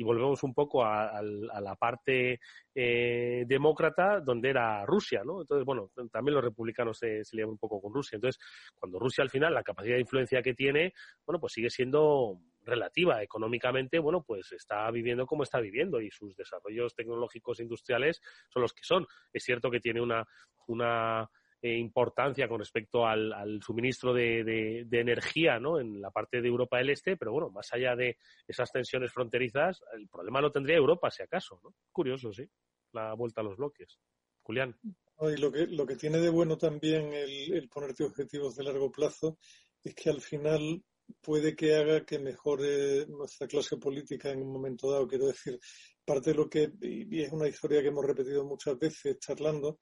y 0.00 0.02
volvemos 0.02 0.42
un 0.44 0.54
poco 0.54 0.82
a, 0.82 1.20
la 1.20 1.76
parte 1.76 2.40
eh, 2.74 3.44
demócrata 3.46 4.20
donde 4.20 4.48
era 4.48 4.86
Rusia, 4.86 5.20
¿no? 5.22 5.42
Entonces, 5.42 5.66
bueno, 5.66 5.90
también 6.10 6.36
los 6.36 6.42
republicanos 6.42 6.96
se, 6.96 7.22
se 7.22 7.44
un 7.44 7.58
poco 7.58 7.82
con 7.82 7.92
Rusia. 7.92 8.16
Entonces, 8.16 8.42
cuando 8.78 8.98
Rusia 8.98 9.20
al 9.20 9.28
final, 9.28 9.52
la 9.52 9.62
capacidad 9.62 9.96
de 9.96 10.00
influencia 10.00 10.40
que 10.40 10.54
tiene, 10.54 10.94
bueno, 11.26 11.38
pues 11.38 11.52
sigue 11.52 11.68
siendo 11.68 12.40
relativa 12.62 13.22
económicamente, 13.22 13.98
bueno, 13.98 14.22
pues 14.26 14.52
está 14.52 14.90
viviendo 14.90 15.26
como 15.26 15.42
está 15.42 15.60
viviendo 15.60 16.00
y 16.00 16.10
sus 16.10 16.34
desarrollos 16.34 16.94
tecnológicos 16.94 17.60
industriales 17.60 18.22
son 18.48 18.62
los 18.62 18.72
que 18.72 18.84
son. 18.84 19.06
Es 19.34 19.44
cierto 19.44 19.70
que 19.70 19.80
tiene 19.80 20.00
una 20.00 21.28
eh, 21.62 21.76
importancia 21.76 22.48
con 22.48 22.58
respecto 22.58 23.06
al, 23.06 23.60
suministro 23.62 24.14
de, 24.14 24.86
energía 24.90 25.58
¿no? 25.58 25.78
en 25.78 26.00
la 26.00 26.10
parte 26.10 26.40
de 26.40 26.48
Europa 26.48 26.78
del 26.78 26.90
Este, 26.90 27.16
pero 27.16 27.32
bueno, 27.32 27.50
más 27.50 27.72
allá 27.72 27.94
de 27.94 28.16
esas 28.46 28.72
tensiones 28.72 29.12
fronterizas, 29.12 29.82
el 29.94 30.08
problema 30.08 30.40
lo 30.40 30.50
tendría 30.52 30.76
Europa, 30.76 31.10
si 31.10 31.22
acaso. 31.22 31.60
¿no? 31.62 31.74
Curioso, 31.92 32.32
sí, 32.32 32.48
la 32.92 33.14
vuelta 33.14 33.42
a 33.42 33.44
los 33.44 33.56
bloques. 33.56 33.98
Julián. 34.42 34.74
Y 35.20 35.36
lo 35.36 35.52
que, 35.52 35.66
lo 35.66 35.86
que 35.86 35.96
tiene 35.96 36.18
de 36.18 36.30
bueno 36.30 36.56
también 36.56 37.12
el, 37.12 37.68
ponerte 37.68 38.04
objetivos 38.04 38.56
de 38.56 38.64
largo 38.64 38.90
plazo 38.90 39.38
es 39.82 39.94
que 39.94 40.08
al 40.08 40.22
final 40.22 40.82
puede 41.20 41.54
que 41.54 41.76
haga 41.76 42.06
que 42.06 42.18
mejore 42.18 43.06
nuestra 43.06 43.46
clase 43.46 43.76
política 43.76 44.30
en 44.30 44.42
un 44.42 44.52
momento 44.52 44.90
dado. 44.90 45.06
Quiero 45.06 45.26
decir, 45.26 45.58
parte 46.04 46.30
de 46.30 46.36
lo 46.36 46.48
que, 46.48 46.72
y 46.80 47.20
es 47.20 47.32
una 47.32 47.48
historia 47.48 47.82
que 47.82 47.88
hemos 47.88 48.04
repetido 48.04 48.44
muchas 48.46 48.78
veces 48.78 49.18
charlando, 49.18 49.78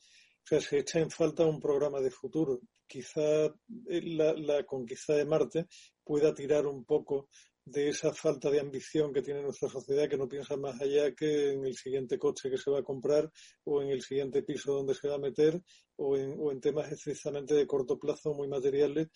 sea, 0.49 0.61
se 0.61 0.79
echa 0.79 0.99
en 0.99 1.11
falta 1.11 1.45
un 1.45 1.61
programa 1.61 2.01
de 2.01 2.11
futuro. 2.11 2.61
Quizá 2.87 3.47
eh, 3.89 4.03
la, 4.03 4.65
conquista 4.65 5.15
de 5.15 5.27
Marte 5.27 5.67
pueda 6.03 6.35
tirar 6.35 6.67
un 6.67 6.85
poco 6.85 7.29
de 7.65 7.91
esa 7.91 8.15
falta 8.15 8.51
de 8.51 8.61
ambición 8.61 9.13
que 9.13 9.21
tiene 9.21 9.43
nuestra 9.43 9.69
sociedad, 9.69 10.09
que 10.09 10.17
no 10.17 10.27
piensa 10.27 10.57
más 10.57 10.81
allá 10.81 11.15
que 11.15 11.53
en 11.53 11.67
el 11.67 11.77
siguiente 11.77 12.19
coche 12.19 12.49
que 12.49 12.57
se 12.57 12.71
va 12.71 12.79
a 12.79 12.83
comprar 12.83 13.31
o 13.65 13.83
en 13.83 13.91
el 13.91 14.01
siguiente 14.01 14.43
piso 14.43 14.73
donde 14.73 14.95
se 14.95 15.07
va 15.07 15.17
a 15.17 15.19
meter 15.19 15.61
o 15.97 16.17
en, 16.17 16.35
o 16.39 16.51
en 16.51 16.63
temas 16.63 16.91
estrictamente 16.91 17.55
de 17.55 17.67
corto 17.67 17.99
plazo 17.99 18.33
muy 18.33 18.49
materiales 18.49 19.09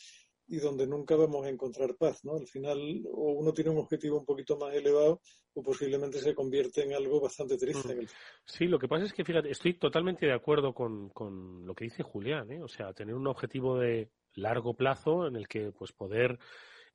y 0.52 0.58
donde 0.58 0.86
nunca 0.86 1.16
vamos 1.16 1.46
a 1.46 1.48
encontrar 1.48 1.96
paz, 1.96 2.26
¿no? 2.26 2.36
Al 2.36 2.46
final, 2.46 2.78
o 3.10 3.32
uno 3.32 3.54
tiene 3.54 3.70
un 3.70 3.78
objetivo 3.78 4.18
un 4.18 4.26
poquito 4.26 4.58
más 4.58 4.74
elevado, 4.74 5.22
o 5.54 5.62
posiblemente 5.62 6.18
se 6.18 6.34
convierte 6.34 6.84
en 6.84 6.92
algo 6.92 7.22
bastante 7.22 7.56
triste. 7.56 8.06
Sí, 8.44 8.66
lo 8.66 8.78
que 8.78 8.86
pasa 8.86 9.06
es 9.06 9.14
que, 9.14 9.24
fíjate, 9.24 9.50
estoy 9.50 9.78
totalmente 9.78 10.26
de 10.26 10.34
acuerdo 10.34 10.74
con, 10.74 11.08
con 11.08 11.64
lo 11.64 11.74
que 11.74 11.84
dice 11.84 12.02
Julián, 12.02 12.52
¿eh? 12.52 12.62
O 12.62 12.68
sea, 12.68 12.92
tener 12.92 13.14
un 13.14 13.28
objetivo 13.28 13.78
de 13.78 14.10
largo 14.34 14.74
plazo 14.74 15.26
en 15.26 15.36
el 15.36 15.48
que, 15.48 15.72
pues, 15.72 15.92
poder 15.92 16.38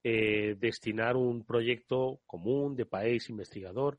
eh, 0.03 0.55
destinar 0.59 1.17
un 1.17 1.43
proyecto 1.43 2.21
común 2.27 2.75
de 2.75 2.85
país 2.85 3.27
investigador. 3.31 3.97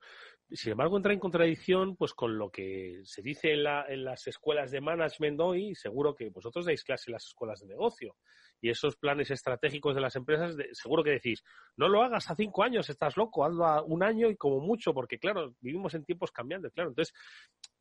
Sin 0.50 0.72
embargo, 0.72 0.96
entra 0.96 1.12
en 1.12 1.18
contradicción 1.18 1.96
pues 1.96 2.14
con 2.14 2.38
lo 2.38 2.48
que 2.50 3.02
se 3.04 3.20
dice 3.20 3.52
en, 3.52 3.64
la, 3.64 3.84
en 3.86 4.04
las 4.04 4.26
escuelas 4.26 4.70
de 4.70 4.80
management 4.80 5.40
hoy, 5.40 5.74
seguro 5.74 6.14
que 6.14 6.30
vosotros 6.30 6.64
dais 6.64 6.84
clase 6.84 7.10
en 7.10 7.14
las 7.14 7.26
escuelas 7.26 7.60
de 7.60 7.66
negocio, 7.66 8.16
y 8.60 8.70
esos 8.70 8.96
planes 8.96 9.30
estratégicos 9.30 9.94
de 9.94 10.00
las 10.00 10.16
empresas, 10.16 10.56
seguro 10.72 11.04
que 11.04 11.10
decís, 11.10 11.44
no 11.76 11.88
lo 11.88 12.02
hagas 12.02 12.30
a 12.30 12.34
cinco 12.34 12.62
años, 12.62 12.88
estás 12.90 13.16
loco, 13.16 13.44
hazlo 13.44 13.66
a 13.66 13.82
un 13.82 14.02
año 14.02 14.28
y 14.30 14.36
como 14.36 14.60
mucho, 14.60 14.92
porque 14.92 15.18
claro, 15.18 15.54
vivimos 15.60 15.94
en 15.94 16.04
tiempos 16.04 16.32
cambiantes, 16.32 16.72
claro. 16.72 16.90
Entonces, 16.90 17.14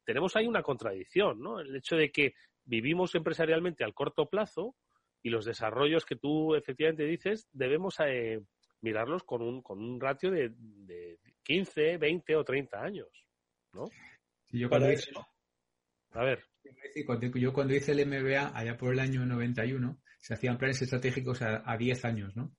tenemos 0.04 0.36
ahí 0.36 0.48
una 0.48 0.64
contradicción, 0.64 1.40
¿no? 1.42 1.60
El 1.60 1.76
hecho 1.76 1.96
de 1.96 2.12
que 2.12 2.34
vivimos 2.66 3.16
empresarialmente 3.16 3.84
al 3.84 3.94
corto 3.94 4.28
plazo, 4.28 4.76
y 5.24 5.30
los 5.30 5.46
desarrollos 5.46 6.06
que 6.06 6.16
tú 6.16 6.56
efectivamente 6.56 7.04
dices 7.04 7.48
debemos 7.52 7.96
eh, 8.00 8.42
mirarlos 8.82 9.24
con 9.24 9.42
un, 9.42 9.62
con 9.62 9.80
un 9.80 10.00
ratio 10.00 10.32
de, 10.32 10.54
de 10.56 11.20
15, 11.44 11.98
20 11.98 12.36
o 12.36 12.44
30 12.44 12.82
años, 12.82 13.10
¿no? 13.74 13.90
yo 14.50 14.70
cuando 14.70 14.92
hice, 14.92 15.12
a 16.12 16.24
ver. 16.24 16.44
Yo 17.36 17.54
cuando 17.54 17.74
hice 17.76 17.92
el 17.92 18.06
MBA, 18.06 18.58
allá 18.58 18.78
por 18.78 18.94
el 18.94 19.00
año 19.00 19.26
91, 19.26 19.98
se 20.28 20.34
hacían 20.34 20.58
planes 20.58 20.82
estratégicos 20.82 21.42
a, 21.42 21.64
a 21.66 21.78
10 21.78 22.04
años, 22.04 22.36
¿no? 22.36 22.52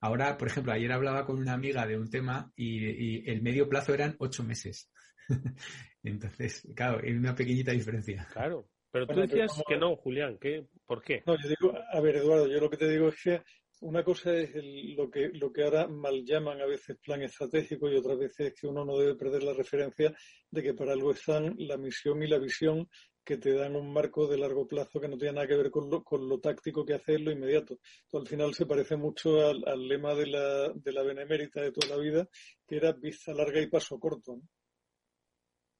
Ahora, 0.00 0.36
por 0.36 0.48
ejemplo, 0.48 0.72
ayer 0.72 0.90
hablaba 0.90 1.24
con 1.24 1.38
una 1.38 1.52
amiga 1.52 1.86
de 1.86 1.96
un 1.96 2.10
tema 2.10 2.52
y, 2.56 3.20
y 3.20 3.30
el 3.30 3.40
medio 3.40 3.68
plazo 3.68 3.94
eran 3.94 4.16
8 4.18 4.42
meses. 4.42 4.90
Entonces, 6.02 6.68
claro, 6.74 7.00
hay 7.04 7.12
una 7.12 7.36
pequeñita 7.36 7.70
diferencia. 7.70 8.26
Claro, 8.32 8.68
pero 8.90 9.06
tú 9.06 9.20
decías 9.20 9.62
que 9.64 9.76
no, 9.76 9.94
Julián, 9.94 10.38
¿qué? 10.40 10.66
¿por 10.84 11.04
qué? 11.04 11.22
No, 11.24 11.36
yo 11.40 11.48
digo, 11.48 11.72
a 11.92 12.00
ver, 12.00 12.16
Eduardo, 12.16 12.48
yo 12.48 12.58
lo 12.58 12.68
que 12.68 12.78
te 12.78 12.90
digo 12.90 13.08
es 13.10 13.22
que 13.22 13.42
una 13.82 14.02
cosa 14.02 14.34
es 14.36 14.50
lo, 14.96 15.08
que, 15.08 15.28
lo 15.34 15.52
que 15.52 15.62
ahora 15.62 15.86
mal 15.86 16.24
llaman 16.24 16.60
a 16.60 16.66
veces 16.66 16.98
plan 16.98 17.22
estratégico 17.22 17.88
y 17.88 17.94
otras 17.94 18.18
veces 18.18 18.48
es 18.48 18.54
que 18.60 18.66
uno 18.66 18.84
no 18.84 18.98
debe 18.98 19.14
perder 19.14 19.44
la 19.44 19.52
referencia 19.52 20.12
de 20.50 20.62
que 20.64 20.74
para 20.74 20.94
algo 20.94 21.12
están 21.12 21.54
la 21.58 21.76
misión 21.76 22.20
y 22.24 22.26
la 22.26 22.38
visión 22.38 22.88
que 23.24 23.38
te 23.38 23.52
dan 23.52 23.74
un 23.76 23.92
marco 23.92 24.26
de 24.26 24.38
largo 24.38 24.68
plazo 24.68 25.00
que 25.00 25.08
no 25.08 25.16
tiene 25.16 25.34
nada 25.34 25.46
que 25.46 25.56
ver 25.56 25.70
con 25.70 25.88
lo, 25.90 26.04
con 26.04 26.28
lo 26.28 26.38
táctico 26.40 26.84
que 26.84 26.94
hace 26.94 27.18
lo 27.18 27.30
inmediato. 27.32 27.78
Al 28.12 28.26
final 28.26 28.54
se 28.54 28.66
parece 28.66 28.96
mucho 28.96 29.40
al, 29.46 29.62
al, 29.66 29.88
lema 29.88 30.14
de 30.14 30.26
la, 30.26 30.72
de 30.74 30.92
la 30.92 31.02
benemérita 31.02 31.62
de 31.62 31.72
toda 31.72 31.96
la 31.96 32.02
vida, 32.02 32.28
que 32.66 32.76
era 32.76 32.92
vista 32.92 33.32
larga 33.32 33.60
y 33.60 33.68
paso 33.68 33.98
corto. 33.98 34.36
¿no? 34.36 34.42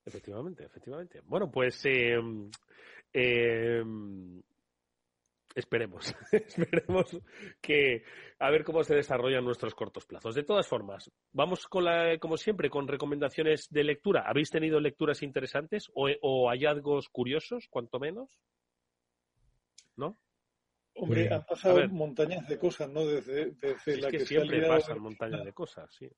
Efectivamente, 0.05 0.65
efectivamente. 0.65 1.21
Bueno, 1.25 1.51
pues 1.51 1.85
eh, 1.87 2.17
eh, 3.13 3.83
esperemos, 5.55 6.15
esperemos 6.33 7.19
que 7.61 8.05
a 8.39 8.51
ver 8.51 8.65
cómo 8.65 8.83
se 8.83 8.95
desarrollan 8.95 9.45
nuestros 9.45 9.75
cortos 9.75 10.07
plazos. 10.07 10.35
De 10.35 10.43
todas 10.43 10.67
formas, 10.67 11.11
vamos 11.33 11.67
con 11.67 11.85
la, 11.85 12.19
como 12.19 12.37
siempre, 12.37 12.71
con 12.71 12.89
recomendaciones 12.89 13.69
de 13.71 13.85
lectura. 13.85 14.25
¿Habéis 14.27 14.51
tenido 14.51 14.81
lecturas 14.81 15.23
interesantes 15.23 15.91
o, 15.95 16.09
o 16.23 16.49
hallazgos 16.49 17.09
curiosos, 17.09 17.69
cuanto 17.69 17.99
menos? 17.99 18.39
¿No? 19.97 20.19
Hombre, 20.97 21.33
han 21.33 21.45
pasado 21.45 21.89
montañas 21.89 22.47
de 22.49 22.59
cosas, 22.59 22.89
¿no? 22.89 23.05
Desde, 23.05 23.53
desde 23.53 23.93
es 23.93 24.01
la 24.01 24.11
que, 24.11 24.19
que, 24.19 24.27
siempre 24.27 24.67
pasan 24.67 25.01
montañas 25.01 25.45
de 25.45 25.53
cosas, 25.53 25.93
sí. 25.93 26.09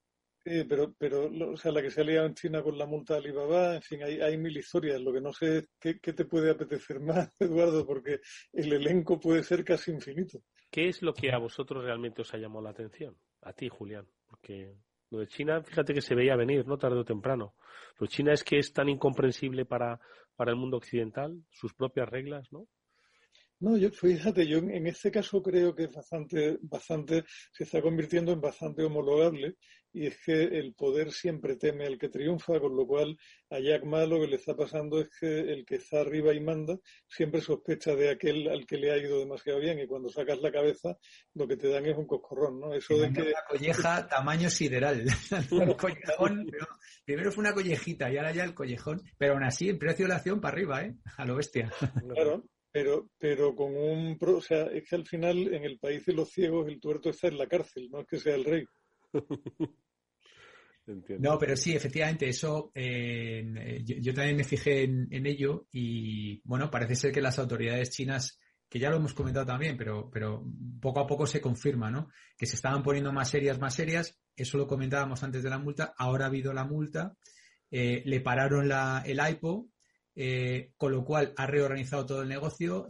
Sí, 0.47 0.63
pero, 0.63 0.95
pero 0.97 1.29
o 1.51 1.57
sea, 1.57 1.73
la 1.73 1.83
que 1.83 1.91
se 1.91 2.03
ha 2.03 2.05
liado 2.05 2.25
en 2.25 2.35
China 2.35 2.63
con 2.63 2.79
la 2.79 2.87
multa 2.87 3.15
de 3.15 3.19
Alibaba, 3.19 3.75
en 3.75 3.83
fin, 3.83 4.05
hay, 4.05 4.21
hay 4.21 4.39
mil 4.39 4.57
historias. 4.57 5.01
Lo 5.01 5.13
que 5.13 5.21
no 5.21 5.33
sé 5.33 5.59
es 5.59 5.69
qué, 5.81 5.99
qué 5.99 6.13
te 6.13 6.25
puede 6.25 6.53
apetecer 6.53 7.01
más, 7.01 7.33
Eduardo, 7.41 7.85
porque 7.85 8.21
el 8.53 8.73
elenco 8.73 9.19
puede 9.19 9.43
ser 9.43 9.65
casi 9.65 9.91
infinito. 9.91 10.39
¿Qué 10.71 10.87
es 10.89 11.03
lo 11.03 11.13
que 11.15 11.33
a 11.33 11.39
vosotros 11.39 11.83
realmente 11.83 12.23
os 12.23 12.33
ha 12.33 12.39
llamado 12.39 12.63
la 12.63 12.71
atención? 12.71 13.17
A 13.43 13.53
ti, 13.55 13.69
Julián. 13.69 14.07
Porque 14.25 14.77
lo 15.11 15.19
de 15.19 15.27
China, 15.27 15.65
fíjate 15.65 15.93
que 15.93 16.01
se 16.01 16.15
veía 16.15 16.37
venir, 16.37 16.65
¿no? 16.65 16.79
Tarde 16.79 17.01
o 17.01 17.05
temprano. 17.05 17.57
Lo 17.99 18.07
de 18.07 18.13
China 18.13 18.33
es 18.33 18.45
que 18.45 18.59
es 18.59 18.73
tan 18.73 18.89
incomprensible 18.89 19.65
para, 19.65 19.99
para 20.37 20.53
el 20.53 20.57
mundo 20.57 20.77
occidental, 20.77 21.43
sus 21.51 21.75
propias 21.75 22.09
reglas, 22.09 22.53
¿no? 22.53 22.69
No, 23.59 23.77
yo, 23.77 23.91
fíjate, 23.91 24.47
yo 24.47 24.59
en, 24.59 24.71
en 24.71 24.87
este 24.87 25.11
caso 25.11 25.43
creo 25.43 25.75
que 25.75 25.85
es 25.85 25.93
bastante, 25.93 26.59
bastante, 26.61 27.25
se 27.53 27.65
está 27.65 27.81
convirtiendo 27.81 28.31
en 28.31 28.41
bastante 28.41 28.85
homologable 28.85 29.57
y 29.99 30.07
es 30.09 30.19
que 30.23 30.43
el 30.43 30.75
poder 30.75 31.11
siempre 31.11 31.57
teme 31.57 31.87
al 31.87 31.97
que 31.99 32.11
triunfa, 32.11 32.61
con 32.61 32.77
lo 32.77 32.87
cual 32.87 33.17
a 33.51 33.59
Jack 33.59 33.85
Ma 33.85 34.05
lo 34.05 34.21
que 34.21 34.27
le 34.27 34.37
está 34.37 34.55
pasando 34.55 35.01
es 35.01 35.09
que 35.19 35.27
el 35.27 35.65
que 35.65 35.77
está 35.77 36.01
arriba 36.03 36.35
y 36.35 36.41
manda 36.41 36.79
siempre 37.09 37.41
sospecha 37.41 37.95
de 37.95 38.11
aquel 38.11 38.49
al 38.49 38.67
que 38.67 38.77
le 38.77 38.93
ha 38.93 38.99
ido 38.99 39.19
demasiado 39.19 39.59
bien 39.59 39.79
y 39.79 39.87
cuando 39.87 40.11
sacas 40.11 40.39
la 40.43 40.53
cabeza 40.53 40.99
lo 41.35 41.49
que 41.49 41.57
te 41.57 41.69
dan 41.69 41.87
es 41.87 41.97
un 41.97 42.07
coscorrón, 42.07 42.61
¿no? 42.61 42.75
Eso 42.75 42.99
de 42.99 43.11
que... 43.13 43.23
Una 43.23 43.45
colleja 43.49 44.07
tamaño 44.09 44.51
sideral. 44.51 45.03
Un 45.51 45.73
collejón, 45.75 46.47
pero 46.51 46.67
primero 47.05 47.33
fue 47.33 47.43
una 47.43 47.55
collejita 47.55 48.13
y 48.13 48.19
ahora 48.19 48.33
ya 48.33 48.45
el 48.45 48.53
collejón, 48.55 49.01
pero 49.17 49.33
aún 49.33 49.45
así 49.45 49.69
el 49.71 49.79
precio 49.79 50.05
de 50.05 50.11
la 50.11 50.17
acción 50.17 50.41
para 50.43 50.53
arriba, 50.55 50.83
¿eh? 50.85 50.95
A 51.17 51.25
lo 51.25 51.37
bestia. 51.37 51.73
Claro, 52.13 52.45
pero, 52.71 53.09
pero 53.19 53.55
con 53.55 53.75
un... 53.75 54.19
pro- 54.19 54.37
o 54.37 54.43
sea, 54.43 54.65
es 54.67 54.87
que 54.87 54.97
al 54.97 55.07
final 55.07 55.55
en 55.55 55.65
el 55.65 55.79
país 55.79 56.05
de 56.05 56.13
los 56.13 56.31
ciegos 56.31 56.69
el 56.69 56.79
tuerto 56.81 57.09
está 57.09 57.29
en 57.29 57.39
la 57.39 57.47
cárcel, 57.47 57.89
no 57.91 58.01
es 58.01 58.07
que 58.07 58.19
sea 58.19 58.35
el 58.35 58.45
rey. 58.45 58.65
No, 61.19 61.37
pero 61.39 61.57
sí, 61.57 61.75
efectivamente, 61.75 62.29
eso 62.29 62.71
eh, 62.73 63.83
yo, 63.85 64.15
también 64.15 64.37
me 64.37 64.45
fijé 64.45 64.85
en, 64.85 65.27
ello 65.27 65.67
y 65.73 66.41
bueno, 66.45 66.71
parece 66.71 66.95
ser 66.95 67.11
que 67.13 67.21
las 67.21 67.41
autoridades 67.41 67.91
chinas, 67.91 68.39
que 68.69 68.79
ya 68.79 68.91
lo 68.91 68.97
hemos 68.99 69.13
comentado 69.13 69.47
también, 69.47 69.77
pero, 69.77 70.09
pero 70.09 70.45
poco 70.81 71.01
a 71.01 71.07
poco 71.07 71.27
se 71.27 71.41
confirma, 71.41 71.91
¿no? 71.91 72.09
Que 72.39 72.47
se 72.47 72.55
estaban 72.55 72.85
poniendo 72.85 73.13
más 73.13 73.31
serias, 73.31 73.59
más 73.59 73.75
serias. 73.75 74.17
Eso 74.37 74.59
lo 74.59 74.69
comentábamos 74.69 75.23
antes 75.25 75.43
de 75.43 75.51
la 75.51 75.59
multa. 75.59 75.93
Ahora 75.99 76.27
ha 76.27 76.29
habido 76.29 76.53
la 76.53 76.65
multa. 76.65 77.17
eh, 77.71 78.03
le 78.05 78.21
pararon 78.21 78.71
el 79.07 79.19
IPO, 79.31 79.69
eh, 80.15 80.73
con 80.77 80.93
lo 80.93 81.05
cual 81.05 81.33
ha 81.37 81.47
reorganizado 81.49 82.07
todo 82.07 82.23
el 82.23 82.29
negocio. 82.29 82.87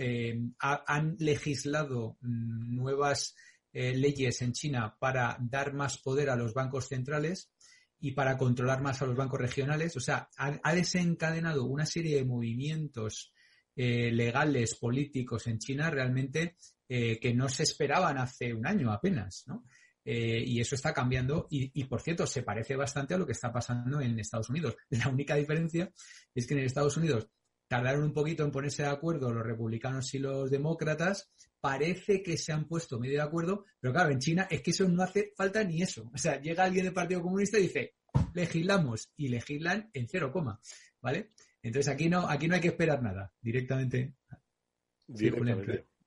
ha- 0.59 0.85
han 0.87 1.16
legislado 1.18 2.18
mm, 2.20 2.74
nuevas 2.77 3.35
eh, 3.79 3.95
leyes 3.95 4.41
en 4.41 4.55
China 4.55 4.97
para 4.99 5.37
dar 5.39 5.74
más 5.74 5.99
poder 5.99 6.31
a 6.31 6.37
los 6.37 6.55
bancos 6.55 6.89
centrales 6.89 7.53
y 8.01 8.12
para 8.12 8.39
controlar 8.39 8.81
más 8.81 9.03
a 9.03 9.05
los 9.05 9.14
bancos 9.14 9.39
regionales. 9.39 9.95
O 9.99 10.01
sea, 10.01 10.31
ha, 10.39 10.74
desencadenado 10.74 11.66
una 11.66 11.85
serie 11.85 12.16
de 12.16 12.24
movimientos 12.24 13.35
eh, 13.74 14.11
legales, 14.11 14.77
políticos 14.77 15.47
en 15.47 15.59
China 15.59 15.91
realmente 15.91 16.57
eh, 16.89 17.20
que 17.20 17.35
no 17.35 17.51
se 17.51 17.64
esperaban 17.64 18.16
hace 18.16 18.55
un 18.55 18.66
año 18.66 18.91
apenas, 18.91 19.45
¿no? 19.47 19.66
Y 20.09 20.61
eso 20.61 20.77
está 20.77 20.95
cambiando 20.95 21.47
y, 21.51 21.70
y, 21.79 21.85
por 21.85 22.01
cierto, 22.01 22.27
se 22.27 22.45
parece 22.45 22.77
bastante 22.77 23.12
a 23.12 23.18
lo 23.18 23.27
que 23.27 23.33
está 23.33 23.53
pasando 23.53 24.01
en 24.01 24.18
Estados 24.18 24.49
Unidos. 24.49 24.77
La 24.91 25.09
única 25.09 25.35
diferencia 25.35 25.93
es 26.33 26.47
que 26.47 26.55
en 26.55 26.61
Estados 26.61 26.97
Unidos 26.97 27.29
tardaron 27.68 28.05
un 28.05 28.12
poquito 28.14 28.45
en 28.45 28.53
ponerse 28.53 28.85
de 28.85 28.89
acuerdo 28.89 29.33
los 29.33 29.45
republicanos 29.45 30.14
y 30.14 30.18
los 30.18 30.51
demócratas. 30.51 31.31
Parece 31.61 32.23
que 32.23 32.37
se 32.37 32.53
han 32.53 32.67
puesto 32.67 32.99
medio 32.99 33.17
de 33.17 33.25
acuerdo, 33.25 33.65
pero 33.81 33.93
claro, 33.93 34.11
en 34.11 34.19
China 34.19 34.47
es 34.51 34.63
que 34.63 34.71
eso 34.71 34.89
no 34.89 35.03
hace 35.03 35.33
falta 35.37 35.65
ni 35.65 35.83
eso. 35.83 36.11
O 36.15 36.19
sea, 36.19 36.41
llega 36.41 36.65
alguien 36.65 36.85
del 36.85 36.95
Partido 36.95 37.23
Comunista 37.23 37.59
y 37.59 37.63
dice, 37.63 37.95
legislamos 38.35 39.13
y 39.17 39.29
legislan 39.29 39.91
en 39.93 40.09
cero 40.09 40.31
coma, 40.33 40.61
¿vale? 41.01 41.31
Entonces 41.63 41.93
aquí 41.93 42.09
no, 42.09 42.29
aquí 42.29 42.47
no 42.47 42.55
hay 42.55 42.61
que 42.61 42.69
esperar 42.69 43.03
nada, 43.03 43.33
directamente. 43.41 44.15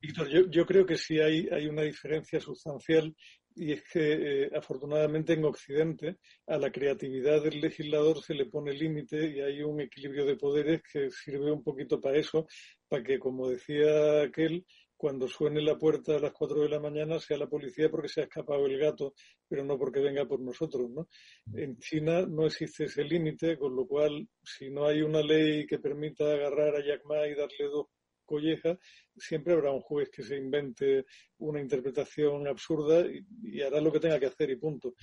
Víctor, 0.02 0.30
yo, 0.30 0.50
yo 0.50 0.66
creo 0.66 0.86
que 0.86 0.96
sí 0.96 1.20
hay, 1.20 1.50
hay 1.52 1.68
una 1.68 1.82
diferencia 1.82 2.40
sustancial 2.40 3.14
y 3.56 3.74
es 3.74 3.84
que 3.92 4.44
eh, 4.44 4.52
afortunadamente 4.56 5.34
en 5.34 5.44
Occidente 5.44 6.18
a 6.48 6.58
la 6.58 6.72
creatividad 6.72 7.44
del 7.44 7.60
legislador 7.60 8.22
se 8.24 8.34
le 8.34 8.46
pone 8.46 8.72
límite 8.72 9.30
y 9.30 9.42
hay 9.42 9.62
un 9.62 9.82
equilibrio 9.82 10.26
de 10.26 10.38
poderes 10.38 10.82
que 10.82 11.10
sirve 11.10 11.52
un 11.52 11.62
poquito 11.62 12.00
para 12.00 12.18
eso, 12.18 12.48
para 12.88 13.04
que, 13.04 13.20
como 13.20 13.50
decía 13.50 14.22
aquel, 14.22 14.66
cuando 15.00 15.30
suene 15.30 15.62
la 15.62 15.78
puerta 15.78 16.18
a 16.18 16.20
las 16.20 16.34
cuatro 16.34 16.62
de 16.62 16.68
la 16.68 16.78
mañana 16.78 17.22
sea 17.22 17.38
la 17.38 17.48
policía 17.48 17.90
porque 17.90 18.10
se 18.10 18.20
ha 18.20 18.24
escapado 18.26 18.66
el 18.66 18.78
gato, 18.78 19.14
pero 19.48 19.64
no 19.64 19.78
porque 19.78 20.02
venga 20.02 20.26
por 20.26 20.42
nosotros, 20.42 20.90
¿no? 20.90 21.08
En 21.54 21.78
China 21.78 22.26
no 22.28 22.46
existe 22.46 22.84
ese 22.84 23.06
límite, 23.06 23.58
con 23.58 23.78
lo 23.78 23.88
cual, 23.88 24.28
si 24.44 24.70
no 24.70 24.86
hay 24.86 25.02
una 25.02 25.22
ley 25.22 25.66
que 25.66 25.80
permita 25.80 26.26
agarrar 26.26 26.76
a 26.76 26.86
Jack 26.86 27.06
Ma 27.06 27.26
y 27.26 27.34
darle 27.34 27.70
dos 27.72 27.88
collejas, 28.26 28.78
siempre 29.16 29.54
habrá 29.54 29.72
un 29.72 29.80
juez 29.80 30.10
que 30.10 30.22
se 30.22 30.36
invente 30.36 31.06
una 31.38 31.62
interpretación 31.62 32.46
absurda 32.50 33.06
y, 33.42 33.62
hará 33.62 33.80
lo 33.80 33.94
que 33.94 34.02
tenga 34.02 34.20
que 34.20 34.26
hacer 34.26 34.50
y 34.50 34.58
punto. 34.58 34.96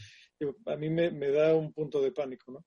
a 0.66 0.76
mí 0.76 0.90
me, 0.90 1.10
me 1.10 1.30
da 1.30 1.54
un 1.54 1.72
punto 1.72 2.02
de 2.02 2.12
pánico, 2.12 2.52
¿no? 2.52 2.66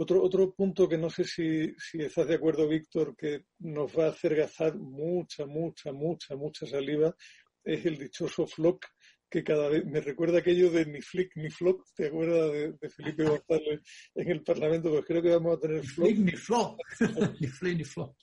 Otro, 0.00 0.22
otro 0.22 0.54
punto 0.54 0.88
que 0.88 0.96
no 0.96 1.10
sé 1.10 1.24
si, 1.24 1.74
si 1.76 2.00
estás 2.00 2.28
de 2.28 2.36
acuerdo, 2.36 2.68
Víctor, 2.68 3.16
que 3.16 3.46
nos 3.58 3.98
va 3.98 4.06
a 4.06 4.10
hacer 4.10 4.36
gastar 4.36 4.78
mucha, 4.78 5.44
mucha, 5.44 5.92
mucha, 5.92 6.36
mucha 6.36 6.66
saliva, 6.66 7.16
es 7.64 7.84
el 7.84 7.98
dichoso 7.98 8.46
flock, 8.46 8.86
que 9.28 9.42
cada 9.42 9.68
vez 9.68 9.84
me 9.84 10.00
recuerda 10.00 10.38
aquello 10.38 10.70
de 10.70 10.86
ni 10.86 11.00
flick 11.00 11.36
ni 11.36 11.50
flock, 11.50 11.84
¿te 11.96 12.06
acuerdas 12.06 12.78
de, 12.80 12.88
Felipe 12.90 13.24
González 13.24 13.80
en 14.14 14.30
el 14.30 14.42
Parlamento? 14.44 14.90
Pues 14.90 15.04
creo 15.04 15.20
que 15.20 15.30
vamos 15.30 15.56
a 15.56 15.60
tener 15.60 15.82
flock. 15.84 16.10
ni 16.12 16.32
flock, 16.32 16.80
ni 17.40 17.48
flick 17.48 17.76
ni 17.78 17.84
flock. 17.84 18.16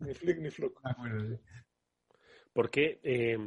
Ni 0.00 0.14
flick 0.14 0.38
ni 0.40 0.50
flock. 0.50 0.80
Porque, 2.52 2.98
eh, 3.04 3.38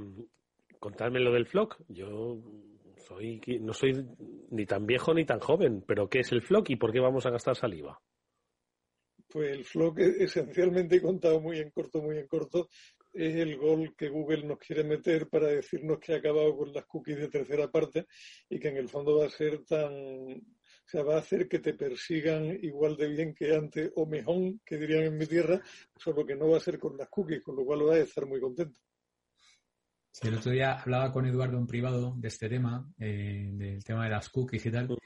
contadme 0.79 1.19
lo 1.19 1.33
del 1.33 1.47
flock. 1.47 1.83
Yo 1.89 2.41
soy, 3.05 3.41
no 3.61 3.73
soy 3.73 4.05
ni 4.51 4.65
tan 4.65 4.85
viejo 4.85 5.13
ni 5.13 5.25
tan 5.25 5.39
joven, 5.39 5.83
pero 5.87 6.09
¿qué 6.09 6.19
es 6.19 6.31
el 6.31 6.41
flock 6.41 6.69
y 6.69 6.75
por 6.75 6.91
qué 6.91 6.99
vamos 6.99 7.25
a 7.25 7.29
gastar 7.29 7.55
saliva? 7.55 7.99
Pues 9.27 9.51
el 9.51 9.65
flock 9.65 9.99
esencialmente 9.99 11.01
contado 11.01 11.41
muy 11.41 11.57
en 11.59 11.71
corto, 11.71 12.01
muy 12.01 12.17
en 12.17 12.27
corto, 12.27 12.69
es 13.11 13.35
el 13.35 13.57
gol 13.57 13.95
que 13.95 14.09
Google 14.09 14.43
nos 14.43 14.59
quiere 14.59 14.83
meter 14.83 15.27
para 15.27 15.47
decirnos 15.47 15.99
que 15.99 16.13
ha 16.13 16.17
acabado 16.17 16.55
con 16.55 16.71
las 16.71 16.85
cookies 16.85 17.17
de 17.17 17.29
tercera 17.29 17.69
parte 17.69 18.05
y 18.49 18.59
que 18.59 18.69
en 18.69 18.77
el 18.77 18.89
fondo 18.89 19.19
va 19.19 19.25
a 19.25 19.29
ser 19.29 19.63
tan, 19.65 19.91
o 19.91 20.87
sea, 20.87 21.03
va 21.03 21.15
a 21.15 21.19
hacer 21.19 21.47
que 21.47 21.59
te 21.59 21.73
persigan 21.73 22.57
igual 22.61 22.95
de 22.95 23.07
bien 23.07 23.33
que 23.33 23.55
antes 23.55 23.91
o 23.95 24.05
mejor, 24.05 24.53
que 24.65 24.77
dirían 24.77 25.03
en 25.03 25.17
mi 25.17 25.25
tierra, 25.25 25.61
solo 25.95 26.25
que 26.25 26.35
no 26.35 26.49
va 26.49 26.57
a 26.57 26.61
ser 26.61 26.77
con 26.77 26.97
las 26.97 27.09
cookies, 27.09 27.41
con 27.41 27.55
lo 27.55 27.65
cual 27.65 27.87
va 27.87 27.95
a 27.95 27.99
estar 27.99 28.25
muy 28.25 28.39
contento 28.39 28.79
el 30.21 30.35
otro 30.35 30.51
día 30.51 30.73
hablaba 30.73 31.11
con 31.11 31.25
Eduardo 31.25 31.57
en 31.57 31.67
privado 31.67 32.13
de 32.17 32.27
este 32.27 32.47
tema, 32.47 32.87
eh, 32.99 33.49
del 33.51 33.83
tema 33.83 34.05
de 34.05 34.11
las 34.11 34.29
cookies 34.29 34.65
y 34.65 34.71
tal. 34.71 34.97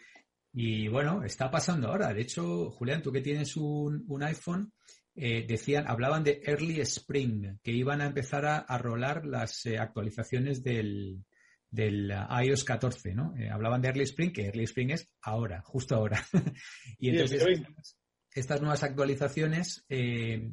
Y 0.53 0.87
bueno, 0.87 1.23
está 1.23 1.49
pasando 1.49 1.87
ahora. 1.87 2.13
De 2.13 2.21
hecho, 2.21 2.69
Julián, 2.71 3.01
tú 3.01 3.11
que 3.11 3.21
tienes 3.21 3.55
un, 3.55 4.05
iPhone, 4.21 4.73
eh, 5.15 5.45
decían, 5.47 5.87
hablaban 5.87 6.23
de 6.23 6.41
Early 6.43 6.81
Spring, 6.81 7.57
que 7.63 7.71
iban 7.71 8.01
a 8.01 8.07
empezar 8.07 8.45
a, 8.45 8.77
rolar 8.77 9.25
las 9.25 9.65
eh, 9.65 9.77
actualizaciones 9.77 10.63
del, 10.63 11.23
del 11.69 12.11
iOS 12.43 12.63
14, 12.63 13.13
¿no? 13.13 13.33
hablaban 13.51 13.81
de 13.81 13.87
Early 13.89 14.03
Spring, 14.03 14.31
que 14.31 14.47
Early 14.47 14.65
Spring 14.65 14.91
es 14.91 15.13
ahora, 15.21 15.61
justo 15.63 15.95
ahora. 15.95 16.23
y 16.99 17.09
entonces 17.09 17.43
estas 18.33 18.61
nuevas 18.61 18.83
actualizaciones, 18.83 19.85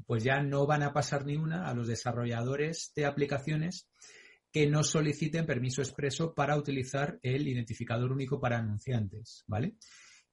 pues 0.06 0.24
ya 0.24 0.40
no 0.40 0.66
van 0.66 0.82
a 0.82 0.92
pasar 0.92 1.26
ni 1.26 1.36
una 1.36 1.68
a 1.68 1.74
los 1.74 1.86
desarrolladores 1.86 2.92
de 2.94 3.04
aplicaciones 3.04 3.90
que 4.54 4.68
no 4.68 4.84
soliciten 4.84 5.46
permiso 5.46 5.82
expreso 5.82 6.32
para 6.32 6.56
utilizar 6.56 7.18
el 7.22 7.48
identificador 7.48 8.12
único 8.12 8.38
para 8.38 8.58
anunciantes, 8.58 9.42
¿vale? 9.48 9.74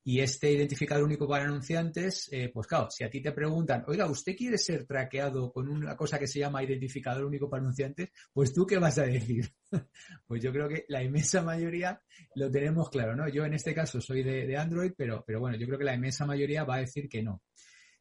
Y 0.04 0.20
este 0.20 0.52
identificador 0.52 1.06
único 1.06 1.28
para 1.28 1.46
anunciantes, 1.46 2.30
eh, 2.32 2.52
pues 2.54 2.68
claro, 2.68 2.88
si 2.92 3.04
a 3.04 3.10
ti 3.10 3.20
te 3.20 3.32
preguntan, 3.32 3.84
oiga, 3.88 4.06
¿usted 4.06 4.36
quiere 4.36 4.60
ser 4.60 4.86
traqueado 4.86 5.52
con 5.52 5.68
una 5.68 5.98
cosa 5.98 6.20
que 6.20 6.28
se 6.28 6.38
llama 6.38 6.64
identificador 6.64 7.26
único 7.26 7.50
para 7.50 7.64
anunciantes? 7.64 8.10
Pues 8.32 8.54
tú 8.54 8.64
qué 8.68 8.78
vas 8.78 9.00
a 9.00 9.08
decir. 9.08 9.52
pues 10.28 10.44
yo 10.44 10.52
creo 10.52 10.70
que 10.70 10.86
la 10.90 11.02
inmensa 11.02 11.42
mayoría 11.42 12.00
lo 12.36 12.52
tenemos 12.52 12.92
claro, 12.92 13.16
¿no? 13.16 13.28
Yo 13.28 13.44
en 13.44 13.56
este 13.56 13.74
caso 13.74 14.00
soy 14.02 14.22
de, 14.22 14.56
Android, 14.56 14.92
pero, 14.96 15.24
pero 15.26 15.40
bueno, 15.40 15.58
yo 15.58 15.66
creo 15.66 15.80
que 15.80 15.86
la 15.86 15.96
inmensa 15.96 16.28
mayoría 16.28 16.64
va 16.64 16.76
a 16.76 16.82
decir 16.82 17.10
que 17.10 17.24
no. 17.24 17.42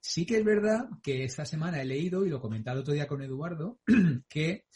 Sí 0.03 0.27
que 0.27 0.37
es 0.37 0.45
verdad 0.45 0.87
que 1.03 1.25
esta 1.25 1.47
semana 1.47 1.81
he 1.81 1.87
leído, 1.87 2.27
y 2.27 2.29
lo 2.29 2.43
comentado 2.43 2.81
otro 2.81 2.93
día 2.93 3.07
con 3.07 3.23
Eduardo, 3.23 3.79
que 4.29 4.67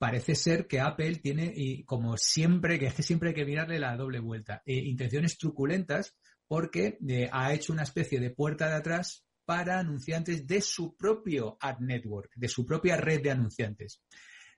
parece 0.00 0.34
ser 0.34 0.66
que 0.66 0.80
Apple 0.80 1.16
tiene, 1.16 1.52
y 1.54 1.84
como 1.84 2.16
siempre, 2.16 2.78
que 2.78 2.86
es 2.86 2.94
que 2.94 3.02
siempre 3.02 3.28
hay 3.28 3.34
que 3.34 3.44
mirarle 3.44 3.78
la 3.78 3.94
doble 3.98 4.18
vuelta, 4.18 4.62
eh, 4.64 4.76
intenciones 4.76 5.36
truculentas 5.36 6.16
porque 6.48 6.96
eh, 7.06 7.28
ha 7.30 7.52
hecho 7.52 7.74
una 7.74 7.82
especie 7.82 8.18
de 8.18 8.30
puerta 8.30 8.70
de 8.70 8.76
atrás 8.76 9.26
para 9.44 9.78
anunciantes 9.78 10.46
de 10.46 10.62
su 10.62 10.96
propio 10.96 11.58
ad 11.60 11.80
network, 11.80 12.32
de 12.34 12.48
su 12.48 12.64
propia 12.64 12.96
red 12.96 13.20
de 13.20 13.32
anunciantes. 13.32 14.02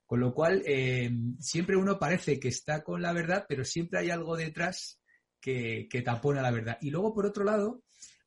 Con 0.06 0.20
lo 0.20 0.32
cual, 0.32 0.62
eh, 0.64 1.10
siempre 1.40 1.76
uno 1.76 1.98
parece 1.98 2.38
que 2.38 2.48
está 2.48 2.84
con 2.84 3.02
la 3.02 3.12
verdad, 3.12 3.44
pero 3.48 3.64
siempre 3.64 3.98
hay 3.98 4.10
algo 4.10 4.36
detrás 4.36 5.00
que, 5.40 5.88
que 5.90 6.02
tapona 6.02 6.40
la 6.40 6.52
verdad. 6.52 6.78
Y 6.80 6.90
luego, 6.90 7.12
por 7.12 7.26
otro 7.26 7.42
lado, 7.42 7.82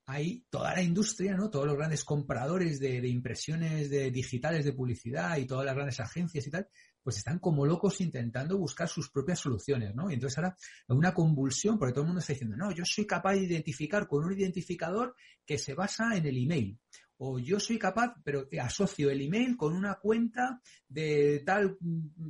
hay 0.06 0.46
toda 0.50 0.74
la 0.74 0.84
industria, 0.84 1.36
¿no? 1.36 1.50
Todos 1.50 1.66
los 1.66 1.78
grandes 1.78 2.04
compradores 2.04 2.80
de, 2.80 3.00
de 3.00 3.08
impresiones 3.08 3.90
de 3.90 4.12
digitales 4.12 4.66
de 4.66 4.74
publicidad 4.74 5.38
y 5.38 5.46
todas 5.46 5.66
las 5.66 5.76
grandes 5.76 6.00
agencias 6.02 6.46
y 6.46 6.52
tal, 6.52 6.68
pues 7.06 7.18
están 7.18 7.38
como 7.38 7.68
locos 7.68 8.02
intentando 8.02 8.58
buscar 8.58 8.90
sus 8.90 9.12
propias 9.12 9.40
soluciones, 9.40 9.94
¿no? 9.94 10.10
Y 10.10 10.16
entonces 10.16 10.40
ahora 10.40 10.58
una 10.88 11.14
convulsión 11.14 11.78
porque 11.78 11.94
todo 11.94 12.02
el 12.02 12.08
mundo 12.08 12.20
está 12.20 12.34
diciendo, 12.34 12.58
no, 12.58 12.72
yo 12.72 12.84
soy 12.84 13.06
capaz 13.06 13.34
de 13.34 13.44
identificar 13.44 14.08
con 14.08 14.26
un 14.26 14.34
identificador 14.34 15.16
que 15.46 15.60
se 15.60 15.76
basa 15.76 16.18
en 16.18 16.26
el 16.26 16.36
email. 16.36 16.80
O 17.18 17.38
yo 17.38 17.60
soy 17.60 17.78
capaz, 17.78 18.16
pero 18.24 18.48
asocio 18.60 19.12
el 19.12 19.22
email 19.22 19.56
con 19.56 19.76
una 19.76 20.00
cuenta 20.00 20.60
de 20.88 21.44
tal 21.46 21.78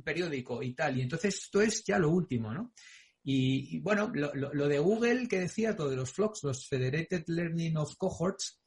periódico 0.04 0.62
y 0.62 0.74
tal. 0.74 0.98
Y 0.98 1.00
entonces 1.00 1.36
esto 1.36 1.62
es 1.62 1.82
ya 1.82 1.98
lo 1.98 2.10
último, 2.10 2.52
¿no? 2.52 2.74
Y, 3.24 3.80
bueno, 3.80 4.12
lo, 4.14 4.30
lo, 4.34 4.68
de 4.68 4.78
Google 4.78 5.26
que 5.26 5.40
decía, 5.40 5.74
todo 5.74 5.88
de 5.88 5.96
los 5.96 6.12
flocks, 6.12 6.44
los 6.44 6.68
Federated 6.68 7.24
Learning 7.28 7.78
of 7.78 7.96
Cohorts, 7.96 8.60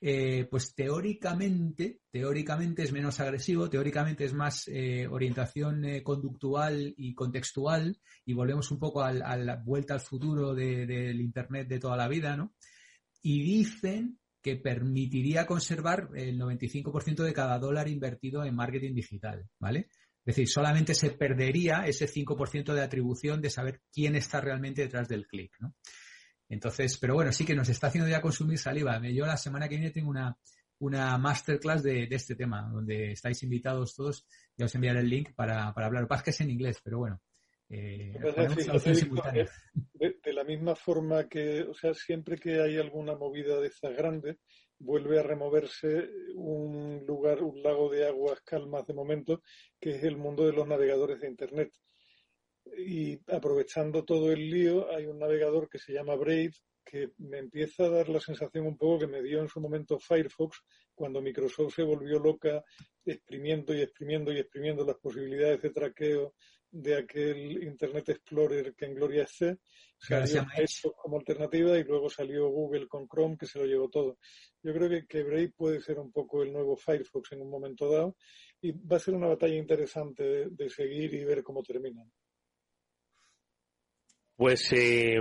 eh, 0.00 0.46
pues 0.48 0.74
teóricamente, 0.74 2.00
teóricamente 2.10 2.84
es 2.84 2.92
menos 2.92 3.18
agresivo, 3.18 3.68
teóricamente 3.68 4.24
es 4.24 4.32
más 4.32 4.68
eh, 4.68 5.08
orientación 5.08 5.84
eh, 5.84 6.02
conductual 6.04 6.94
y 6.96 7.14
contextual, 7.14 7.98
y 8.24 8.32
volvemos 8.32 8.70
un 8.70 8.78
poco 8.78 9.02
a 9.02 9.12
la 9.12 9.56
vuelta 9.56 9.94
al 9.94 10.00
futuro 10.00 10.54
del 10.54 11.20
Internet 11.20 11.66
de 11.66 11.80
toda 11.80 11.96
la 11.96 12.06
vida, 12.06 12.36
¿no? 12.36 12.54
Y 13.22 13.42
dicen 13.42 14.20
que 14.40 14.54
permitiría 14.56 15.46
conservar 15.46 16.10
el 16.14 16.38
95% 16.38 17.24
de 17.24 17.32
cada 17.32 17.58
dólar 17.58 17.88
invertido 17.88 18.44
en 18.44 18.54
marketing 18.54 18.94
digital, 18.94 19.48
¿vale? 19.58 19.88
Es 20.24 20.36
decir, 20.36 20.48
solamente 20.48 20.94
se 20.94 21.10
perdería 21.10 21.86
ese 21.86 22.06
5% 22.06 22.72
de 22.72 22.82
atribución 22.82 23.40
de 23.40 23.50
saber 23.50 23.80
quién 23.92 24.14
está 24.14 24.40
realmente 24.40 24.82
detrás 24.82 25.08
del 25.08 25.26
clic, 25.26 25.56
¿no? 25.58 25.74
Entonces, 26.48 26.96
pero 26.98 27.14
bueno, 27.14 27.32
sí 27.32 27.44
que 27.44 27.54
nos 27.54 27.68
está 27.68 27.88
haciendo 27.88 28.08
ya 28.08 28.20
consumir 28.20 28.58
saliva. 28.58 29.00
Yo 29.08 29.26
la 29.26 29.36
semana 29.36 29.68
que 29.68 29.76
viene 29.76 29.90
tengo 29.90 30.10
una, 30.10 30.36
una 30.78 31.18
masterclass 31.18 31.82
de, 31.82 32.08
este 32.10 32.34
tema, 32.34 32.68
donde 32.72 33.12
estáis 33.12 33.42
invitados 33.42 33.94
todos. 33.94 34.26
Ya 34.56 34.66
os 34.66 34.74
enviaré 34.74 35.00
el 35.00 35.08
link 35.08 35.34
para, 35.34 35.72
para 35.74 35.86
hablar. 35.86 36.02
Lo 36.02 36.08
que 36.08 36.10
pasa 36.10 36.20
es 36.20 36.24
que 36.24 36.30
es 36.30 36.40
en 36.40 36.50
inglés, 36.50 36.80
pero 36.82 36.98
bueno. 36.98 37.20
Eh, 37.70 38.14
de, 39.94 40.16
de, 40.24 40.32
la 40.32 40.44
misma 40.44 40.74
forma 40.74 41.28
que, 41.28 41.64
o 41.64 41.74
sea, 41.74 41.92
siempre 41.92 42.38
que 42.38 42.62
hay 42.62 42.78
alguna 42.78 43.14
movida 43.14 43.60
de 43.60 43.66
estas 43.66 43.94
grandes, 43.94 44.38
vuelve 44.78 45.18
a 45.18 45.22
removerse 45.22 46.08
un 46.34 47.04
lugar, 47.06 47.42
un 47.42 47.62
lago 47.62 47.90
de 47.90 48.06
aguas 48.06 48.40
calmas 48.40 48.86
de 48.86 48.94
momento, 48.94 49.42
que 49.78 49.96
es 49.96 50.04
el 50.04 50.16
mundo 50.16 50.46
de 50.46 50.52
los 50.52 50.66
navegadores 50.66 51.20
de 51.20 51.28
Internet 51.28 51.72
y 52.76 53.20
aprovechando 53.32 54.04
todo 54.04 54.32
el 54.32 54.50
lío, 54.50 54.90
hay 54.94 55.06
un 55.06 55.18
navegador 55.18 55.68
que 55.68 55.78
se 55.78 55.92
llama 55.92 56.16
Brave 56.16 56.52
que 56.88 57.10
me 57.18 57.38
empieza 57.38 57.84
a 57.84 57.90
dar 57.90 58.08
la 58.08 58.20
sensación 58.20 58.66
un 58.66 58.78
poco 58.78 59.00
que 59.00 59.06
me 59.06 59.22
dio 59.22 59.40
en 59.40 59.48
su 59.48 59.60
momento 59.60 59.98
Firefox 59.98 60.62
cuando 60.94 61.20
Microsoft 61.20 61.74
se 61.74 61.82
volvió 61.82 62.18
loca 62.18 62.64
exprimiendo 63.04 63.74
y 63.74 63.82
exprimiendo 63.82 64.32
y 64.32 64.38
exprimiendo 64.38 64.84
las 64.86 64.96
posibilidades 64.96 65.60
de 65.60 65.70
traqueo 65.70 66.34
de 66.70 66.96
aquel 66.96 67.62
Internet 67.62 68.08
Explorer 68.08 68.74
que 68.74 68.86
en 68.86 68.94
Gloria 68.94 69.26
C. 69.26 69.58
Salió 69.98 70.46
Firefox 70.46 70.96
como 70.96 71.18
alternativa 71.18 71.78
y 71.78 71.84
luego 71.84 72.08
salió 72.08 72.48
Google 72.48 72.88
con 72.88 73.06
Chrome 73.06 73.36
que 73.36 73.46
se 73.46 73.58
lo 73.58 73.66
llevó 73.66 73.90
todo. 73.90 74.18
Yo 74.62 74.72
creo 74.72 74.88
que, 74.88 75.06
que 75.06 75.22
Brave 75.22 75.52
puede 75.54 75.80
ser 75.80 75.98
un 75.98 76.10
poco 76.10 76.42
el 76.42 76.52
nuevo 76.52 76.76
Firefox 76.76 77.32
en 77.32 77.42
un 77.42 77.50
momento 77.50 77.90
dado 77.90 78.16
y 78.62 78.72
va 78.72 78.96
a 78.96 79.00
ser 79.00 79.14
una 79.14 79.28
batalla 79.28 79.56
interesante 79.56 80.48
de 80.48 80.70
seguir 80.70 81.12
y 81.12 81.24
ver 81.24 81.42
cómo 81.42 81.62
termina 81.62 82.02
pues 84.38 84.72
eh, 84.72 85.18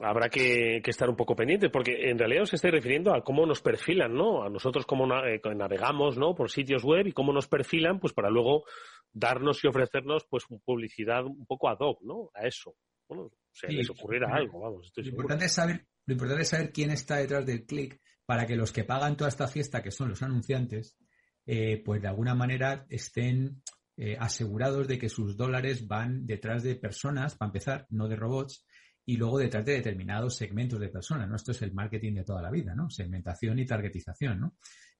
habrá 0.00 0.30
que, 0.30 0.80
estar 0.86 1.10
un 1.10 1.16
poco 1.16 1.36
pendientes, 1.36 1.70
porque 1.70 2.08
en 2.08 2.18
realidad 2.18 2.44
os 2.44 2.54
estáis 2.54 2.72
refiriendo 2.72 3.14
a 3.14 3.22
cómo 3.22 3.44
nos 3.44 3.60
perfilan, 3.60 4.14
¿no? 4.14 4.42
A 4.42 4.48
nosotros 4.48 4.86
cómo 4.86 5.06
eh, 5.22 5.38
navegamos, 5.54 6.16
¿no? 6.16 6.34
Por 6.34 6.50
sitios 6.50 6.82
web 6.82 7.06
y 7.06 7.12
cómo 7.12 7.30
nos 7.30 7.46
perfilan, 7.46 8.00
pues 8.00 8.14
para 8.14 8.30
luego 8.30 8.64
darnos 9.12 9.62
y 9.62 9.66
ofrecernos, 9.68 10.24
pues, 10.30 10.44
publicidad 10.64 11.26
un 11.26 11.44
poco 11.44 11.68
ad 11.68 11.76
hoc, 11.78 12.00
¿no? 12.04 12.30
A 12.32 12.46
eso. 12.46 12.74
Bueno, 13.06 13.30
se 13.52 13.68
les 13.70 13.90
ocurriera 13.90 14.34
algo, 14.34 14.60
vamos. 14.60 14.90
lo, 14.96 15.06
importante 15.06 15.44
es 15.44 15.52
saber, 15.52 15.86
lo 16.06 16.14
importante 16.14 16.42
es 16.44 16.48
saber 16.48 16.72
quién 16.72 16.90
está 16.90 17.16
detrás 17.16 17.44
del 17.44 17.66
clic 17.66 18.00
para 18.24 18.46
que 18.46 18.56
los 18.56 18.72
que 18.72 18.84
pagan 18.84 19.18
toda 19.18 19.28
esta 19.28 19.46
fiesta, 19.46 19.82
que 19.82 19.90
son 19.90 20.08
los 20.08 20.22
anunciantes, 20.22 20.96
eh, 21.44 21.82
pues 21.84 22.00
de 22.00 22.08
alguna 22.08 22.34
manera 22.34 22.86
estén 22.88 23.62
eh, 23.96 24.16
asegurados 24.18 24.88
de 24.88 24.98
que 24.98 25.08
sus 25.08 25.36
dólares 25.36 25.86
van 25.86 26.26
detrás 26.26 26.62
de 26.62 26.76
personas, 26.76 27.36
para 27.36 27.48
empezar, 27.48 27.86
no 27.90 28.08
de 28.08 28.16
robots, 28.16 28.64
y 29.06 29.16
luego 29.16 29.38
detrás 29.38 29.64
de 29.64 29.74
determinados 29.74 30.36
segmentos 30.36 30.80
de 30.80 30.88
personas, 30.88 31.28
¿no? 31.28 31.36
Esto 31.36 31.52
es 31.52 31.62
el 31.62 31.72
marketing 31.72 32.14
de 32.14 32.24
toda 32.24 32.42
la 32.42 32.50
vida, 32.50 32.74
¿no? 32.74 32.88
Segmentación 32.90 33.58
y 33.58 33.66
targetización, 33.66 34.40
¿no? 34.40 34.56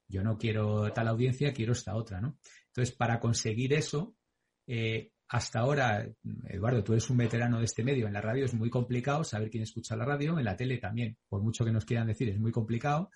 Yo 0.06 0.22
no 0.22 0.36
quiero 0.36 0.92
tal 0.92 1.08
audiencia, 1.08 1.52
quiero 1.52 1.72
esta 1.72 1.96
otra, 1.96 2.20
¿no? 2.20 2.38
Entonces, 2.66 2.94
para 2.94 3.18
conseguir 3.18 3.72
eso, 3.72 4.14
eh, 4.66 5.10
hasta 5.28 5.60
ahora, 5.60 6.06
Eduardo, 6.48 6.84
tú 6.84 6.92
eres 6.92 7.08
un 7.08 7.16
veterano 7.16 7.58
de 7.58 7.64
este 7.64 7.82
medio. 7.82 8.06
En 8.06 8.12
la 8.12 8.20
radio 8.20 8.44
es 8.44 8.54
muy 8.54 8.68
complicado 8.68 9.24
saber 9.24 9.50
quién 9.50 9.62
escucha 9.62 9.96
la 9.96 10.04
radio. 10.04 10.38
En 10.38 10.44
la 10.44 10.56
tele 10.56 10.78
también, 10.78 11.16
por 11.28 11.42
mucho 11.42 11.64
que 11.64 11.72
nos 11.72 11.84
quieran 11.84 12.06
decir, 12.06 12.28
es 12.28 12.38
muy 12.38 12.52
complicado. 12.52 13.10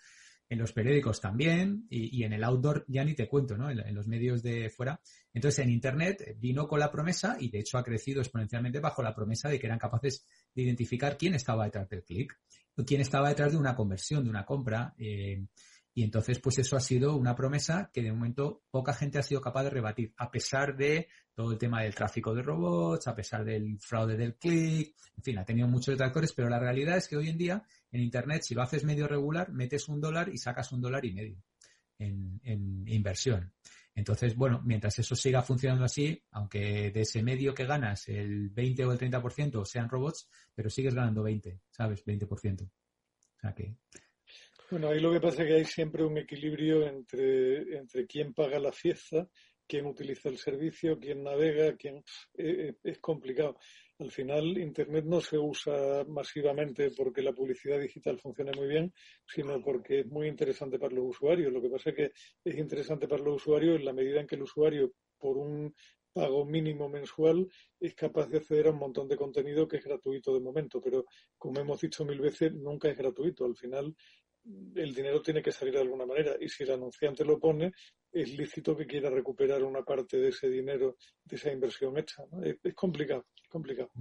En 0.48 0.58
los 0.58 0.72
periódicos 0.72 1.20
también. 1.20 1.86
Y, 1.90 2.22
en 2.22 2.32
el 2.32 2.44
outdoor 2.44 2.84
ya 2.88 3.04
ni 3.04 3.14
te 3.14 3.28
cuento, 3.28 3.56
¿no? 3.56 3.70
En, 3.70 3.94
los 3.94 4.06
medios 4.08 4.42
de 4.42 4.70
fuera. 4.70 5.00
Entonces, 5.32 5.64
en 5.64 5.70
Internet 5.70 6.36
vino 6.38 6.66
con 6.66 6.80
la 6.80 6.90
promesa, 6.90 7.36
y 7.38 7.50
de 7.50 7.60
hecho 7.60 7.78
ha 7.78 7.84
crecido 7.84 8.20
exponencialmente 8.20 8.80
bajo 8.80 9.02
la 9.02 9.14
promesa 9.14 9.48
de 9.48 9.58
que 9.58 9.66
eran 9.66 9.78
capaces 9.78 10.26
de 10.54 10.62
identificar 10.62 11.16
quién 11.18 11.34
estaba 11.34 11.64
detrás 11.64 11.88
del 11.88 12.04
clic, 12.04 12.38
quién 12.86 13.00
estaba 13.00 13.28
detrás 13.28 13.52
de 13.52 13.58
una 13.58 13.74
conversión, 13.74 14.24
de 14.24 14.30
una 14.30 14.44
compra. 14.44 14.94
Eh, 14.98 15.44
y 15.98 16.04
entonces, 16.04 16.38
pues 16.38 16.56
eso 16.58 16.76
ha 16.76 16.80
sido 16.80 17.16
una 17.16 17.34
promesa 17.34 17.90
que 17.92 18.02
de 18.02 18.12
momento 18.12 18.62
poca 18.70 18.94
gente 18.94 19.18
ha 19.18 19.22
sido 19.22 19.40
capaz 19.40 19.64
de 19.64 19.70
rebatir, 19.70 20.14
a 20.16 20.30
pesar 20.30 20.76
de 20.76 21.08
todo 21.34 21.50
el 21.50 21.58
tema 21.58 21.82
del 21.82 21.94
tráfico 21.94 22.32
de 22.34 22.42
robots, 22.42 23.08
a 23.08 23.16
pesar 23.16 23.44
del 23.44 23.80
fraude 23.80 24.16
del 24.16 24.36
clic, 24.36 24.94
en 25.16 25.22
fin, 25.24 25.38
ha 25.38 25.44
tenido 25.44 25.66
muchos 25.66 25.94
detractores, 25.94 26.32
pero 26.32 26.48
la 26.48 26.60
realidad 26.60 26.96
es 26.96 27.08
que 27.08 27.16
hoy 27.16 27.28
en 27.28 27.38
día 27.38 27.64
en 27.90 28.00
Internet, 28.00 28.42
si 28.42 28.54
lo 28.54 28.62
haces 28.62 28.84
medio 28.84 29.08
regular, 29.08 29.50
metes 29.52 29.88
un 29.88 30.00
dólar 30.00 30.28
y 30.28 30.38
sacas 30.38 30.72
un 30.72 30.80
dólar 30.80 31.04
y 31.04 31.12
medio 31.12 31.42
en, 31.98 32.40
inversión. 32.86 33.52
Entonces, 33.94 34.36
bueno, 34.36 34.62
mientras 34.64 34.98
eso 34.98 35.16
siga 35.16 35.42
funcionando 35.42 35.84
así, 35.84 36.22
aunque 36.30 36.90
de 36.92 37.00
ese 37.00 37.22
medio 37.22 37.52
que 37.52 37.66
ganas 37.66 38.08
el 38.08 38.50
20 38.50 38.84
o 38.84 38.92
el 38.92 38.98
30% 38.98 39.64
sean 39.64 39.88
robots, 39.88 40.28
pero 40.54 40.70
sigues 40.70 40.94
ganando 40.94 41.22
20, 41.22 41.60
¿sabes? 41.70 42.04
20%. 42.04 42.62
O 42.62 43.40
sea 43.40 43.54
que 43.54 43.76
bueno, 44.70 44.88
ahí 44.88 45.00
lo 45.00 45.10
que 45.10 45.20
pasa 45.20 45.42
es 45.42 45.48
que 45.48 45.54
hay 45.54 45.64
siempre 45.64 46.04
un 46.04 46.18
equilibrio 46.18 46.86
entre, 46.86 47.78
entre 47.78 48.06
quién 48.06 48.34
paga 48.34 48.58
la 48.58 48.70
fiesta, 48.70 49.26
quién 49.66 49.86
utiliza 49.86 50.28
el 50.28 50.36
servicio, 50.36 50.98
quién 50.98 51.22
navega, 51.22 51.74
quién 51.76 52.04
es 52.34 52.98
complicado. 52.98 53.56
Al 54.00 54.12
final, 54.12 54.56
Internet 54.58 55.04
no 55.06 55.20
se 55.20 55.36
usa 55.36 56.04
masivamente 56.04 56.92
porque 56.96 57.20
la 57.20 57.32
publicidad 57.32 57.80
digital 57.80 58.20
funcione 58.20 58.52
muy 58.56 58.68
bien, 58.68 58.92
sino 59.26 59.60
porque 59.60 60.00
es 60.00 60.06
muy 60.06 60.28
interesante 60.28 60.78
para 60.78 60.94
los 60.94 61.06
usuarios. 61.06 61.52
Lo 61.52 61.60
que 61.60 61.68
pasa 61.68 61.90
es 61.90 61.96
que 61.96 62.12
es 62.44 62.56
interesante 62.56 63.08
para 63.08 63.24
los 63.24 63.36
usuarios 63.42 63.76
en 63.76 63.84
la 63.84 63.92
medida 63.92 64.20
en 64.20 64.26
que 64.28 64.36
el 64.36 64.42
usuario, 64.42 64.92
por 65.18 65.36
un 65.36 65.74
pago 66.12 66.44
mínimo 66.44 66.88
mensual, 66.88 67.48
es 67.80 67.94
capaz 67.94 68.28
de 68.28 68.38
acceder 68.38 68.68
a 68.68 68.70
un 68.70 68.78
montón 68.78 69.08
de 69.08 69.16
contenido 69.16 69.66
que 69.66 69.78
es 69.78 69.84
gratuito 69.84 70.32
de 70.32 70.40
momento. 70.40 70.80
Pero, 70.80 71.04
como 71.36 71.58
hemos 71.60 71.80
dicho 71.80 72.04
mil 72.04 72.20
veces, 72.20 72.52
nunca 72.54 72.88
es 72.88 72.96
gratuito. 72.96 73.44
Al 73.44 73.56
final, 73.56 73.96
el 74.76 74.94
dinero 74.94 75.20
tiene 75.20 75.42
que 75.42 75.52
salir 75.52 75.74
de 75.74 75.80
alguna 75.80 76.06
manera 76.06 76.36
y 76.40 76.48
si 76.48 76.62
el 76.62 76.70
anunciante 76.70 77.24
lo 77.24 77.38
pone, 77.38 77.72
es 78.12 78.30
lícito 78.36 78.76
que 78.76 78.86
quiera 78.86 79.10
recuperar 79.10 79.62
una 79.62 79.82
parte 79.82 80.18
de 80.18 80.28
ese 80.28 80.48
dinero, 80.48 80.96
de 81.24 81.36
esa 81.36 81.52
inversión 81.52 81.98
hecha. 81.98 82.22
Es, 82.22 82.28
complicado, 82.28 82.64
es 82.64 82.74
complicado. 82.74 83.26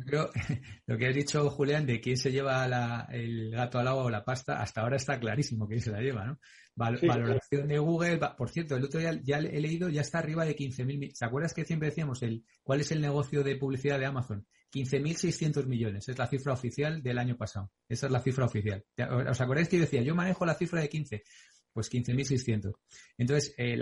Pero 0.06 0.30
lo 0.86 0.98
que 0.98 1.08
has 1.08 1.16
dicho, 1.16 1.50
Julián, 1.50 1.86
de 1.86 2.02
quién 2.02 2.18
se 2.18 2.32
lleva 2.32 3.08
el 3.12 3.52
gato 3.52 3.80
al 3.80 3.88
agua 3.88 4.04
o 4.04 4.10
la 4.10 4.26
pasta, 4.26 4.62
hasta 4.62 4.82
ahora 4.82 4.98
está 4.98 5.20
clarísimo 5.20 5.68
quién 5.68 5.82
se 5.82 5.92
la 5.92 6.02
lleva, 6.02 6.26
¿no? 6.26 6.40
valoración 6.78 7.68
de 7.68 7.80
Google, 7.80 8.20
por 8.38 8.50
cierto, 8.50 8.76
el 8.76 8.84
otro 8.84 9.00
día 9.00 9.20
ya 9.24 9.40
he 9.40 9.60
leído, 9.60 9.90
ya 9.90 10.02
está 10.02 10.20
arriba 10.20 10.46
de 10.46 10.56
15.000. 10.56 11.12
¿Se 11.14 11.26
acuerdas 11.26 11.54
que 11.54 11.66
siempre 11.66 11.90
decíamos 11.90 12.22
el 12.22 12.46
cuál 12.62 12.82
es 12.82 12.92
el 12.92 13.02
negocio 13.02 13.44
de 13.44 13.56
publicidad 13.56 14.00
de 14.00 14.06
Amazon? 14.06 14.46
15.600 14.72 15.66
millones, 15.66 16.08
es 16.08 16.18
la 16.18 16.28
cifra 16.28 16.54
oficial 16.54 17.02
del 17.02 17.18
año 17.18 17.36
pasado. 17.36 17.72
Esa 17.90 18.06
es 18.08 18.12
la 18.12 18.20
cifra 18.20 18.46
oficial. 18.46 18.86
¿Os 19.28 19.42
acordáis 19.42 19.70
que 19.70 19.78
yo 19.78 19.84
decía, 19.84 20.04
yo 20.04 20.14
manejo 20.14 20.46
la 20.46 20.54
cifra 20.54 20.82
de 20.82 20.90
15? 20.90 21.24
Pues 21.74 21.92
15.600. 21.92 22.74
Entonces, 23.18 23.56
eh, 23.58 23.80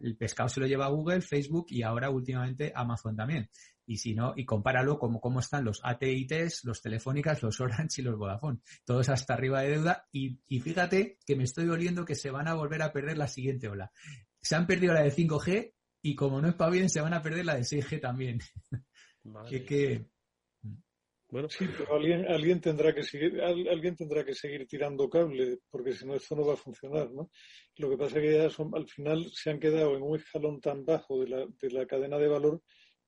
el 0.00 0.16
pescado 0.16 0.48
se 0.48 0.60
lo 0.60 0.66
lleva 0.66 0.88
Google, 0.88 1.20
Facebook 1.20 1.66
y 1.70 1.82
ahora 1.82 2.08
últimamente 2.08 2.72
Amazon 2.74 3.16
también. 3.16 3.50
Y 3.86 3.98
si 3.98 4.14
no, 4.14 4.34
y 4.36 4.44
compáralo 4.44 4.98
como 4.98 5.20
cómo 5.20 5.40
están 5.40 5.64
los 5.64 5.80
AT&Ts, 5.84 6.64
los 6.64 6.82
Telefónicas, 6.82 7.42
los 7.42 7.60
Orange 7.60 8.00
y 8.00 8.04
los 8.04 8.18
Vodafone. 8.18 8.58
Todos 8.84 9.08
hasta 9.08 9.34
arriba 9.34 9.62
de 9.62 9.70
deuda. 9.70 10.08
Y, 10.10 10.40
y 10.48 10.60
fíjate 10.60 11.18
que 11.24 11.36
me 11.36 11.44
estoy 11.44 11.68
oliendo 11.68 12.04
que 12.04 12.16
se 12.16 12.30
van 12.30 12.48
a 12.48 12.54
volver 12.54 12.82
a 12.82 12.92
perder 12.92 13.16
la 13.16 13.28
siguiente 13.28 13.68
ola. 13.68 13.92
Se 14.40 14.56
han 14.56 14.66
perdido 14.66 14.92
la 14.92 15.02
de 15.02 15.12
5G 15.12 15.72
y 16.02 16.14
como 16.14 16.40
no 16.40 16.48
es 16.48 16.54
para 16.54 16.70
bien, 16.70 16.88
se 16.88 17.00
van 17.00 17.14
a 17.14 17.22
perder 17.22 17.44
la 17.44 17.56
de 17.56 17.62
6G 17.62 18.00
también. 18.00 18.38
que, 19.66 20.06
Bueno, 21.28 21.48
sí, 21.48 21.66
pero 21.76 21.96
alguien, 21.96 22.26
alguien 22.28 22.60
tendrá 22.60 22.94
que 22.94 23.02
seguir, 23.02 23.40
alguien 23.42 23.96
tendrá 23.96 24.24
que 24.24 24.34
seguir 24.34 24.68
tirando 24.68 25.10
cable, 25.10 25.58
porque 25.68 25.92
si 25.92 26.06
no 26.06 26.14
esto 26.14 26.36
no 26.36 26.46
va 26.46 26.54
a 26.54 26.56
funcionar, 26.56 27.10
¿no? 27.10 27.30
Lo 27.76 27.90
que 27.90 27.96
pasa 27.96 28.18
es 28.18 28.22
que 28.22 28.38
ya 28.38 28.50
son, 28.50 28.70
al 28.76 28.88
final 28.88 29.26
se 29.32 29.50
han 29.50 29.58
quedado 29.58 29.96
en 29.96 30.02
un 30.02 30.16
escalón 30.16 30.60
tan 30.60 30.84
bajo 30.84 31.18
de 31.20 31.28
la, 31.28 31.44
de 31.44 31.70
la 31.70 31.86
cadena 31.86 32.18
de 32.18 32.28
valor 32.28 32.62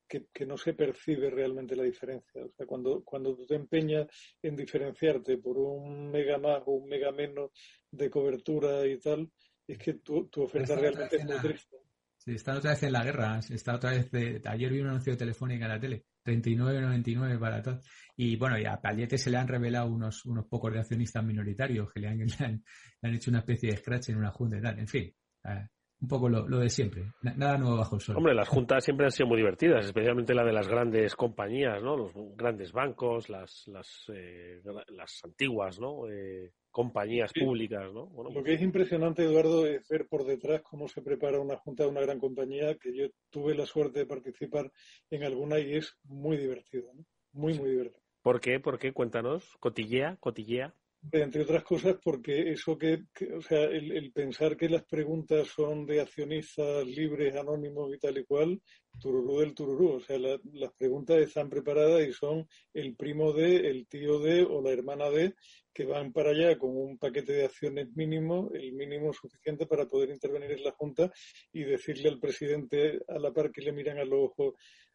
que, 0.08 0.26
que, 0.32 0.46
no 0.46 0.56
se 0.56 0.74
percibe 0.74 1.30
realmente 1.30 1.76
la 1.76 1.84
diferencia. 1.84 2.44
O 2.44 2.50
sea, 2.50 2.66
cuando, 2.66 3.04
cuando 3.04 3.36
tú 3.36 3.46
te 3.46 3.54
empeñas 3.54 4.06
en 4.42 4.56
diferenciarte 4.56 5.38
por 5.38 5.58
un 5.58 6.10
mega 6.10 6.38
más 6.38 6.62
o 6.66 6.72
un 6.72 6.88
mega 6.88 7.12
menos 7.12 7.50
de 7.90 8.10
cobertura 8.10 8.86
y 8.86 8.98
tal, 8.98 9.30
es 9.66 9.78
que 9.78 9.94
tu, 9.94 10.28
tu 10.28 10.42
oferta 10.42 10.74
realmente 10.74 11.16
es 11.16 11.24
muy 11.24 11.38
triste. 11.38 11.76
Sí, 12.16 12.34
está 12.34 12.56
otra 12.56 12.72
vez 12.72 12.82
en 12.82 12.92
la 12.92 13.04
guerra. 13.04 13.38
Está 13.48 13.76
otra 13.76 13.90
vez. 13.90 14.10
De, 14.10 14.42
ayer 14.44 14.72
vi 14.72 14.80
un 14.80 14.88
anuncio 14.88 15.12
de 15.12 15.18
telefónica 15.18 15.66
en 15.66 15.70
la 15.70 15.80
tele. 15.80 16.04
39,99 16.24 17.38
para 17.38 17.62
todo. 17.62 17.80
Y 18.16 18.36
bueno, 18.36 18.58
y 18.58 18.66
a 18.66 18.80
Pallete 18.80 19.16
se 19.16 19.30
le 19.30 19.38
han 19.38 19.48
revelado 19.48 19.86
unos, 19.86 20.26
unos 20.26 20.46
pocos 20.46 20.72
de 20.72 20.80
accionistas 20.80 21.24
minoritarios 21.24 21.90
que 21.92 22.00
le 22.00 22.08
han, 22.08 22.20
han, 23.02 23.14
hecho 23.14 23.30
una 23.30 23.40
especie 23.40 23.70
de 23.70 23.78
scratch 23.78 24.10
en 24.10 24.18
una 24.18 24.30
junta 24.30 24.58
y 24.58 24.60
tal. 24.60 24.78
En 24.78 24.88
fin, 24.88 25.14
eh, 25.44 25.68
un 26.00 26.08
poco 26.08 26.28
lo, 26.28 26.58
de 26.58 26.70
siempre. 26.70 27.12
Nada 27.22 27.58
nuevo 27.58 27.76
bajo 27.76 27.96
el 27.96 28.00
sol. 28.00 28.16
Hombre, 28.16 28.34
las 28.34 28.48
juntas 28.48 28.84
siempre 28.84 29.06
han 29.06 29.12
sido 29.12 29.28
muy 29.28 29.38
divertidas, 29.38 29.84
especialmente 29.84 30.34
la 30.34 30.44
de 30.44 30.52
las 30.52 30.68
grandes 30.68 31.16
compañías, 31.16 31.82
¿no? 31.82 31.96
Los 31.96 32.12
grandes 32.36 32.72
bancos, 32.72 33.28
las, 33.28 33.66
las, 33.66 34.04
eh, 34.14 34.60
las 34.88 35.20
antiguas, 35.24 35.80
¿no? 35.80 36.08
Eh, 36.08 36.52
compañías 36.70 37.32
públicas, 37.32 37.92
¿no? 37.92 38.10
Lo 38.32 38.42
que 38.44 38.54
es 38.54 38.62
impresionante, 38.62 39.24
Eduardo, 39.24 39.66
es 39.66 39.88
ver 39.88 40.06
por 40.08 40.24
detrás 40.24 40.62
cómo 40.62 40.86
se 40.86 41.02
prepara 41.02 41.40
una 41.40 41.56
junta 41.56 41.82
de 41.82 41.90
una 41.90 42.00
gran 42.00 42.20
compañía, 42.20 42.76
que 42.76 42.94
yo 42.96 43.06
tuve 43.30 43.56
la 43.56 43.66
suerte 43.66 44.00
de 44.00 44.06
participar 44.06 44.70
en 45.10 45.24
alguna 45.24 45.58
y 45.58 45.74
es 45.74 45.96
muy 46.04 46.36
divertido, 46.36 46.92
¿no? 46.94 47.04
Muy, 47.32 47.58
muy 47.58 47.70
divertido. 47.70 48.02
¿Por 48.22 48.40
qué? 48.40 48.60
¿Por 48.60 48.78
qué? 48.78 48.92
Cuéntanos. 48.92 49.56
Cotillea, 49.58 50.16
cotillea. 50.20 50.74
Entre 51.12 51.42
otras 51.42 51.62
cosas, 51.62 51.96
porque 52.02 52.50
eso 52.50 52.76
que, 52.76 53.04
o 53.34 53.40
sea, 53.40 53.62
el, 53.64 54.12
pensar 54.12 54.56
que 54.56 54.68
las 54.68 54.84
preguntas 54.84 55.46
son 55.48 55.86
de 55.86 56.00
accionistas 56.00 56.84
libres, 56.86 57.36
anónimos 57.36 57.94
y 57.94 57.98
tal 57.98 58.18
y 58.18 58.24
cual, 58.24 58.60
tururú 58.98 59.38
del 59.38 59.54
tururú. 59.54 59.94
O 59.94 60.00
sea, 60.00 60.18
las 60.18 60.72
preguntas 60.76 61.18
están 61.18 61.48
preparadas 61.48 62.06
y 62.06 62.12
son 62.12 62.46
el 62.74 62.96
primo 62.96 63.32
de, 63.32 63.70
el 63.70 63.86
tío 63.86 64.18
de 64.18 64.42
o 64.42 64.60
la 64.60 64.72
hermana 64.72 65.08
de 65.08 65.34
que 65.72 65.84
van 65.84 66.12
para 66.12 66.30
allá 66.30 66.58
con 66.58 66.76
un 66.76 66.98
paquete 66.98 67.32
de 67.32 67.44
acciones 67.44 67.88
mínimo, 67.94 68.50
el 68.52 68.72
mínimo 68.72 69.12
suficiente 69.12 69.66
para 69.66 69.86
poder 69.86 70.10
intervenir 70.10 70.50
en 70.50 70.64
la 70.64 70.72
Junta 70.72 71.10
y 71.52 71.62
decirle 71.62 72.08
al 72.08 72.18
presidente 72.18 73.00
a 73.06 73.18
la 73.18 73.32
par 73.32 73.52
que 73.52 73.62
le 73.62 73.72
miran 73.72 73.98
a 73.98 74.04
los 74.04 74.30
ojos, 74.30 74.54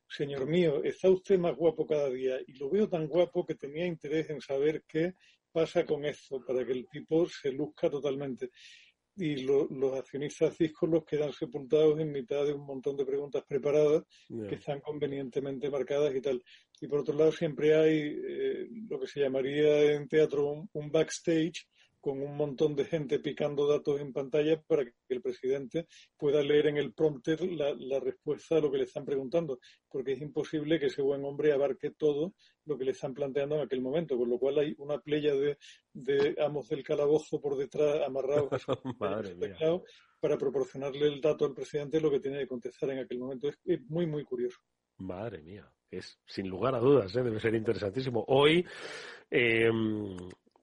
señor 0.09 0.45
mío, 0.45 0.83
está 0.83 1.09
usted 1.09 1.39
más 1.39 1.55
guapo 1.55 1.87
cada 1.87 2.09
día 2.09 2.37
y 2.45 2.53
lo 2.53 2.69
veo 2.69 2.89
tan 2.89 3.07
guapo 3.07 3.45
que 3.45 3.55
tenía 3.55 3.85
interés 3.85 4.29
en 4.29 4.41
saber 4.41 4.83
qué 4.85 5.13
pasa 5.53 5.85
con 5.85 6.03
esto 6.05 6.43
para 6.45 6.65
que 6.65 6.73
el 6.73 6.87
tipo 6.89 7.25
se 7.27 7.51
luzca 7.51 7.89
totalmente. 7.89 8.49
Y 9.15 9.43
los 9.43 9.93
accionistas 9.93 10.57
los 10.81 11.05
quedan 11.05 11.31
sepultados 11.31 11.99
en 11.99 12.11
mitad 12.11 12.45
de 12.47 12.53
un 12.53 12.65
montón 12.65 12.97
de 12.97 13.05
preguntas 13.05 13.43
preparadas 13.47 14.03
que 14.27 14.55
están 14.55 14.81
convenientemente 14.81 15.69
marcadas 15.69 16.15
y 16.15 16.21
tal. 16.21 16.43
Y 16.81 16.87
por 16.87 17.01
otro 17.01 17.15
lado, 17.15 17.31
siempre 17.31 17.75
hay 17.75 17.99
eh, 17.99 18.67
lo 18.89 18.99
que 18.99 19.05
se 19.05 19.19
llamaría 19.19 19.93
en 19.93 20.07
teatro 20.07 20.67
un 20.73 20.91
backstage 20.91 21.67
con 22.03 22.21
un 22.21 22.35
montón 22.35 22.75
de 22.75 22.83
gente 22.83 23.17
picando 23.19 23.65
datos 23.65 24.01
en 24.01 24.11
pantalla 24.11 24.61
para 24.61 24.83
que 24.83 24.91
el 25.07 25.21
presidente 25.21 25.87
pueda 26.17 26.43
leer 26.43 26.67
en 26.67 26.75
el 26.75 26.93
prompter 26.93 27.41
la, 27.43 27.99
respuesta 28.01 28.57
a 28.57 28.59
lo 28.59 28.69
que 28.69 28.79
le 28.79 28.83
están 28.83 29.05
preguntando, 29.05 29.59
porque 29.87 30.11
es 30.11 30.21
imposible 30.21 30.81
que 30.81 30.87
ese 30.87 31.01
buen 31.01 31.23
hombre 31.23 31.53
abarque 31.53 31.91
todo 31.91 32.33
lo 32.65 32.77
que 32.77 32.83
le 32.83 32.91
están 32.91 33.13
planteando 33.13 33.55
en 33.55 33.61
aquel 33.61 33.79
momento, 33.79 34.17
con 34.17 34.29
lo 34.29 34.37
cual 34.37 34.59
hay 34.59 34.75
una 34.79 34.99
playa 34.99 35.33
de, 35.33 35.57
de 35.93 36.35
amos 36.43 36.67
del 36.67 36.83
calabozo 36.83 37.39
por 37.39 37.55
detrás 37.55 38.01
amarrados 38.05 38.49
para 40.19 40.37
proporcionarle 40.37 41.07
el 41.07 41.21
dato 41.21 41.45
al 41.45 41.53
presidente 41.53 42.01
lo 42.01 42.11
que 42.11 42.19
tiene 42.19 42.39
que 42.39 42.47
contestar 42.47 42.89
en 42.89 42.99
aquel 42.99 43.19
momento. 43.19 43.47
Es, 43.63 43.81
muy, 43.87 44.05
muy 44.07 44.25
curioso. 44.25 44.57
Madre 44.97 45.41
mía, 45.41 45.71
es 45.89 46.19
sin 46.25 46.49
lugar 46.49 46.75
a 46.75 46.79
dudas, 46.79 47.15
¿eh? 47.15 47.23
debe 47.23 47.39
ser 47.39 47.55
interesantísimo. 47.55 48.25
Hoy, 48.27 48.65
eh, 49.31 49.71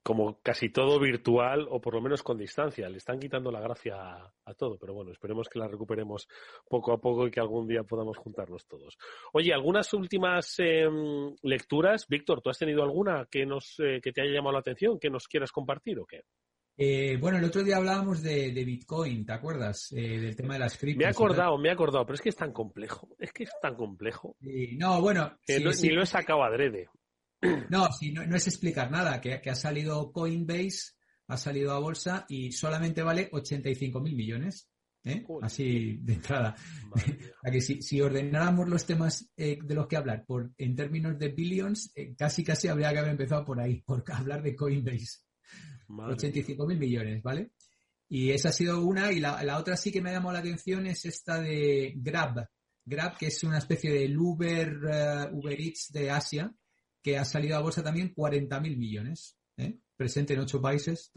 como 0.02 0.40
casi 0.42 0.70
todo 0.70 0.98
virtual 0.98 1.66
o 1.70 1.80
por 1.80 1.94
lo 1.94 2.00
menos 2.00 2.22
con 2.22 2.38
distancia. 2.38 2.88
Le 2.88 2.98
están 2.98 3.18
quitando 3.18 3.50
la 3.50 3.60
gracia 3.60 3.96
a, 3.96 4.54
todo, 4.54 4.78
pero 4.78 4.94
bueno, 4.94 5.12
esperemos 5.12 5.48
que 5.48 5.58
la 5.58 5.68
recuperemos 5.68 6.28
poco 6.68 6.92
a 6.92 7.00
poco 7.00 7.26
y 7.26 7.30
que 7.30 7.40
algún 7.40 7.66
día 7.66 7.82
podamos 7.82 8.16
juntarnos 8.18 8.66
todos. 8.66 8.96
Oye, 9.32 9.52
algunas 9.52 9.92
últimas 9.94 10.54
em, 10.58 11.34
lecturas. 11.42 12.06
Víctor, 12.08 12.40
¿tú 12.40 12.50
has 12.50 12.58
tenido 12.58 12.82
alguna 12.82 13.26
que, 13.30 13.46
nos, 13.46 13.78
eh, 13.78 14.00
que 14.02 14.12
te 14.12 14.22
haya 14.22 14.32
llamado 14.32 14.54
la 14.54 14.60
atención, 14.60 14.98
que 14.98 15.10
nos 15.10 15.28
quieras 15.28 15.52
compartir 15.52 15.98
o 15.98 16.06
qué? 16.06 16.22
Eh, 16.82 17.18
bueno, 17.20 17.36
el 17.36 17.44
otro 17.44 17.62
día 17.62 17.76
hablábamos 17.76 18.22
de, 18.22 18.50
Bitcoin, 18.52 19.26
¿te 19.26 19.34
acuerdas? 19.34 19.92
Eh, 19.92 20.18
del 20.18 20.34
tema 20.34 20.54
de 20.54 20.60
las 20.60 20.78
criptos. 20.78 20.98
Me 20.98 21.04
he 21.04 21.08
acordado, 21.08 21.58
me 21.58 21.68
he 21.68 21.72
acordado, 21.72 22.06
pero 22.06 22.14
es 22.14 22.22
que 22.22 22.30
es 22.30 22.36
tan 22.36 22.52
complejo. 22.52 23.08
Es 23.18 23.32
que 23.32 23.42
es 23.42 23.50
tan 23.60 23.74
complejo. 23.74 24.34
no, 24.78 25.00
bueno. 25.02 25.36
Que 25.46 25.58
ni 25.58 25.90
lo 25.90 26.02
he 26.02 26.06
sacado 26.06 26.42
adrede. 26.42 26.88
No, 27.68 27.90
si 27.92 28.12
no, 28.12 28.22
es 28.22 28.46
explicar 28.46 28.90
nada, 28.90 29.20
que, 29.20 29.40
ha 29.48 29.54
salido 29.54 30.12
Coinbase, 30.12 30.92
ha 31.28 31.36
salido 31.36 31.72
a 31.72 31.78
bolsa 31.78 32.26
y 32.28 32.52
solamente 32.52 33.02
vale 33.02 33.28
85 33.32 34.00
mil 34.00 34.14
millones. 34.14 34.68
¿eh? 35.04 35.24
Así 35.42 35.98
de 36.02 36.14
entrada. 36.14 36.54
que 37.50 37.60
si, 37.60 38.00
ordenáramos 38.00 38.68
los 38.68 38.84
temas 38.84 39.30
eh, 39.36 39.58
de 39.62 39.74
los 39.74 39.86
que 39.86 39.96
hablar 39.96 40.24
por 40.26 40.52
en 40.58 40.76
términos 40.76 41.18
de 41.18 41.28
billions, 41.28 41.92
eh, 41.94 42.14
casi 42.16 42.44
casi 42.44 42.68
habría 42.68 42.92
que 42.92 42.98
haber 42.98 43.12
empezado 43.12 43.44
por 43.44 43.60
ahí, 43.60 43.80
por 43.86 44.04
hablar 44.12 44.42
de 44.42 44.54
Coinbase. 44.54 45.20
85 45.88 46.66
mil 46.66 46.78
millones, 46.78 47.22
¿vale? 47.22 47.52
Y 48.08 48.30
esa 48.30 48.50
ha 48.50 48.52
sido 48.52 48.84
una, 48.84 49.12
y 49.12 49.18
la, 49.18 49.42
la, 49.42 49.58
otra 49.58 49.76
sí 49.76 49.90
que 49.90 50.00
me 50.00 50.10
ha 50.10 50.14
llamado 50.14 50.34
la 50.34 50.38
atención 50.40 50.86
es 50.86 51.04
esta 51.04 51.40
de 51.40 51.94
Grab. 51.96 52.46
Grab, 52.84 53.16
que 53.16 53.26
es 53.26 53.42
una 53.44 53.58
especie 53.58 53.92
de 53.92 54.16
Uber, 54.16 55.30
Uber 55.32 55.60
Eats 55.60 55.92
de 55.92 56.10
Asia, 56.10 56.52
que 57.02 57.18
ha 57.18 57.24
salido 57.24 57.56
a 57.56 57.60
bolsa 57.60 57.82
también 57.82 58.14
40.000 58.14 58.76
millones, 58.76 59.38
¿eh? 59.56 59.78
presente 59.96 60.34
en 60.34 60.40
ocho 60.40 60.60
países, 60.60 61.12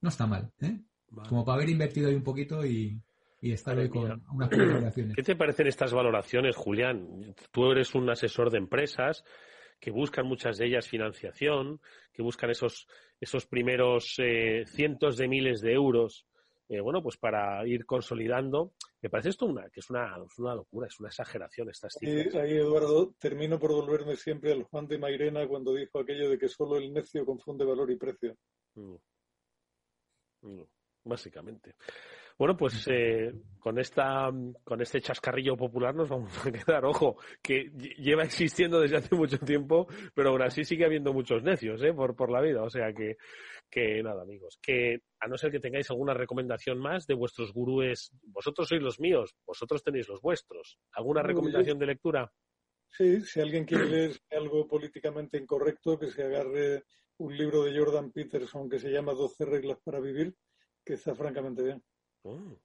no 0.00 0.08
está 0.08 0.26
mal, 0.26 0.52
¿eh? 0.60 0.80
como 1.28 1.44
para 1.44 1.56
haber 1.56 1.70
invertido 1.70 2.08
ahí 2.08 2.14
un 2.14 2.22
poquito 2.22 2.64
y, 2.64 3.00
estar 3.40 3.78
ahí 3.78 3.88
con 3.88 4.22
unas 4.32 4.50
valoraciones. 4.50 5.16
¿Qué 5.16 5.22
te 5.22 5.36
parecen 5.36 5.66
estas 5.66 5.92
valoraciones, 5.92 6.56
Julián? 6.56 7.34
Tú 7.52 7.70
eres 7.70 7.94
un 7.94 8.10
asesor 8.10 8.50
de 8.50 8.58
empresas 8.58 9.24
que 9.80 9.90
buscan 9.90 10.26
muchas 10.26 10.58
de 10.58 10.66
ellas 10.66 10.88
financiación, 10.88 11.80
que 12.12 12.22
buscan 12.22 12.50
esos, 12.50 12.88
esos 13.20 13.46
primeros 13.46 14.16
eh, 14.18 14.64
cientos 14.66 15.16
de 15.16 15.28
miles 15.28 15.60
de 15.60 15.72
euros 15.72 16.26
eh, 16.68 16.80
bueno, 16.80 17.02
pues 17.02 17.16
para 17.16 17.66
ir 17.66 17.86
consolidando. 17.86 18.72
Me 19.00 19.08
parece 19.08 19.30
esto 19.30 19.46
una, 19.46 19.70
que 19.70 19.80
es 19.80 19.88
una, 19.90 20.16
una 20.38 20.54
locura, 20.54 20.86
es 20.86 21.00
una 21.00 21.08
exageración 21.08 21.70
estas 21.70 21.94
cifras. 21.98 22.34
ahí, 22.34 22.58
Eduardo, 22.58 23.14
termino 23.18 23.58
por 23.58 23.72
volverme 23.72 24.16
siempre 24.16 24.52
al 24.52 24.64
Juan 24.64 24.86
de 24.86 24.98
Mairena 24.98 25.46
cuando 25.46 25.74
dijo 25.74 25.98
aquello 25.98 26.28
de 26.28 26.38
que 26.38 26.48
solo 26.48 26.76
el 26.76 26.92
necio 26.92 27.24
confunde 27.24 27.64
valor 27.64 27.90
y 27.90 27.96
precio. 27.96 28.36
Mm. 28.74 28.96
Mm, 30.42 30.62
básicamente. 31.04 31.74
Bueno, 32.38 32.56
pues 32.56 32.86
eh, 32.88 33.34
con 33.58 33.80
esta 33.80 34.30
con 34.62 34.80
este 34.80 35.00
chascarrillo 35.00 35.56
popular 35.56 35.92
nos 35.92 36.08
vamos 36.08 36.30
a 36.46 36.52
quedar, 36.52 36.84
ojo, 36.84 37.16
que 37.42 37.72
lleva 37.98 38.22
existiendo 38.22 38.78
desde 38.78 38.98
hace 38.98 39.16
mucho 39.16 39.38
tiempo, 39.38 39.88
pero 40.14 40.30
aún 40.30 40.42
así 40.42 40.62
sigue 40.62 40.84
habiendo 40.84 41.12
muchos 41.12 41.42
necios, 41.42 41.82
¿eh? 41.82 41.92
Por, 41.92 42.14
por 42.14 42.30
la 42.30 42.40
vida. 42.40 42.62
O 42.62 42.70
sea 42.70 42.92
que, 42.92 43.16
que 43.70 44.02
nada, 44.02 44.22
amigos, 44.22 44.58
que 44.62 45.00
a 45.20 45.28
no 45.28 45.36
ser 45.36 45.50
que 45.50 45.60
tengáis 45.60 45.90
alguna 45.90 46.14
recomendación 46.14 46.78
más 46.78 47.06
de 47.06 47.14
vuestros 47.14 47.52
gurúes, 47.52 48.10
vosotros 48.22 48.68
sois 48.68 48.82
los 48.82 49.00
míos, 49.00 49.34
vosotros 49.46 49.82
tenéis 49.82 50.08
los 50.08 50.20
vuestros. 50.20 50.78
¿Alguna 50.92 51.22
recomendación 51.22 51.78
de 51.78 51.86
lectura? 51.86 52.32
Sí, 52.88 53.20
si 53.20 53.40
alguien 53.40 53.64
quiere 53.64 53.86
leer 53.86 54.12
algo 54.30 54.66
políticamente 54.66 55.36
incorrecto, 55.36 55.98
que 55.98 56.10
se 56.10 56.22
agarre 56.22 56.84
un 57.18 57.36
libro 57.36 57.64
de 57.64 57.78
Jordan 57.78 58.12
Peterson 58.12 58.68
que 58.68 58.78
se 58.78 58.90
llama 58.90 59.12
12 59.12 59.44
reglas 59.44 59.78
para 59.84 60.00
vivir, 60.00 60.34
que 60.84 60.94
está 60.94 61.14
francamente 61.14 61.62
bien. 61.62 61.82
Oh. 62.22 62.58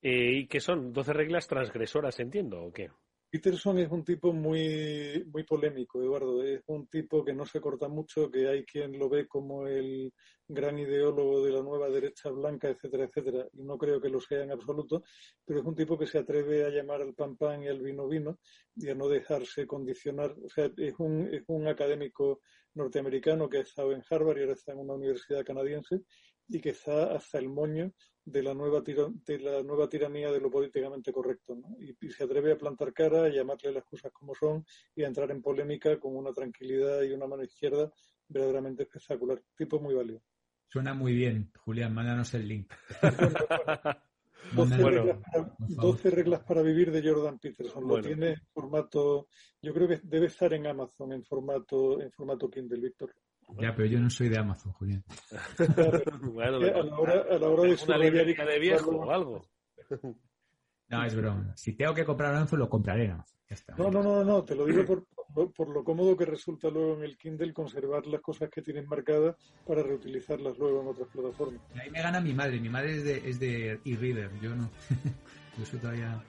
Eh, 0.00 0.38
¿Y 0.38 0.46
qué 0.46 0.60
son? 0.60 0.94
¿12 0.94 1.12
reglas 1.12 1.46
transgresoras, 1.46 2.18
entiendo, 2.20 2.62
o 2.62 2.72
qué? 2.72 2.90
Peterson 3.30 3.78
es 3.78 3.90
un 3.90 4.04
tipo 4.04 4.32
muy, 4.32 5.24
muy 5.32 5.44
polémico, 5.44 6.00
Eduardo. 6.00 6.42
Es 6.42 6.62
un 6.66 6.86
tipo 6.86 7.24
que 7.24 7.34
no 7.34 7.44
se 7.44 7.60
corta 7.60 7.88
mucho, 7.88 8.30
que 8.30 8.48
hay 8.48 8.64
quien 8.64 8.98
lo 8.98 9.08
ve 9.08 9.26
como 9.26 9.66
el 9.66 10.12
gran 10.48 10.78
ideólogo 10.78 11.44
de 11.44 11.50
la 11.52 11.62
nueva 11.62 11.90
derecha 11.90 12.30
blanca, 12.30 12.68
etcétera, 12.68 13.04
etcétera. 13.04 13.46
Y 13.52 13.64
no 13.64 13.76
creo 13.76 14.00
que 14.00 14.08
lo 14.08 14.20
sea 14.20 14.42
en 14.42 14.52
absoluto, 14.52 15.02
pero 15.44 15.60
es 15.60 15.66
un 15.66 15.74
tipo 15.74 15.98
que 15.98 16.06
se 16.06 16.18
atreve 16.18 16.64
a 16.64 16.70
llamar 16.70 17.02
al 17.02 17.14
pan 17.14 17.36
pan 17.36 17.62
y 17.62 17.68
al 17.68 17.82
vino 17.82 18.06
vino 18.08 18.38
y 18.76 18.88
a 18.88 18.94
no 18.94 19.08
dejarse 19.08 19.66
condicionar. 19.66 20.34
O 20.44 20.48
sea, 20.48 20.70
es 20.76 20.94
un, 20.98 21.28
es 21.32 21.42
un 21.48 21.66
académico 21.66 22.40
norteamericano 22.74 23.48
que 23.48 23.58
ha 23.58 23.62
estado 23.62 23.92
en 23.92 24.04
Harvard 24.08 24.38
y 24.38 24.42
ahora 24.42 24.52
está 24.52 24.72
en 24.72 24.78
una 24.78 24.94
universidad 24.94 25.44
canadiense 25.44 26.02
y 26.48 26.60
que 26.60 26.70
está 26.70 27.14
hasta 27.14 27.38
el 27.38 27.48
moño 27.48 27.92
de 28.24 28.42
la 28.42 28.54
nueva 28.54 28.80
de 28.80 29.38
la 29.38 29.62
nueva 29.62 29.88
tiranía 29.88 30.32
de 30.32 30.40
lo 30.40 30.50
políticamente 30.50 31.12
correcto 31.12 31.54
¿no? 31.54 31.76
y, 31.78 31.94
se 32.10 32.24
atreve 32.24 32.52
a 32.52 32.58
plantar 32.58 32.92
cara 32.92 33.24
a 33.24 33.28
llamarle 33.28 33.72
las 33.72 33.84
cosas 33.84 34.12
como 34.12 34.34
son 34.34 34.64
y 34.94 35.04
a 35.04 35.06
entrar 35.06 35.30
en 35.30 35.42
polémica 35.42 35.98
con 36.00 36.16
una 36.16 36.32
tranquilidad 36.32 37.02
y 37.02 37.12
una 37.12 37.26
mano 37.26 37.44
izquierda 37.44 37.90
verdaderamente 38.28 38.82
espectacular. 38.82 39.40
Tipo 39.56 39.78
muy 39.78 39.94
válido. 39.94 40.20
Suena 40.68 40.94
muy 40.94 41.14
bien 41.14 41.52
Julián. 41.64 41.94
Mándanos 41.94 42.34
el 42.34 42.48
link. 42.48 42.72
12, 44.54 44.76
reglas, 44.76 45.18
para, 45.20 46.14
reglas, 46.16 46.44
para, 46.44 46.62
vivir 46.62 46.90
de 46.90 47.08
Jordan 47.08 47.38
Peterson. 47.38 47.86
Lo 47.86 48.00
tiene 48.00 48.30
en 48.30 48.46
formato, 48.52 49.28
yo 49.62 49.72
creo 49.72 49.88
que 49.88 50.00
debe 50.02 50.26
estar 50.26 50.52
en 50.52 50.66
Amazon 50.66 51.12
en 51.12 51.24
formato, 51.24 52.00
en 52.00 52.10
formato 52.10 52.50
Kindle, 52.50 52.80
Víctor. 52.80 53.14
Ya, 53.60 53.74
pero 53.74 53.88
yo 53.88 54.00
no 54.00 54.10
soy 54.10 54.28
de 54.28 54.38
Amazon, 54.38 54.72
Julián. 54.72 55.04
bueno, 56.32 56.56
a 56.56 56.82
la 56.82 56.98
hora, 56.98 57.24
a 57.30 57.38
la 57.38 57.48
hora 57.48 57.62
de 57.62 57.78
una 57.84 57.98
librería 57.98 58.44
de 58.44 58.58
viejo 58.58 58.90
o 58.90 59.10
algo. 59.10 59.46
No, 60.88 61.04
es 61.04 61.14
broma. 61.16 61.52
Si 61.56 61.74
tengo 61.74 61.94
que 61.94 62.04
comprar 62.04 62.34
Amazon, 62.34 62.60
lo 62.60 62.68
compraré 62.68 63.08
No, 63.76 63.90
no, 63.90 64.02
no, 64.02 64.24
no, 64.24 64.44
te 64.44 64.54
lo 64.54 64.66
digo 64.66 64.84
por, 64.84 65.52
por, 65.52 65.68
lo 65.68 65.84
cómodo 65.84 66.16
que 66.16 66.24
resulta 66.24 66.68
luego 66.70 66.96
en 66.96 67.04
el 67.04 67.16
Kindle 67.16 67.52
conservar 67.52 68.06
las 68.06 68.20
cosas 68.20 68.50
que 68.50 68.62
tienes 68.62 68.86
marcadas 68.86 69.36
para 69.66 69.82
reutilizarlas 69.82 70.56
luego 70.58 70.82
en 70.82 70.88
otras 70.88 71.08
plataformas. 71.08 71.60
ahí 71.74 71.90
me 71.90 72.02
gana 72.02 72.20
mi 72.20 72.34
madre. 72.34 72.60
Mi 72.60 72.68
madre 72.68 72.96
es 72.96 73.04
de, 73.04 73.28
es 73.28 73.40
de 73.40 73.80
e-reader, 73.84 74.30
yo 74.40 74.54
no. 74.54 74.70
yo 75.58 75.64
soy 75.64 75.78
todavía 75.78 76.22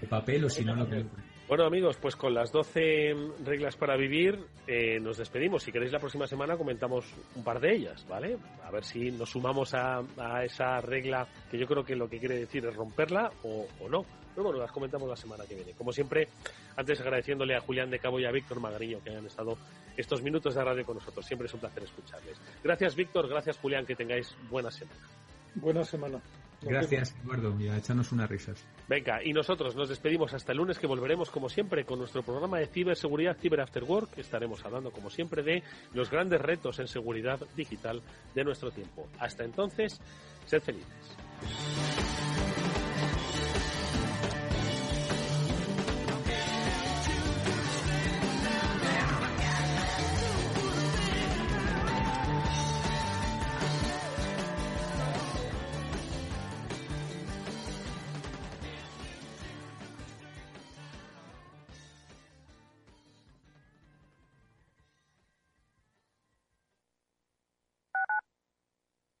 de 0.00 0.06
papel 0.06 0.44
o 0.44 0.48
si 0.48 0.64
no, 0.64 0.74
lo 0.74 0.88
que 0.88 1.04
bueno 1.48 1.64
amigos, 1.64 1.96
pues 1.96 2.14
con 2.14 2.34
las 2.34 2.52
12 2.52 3.14
reglas 3.44 3.74
para 3.76 3.96
vivir 3.96 4.38
eh, 4.66 5.00
nos 5.00 5.16
despedimos. 5.16 5.62
Si 5.62 5.72
queréis 5.72 5.92
la 5.92 5.98
próxima 5.98 6.26
semana 6.26 6.56
comentamos 6.56 7.06
un 7.34 7.42
par 7.42 7.58
de 7.58 7.74
ellas, 7.74 8.06
¿vale? 8.06 8.36
A 8.64 8.70
ver 8.70 8.84
si 8.84 9.10
nos 9.10 9.30
sumamos 9.30 9.72
a, 9.72 10.02
esa 10.44 10.80
regla 10.80 11.26
que 11.50 11.58
yo 11.58 11.66
creo 11.66 11.82
que 11.84 11.96
lo 11.96 12.08
que 12.08 12.18
quiere 12.18 12.38
decir 12.38 12.66
es 12.66 12.76
romperla 12.76 13.32
o, 13.42 13.66
no. 13.88 14.04
Pero 14.34 14.44
bueno, 14.44 14.60
las 14.60 14.70
comentamos 14.70 15.08
la 15.08 15.16
semana 15.16 15.44
que 15.48 15.54
viene. 15.54 15.72
Como 15.72 15.90
siempre, 15.90 16.28
antes 16.76 17.00
agradeciéndole 17.00 17.56
a 17.56 17.60
Julián 17.60 17.90
de 17.90 17.98
Cabo 17.98 18.20
y 18.20 18.26
a 18.26 18.30
Víctor 18.30 18.60
Magariño 18.60 19.02
que 19.02 19.10
hayan 19.10 19.26
estado 19.26 19.56
estos 19.96 20.22
minutos 20.22 20.54
de 20.54 20.62
radio 20.62 20.84
con 20.84 20.96
nosotros. 20.96 21.24
Siempre 21.24 21.46
es 21.46 21.54
un 21.54 21.60
placer 21.60 21.82
escucharles. 21.82 22.38
Gracias 22.62 22.94
Víctor, 22.94 23.26
gracias 23.26 23.58
Julián, 23.58 23.86
que 23.86 23.96
tengáis 23.96 24.36
buena 24.50 24.70
semana. 24.70 25.00
Buena 25.54 25.84
semana. 25.84 26.20
Gracias, 26.62 27.14
Eduardo, 27.22 27.54
y 27.60 27.68
a 27.68 27.76
echarnos 27.76 28.10
unas 28.12 28.28
risas. 28.28 28.64
Venga, 28.88 29.22
y 29.22 29.32
nosotros 29.32 29.76
nos 29.76 29.88
despedimos 29.88 30.34
hasta 30.34 30.52
el 30.52 30.58
lunes 30.58 30.78
que 30.78 30.86
volveremos, 30.86 31.30
como 31.30 31.48
siempre, 31.48 31.84
con 31.84 31.98
nuestro 31.98 32.22
programa 32.22 32.58
de 32.58 32.66
ciberseguridad 32.66 33.36
Cyber 33.36 33.60
After 33.60 33.84
Work. 33.84 34.18
Estaremos 34.18 34.64
hablando, 34.64 34.90
como 34.90 35.10
siempre, 35.10 35.42
de 35.42 35.62
los 35.94 36.10
grandes 36.10 36.40
retos 36.40 36.78
en 36.78 36.88
seguridad 36.88 37.38
digital 37.54 38.02
de 38.34 38.44
nuestro 38.44 38.70
tiempo. 38.70 39.08
Hasta 39.18 39.44
entonces, 39.44 40.00
sed 40.46 40.60
felices. 40.60 42.07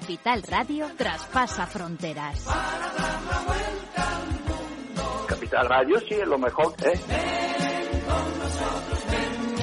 Capital 0.00 0.42
Radio 0.42 0.90
traspasa 0.96 1.68
fronteras. 1.68 2.42
Para 2.42 2.92
dar 2.94 3.22
la 3.22 3.40
vuelta 3.46 4.16
al 4.16 4.26
mundo. 4.40 5.26
Capital 5.28 5.68
Radio 5.68 6.00
sí 6.00 6.14
es 6.14 6.26
lo 6.26 6.36
mejor, 6.36 6.74
¿eh? 6.82 7.00
Ven 7.06 8.00
con 8.00 8.38
nosotros, 8.40 9.04
ven. 9.08 9.54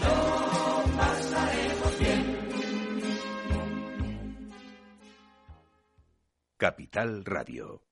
Lo 0.00 0.96
pasaremos 0.98 1.98
bien. 2.00 2.50
Capital 6.56 7.24
Radio. 7.24 7.89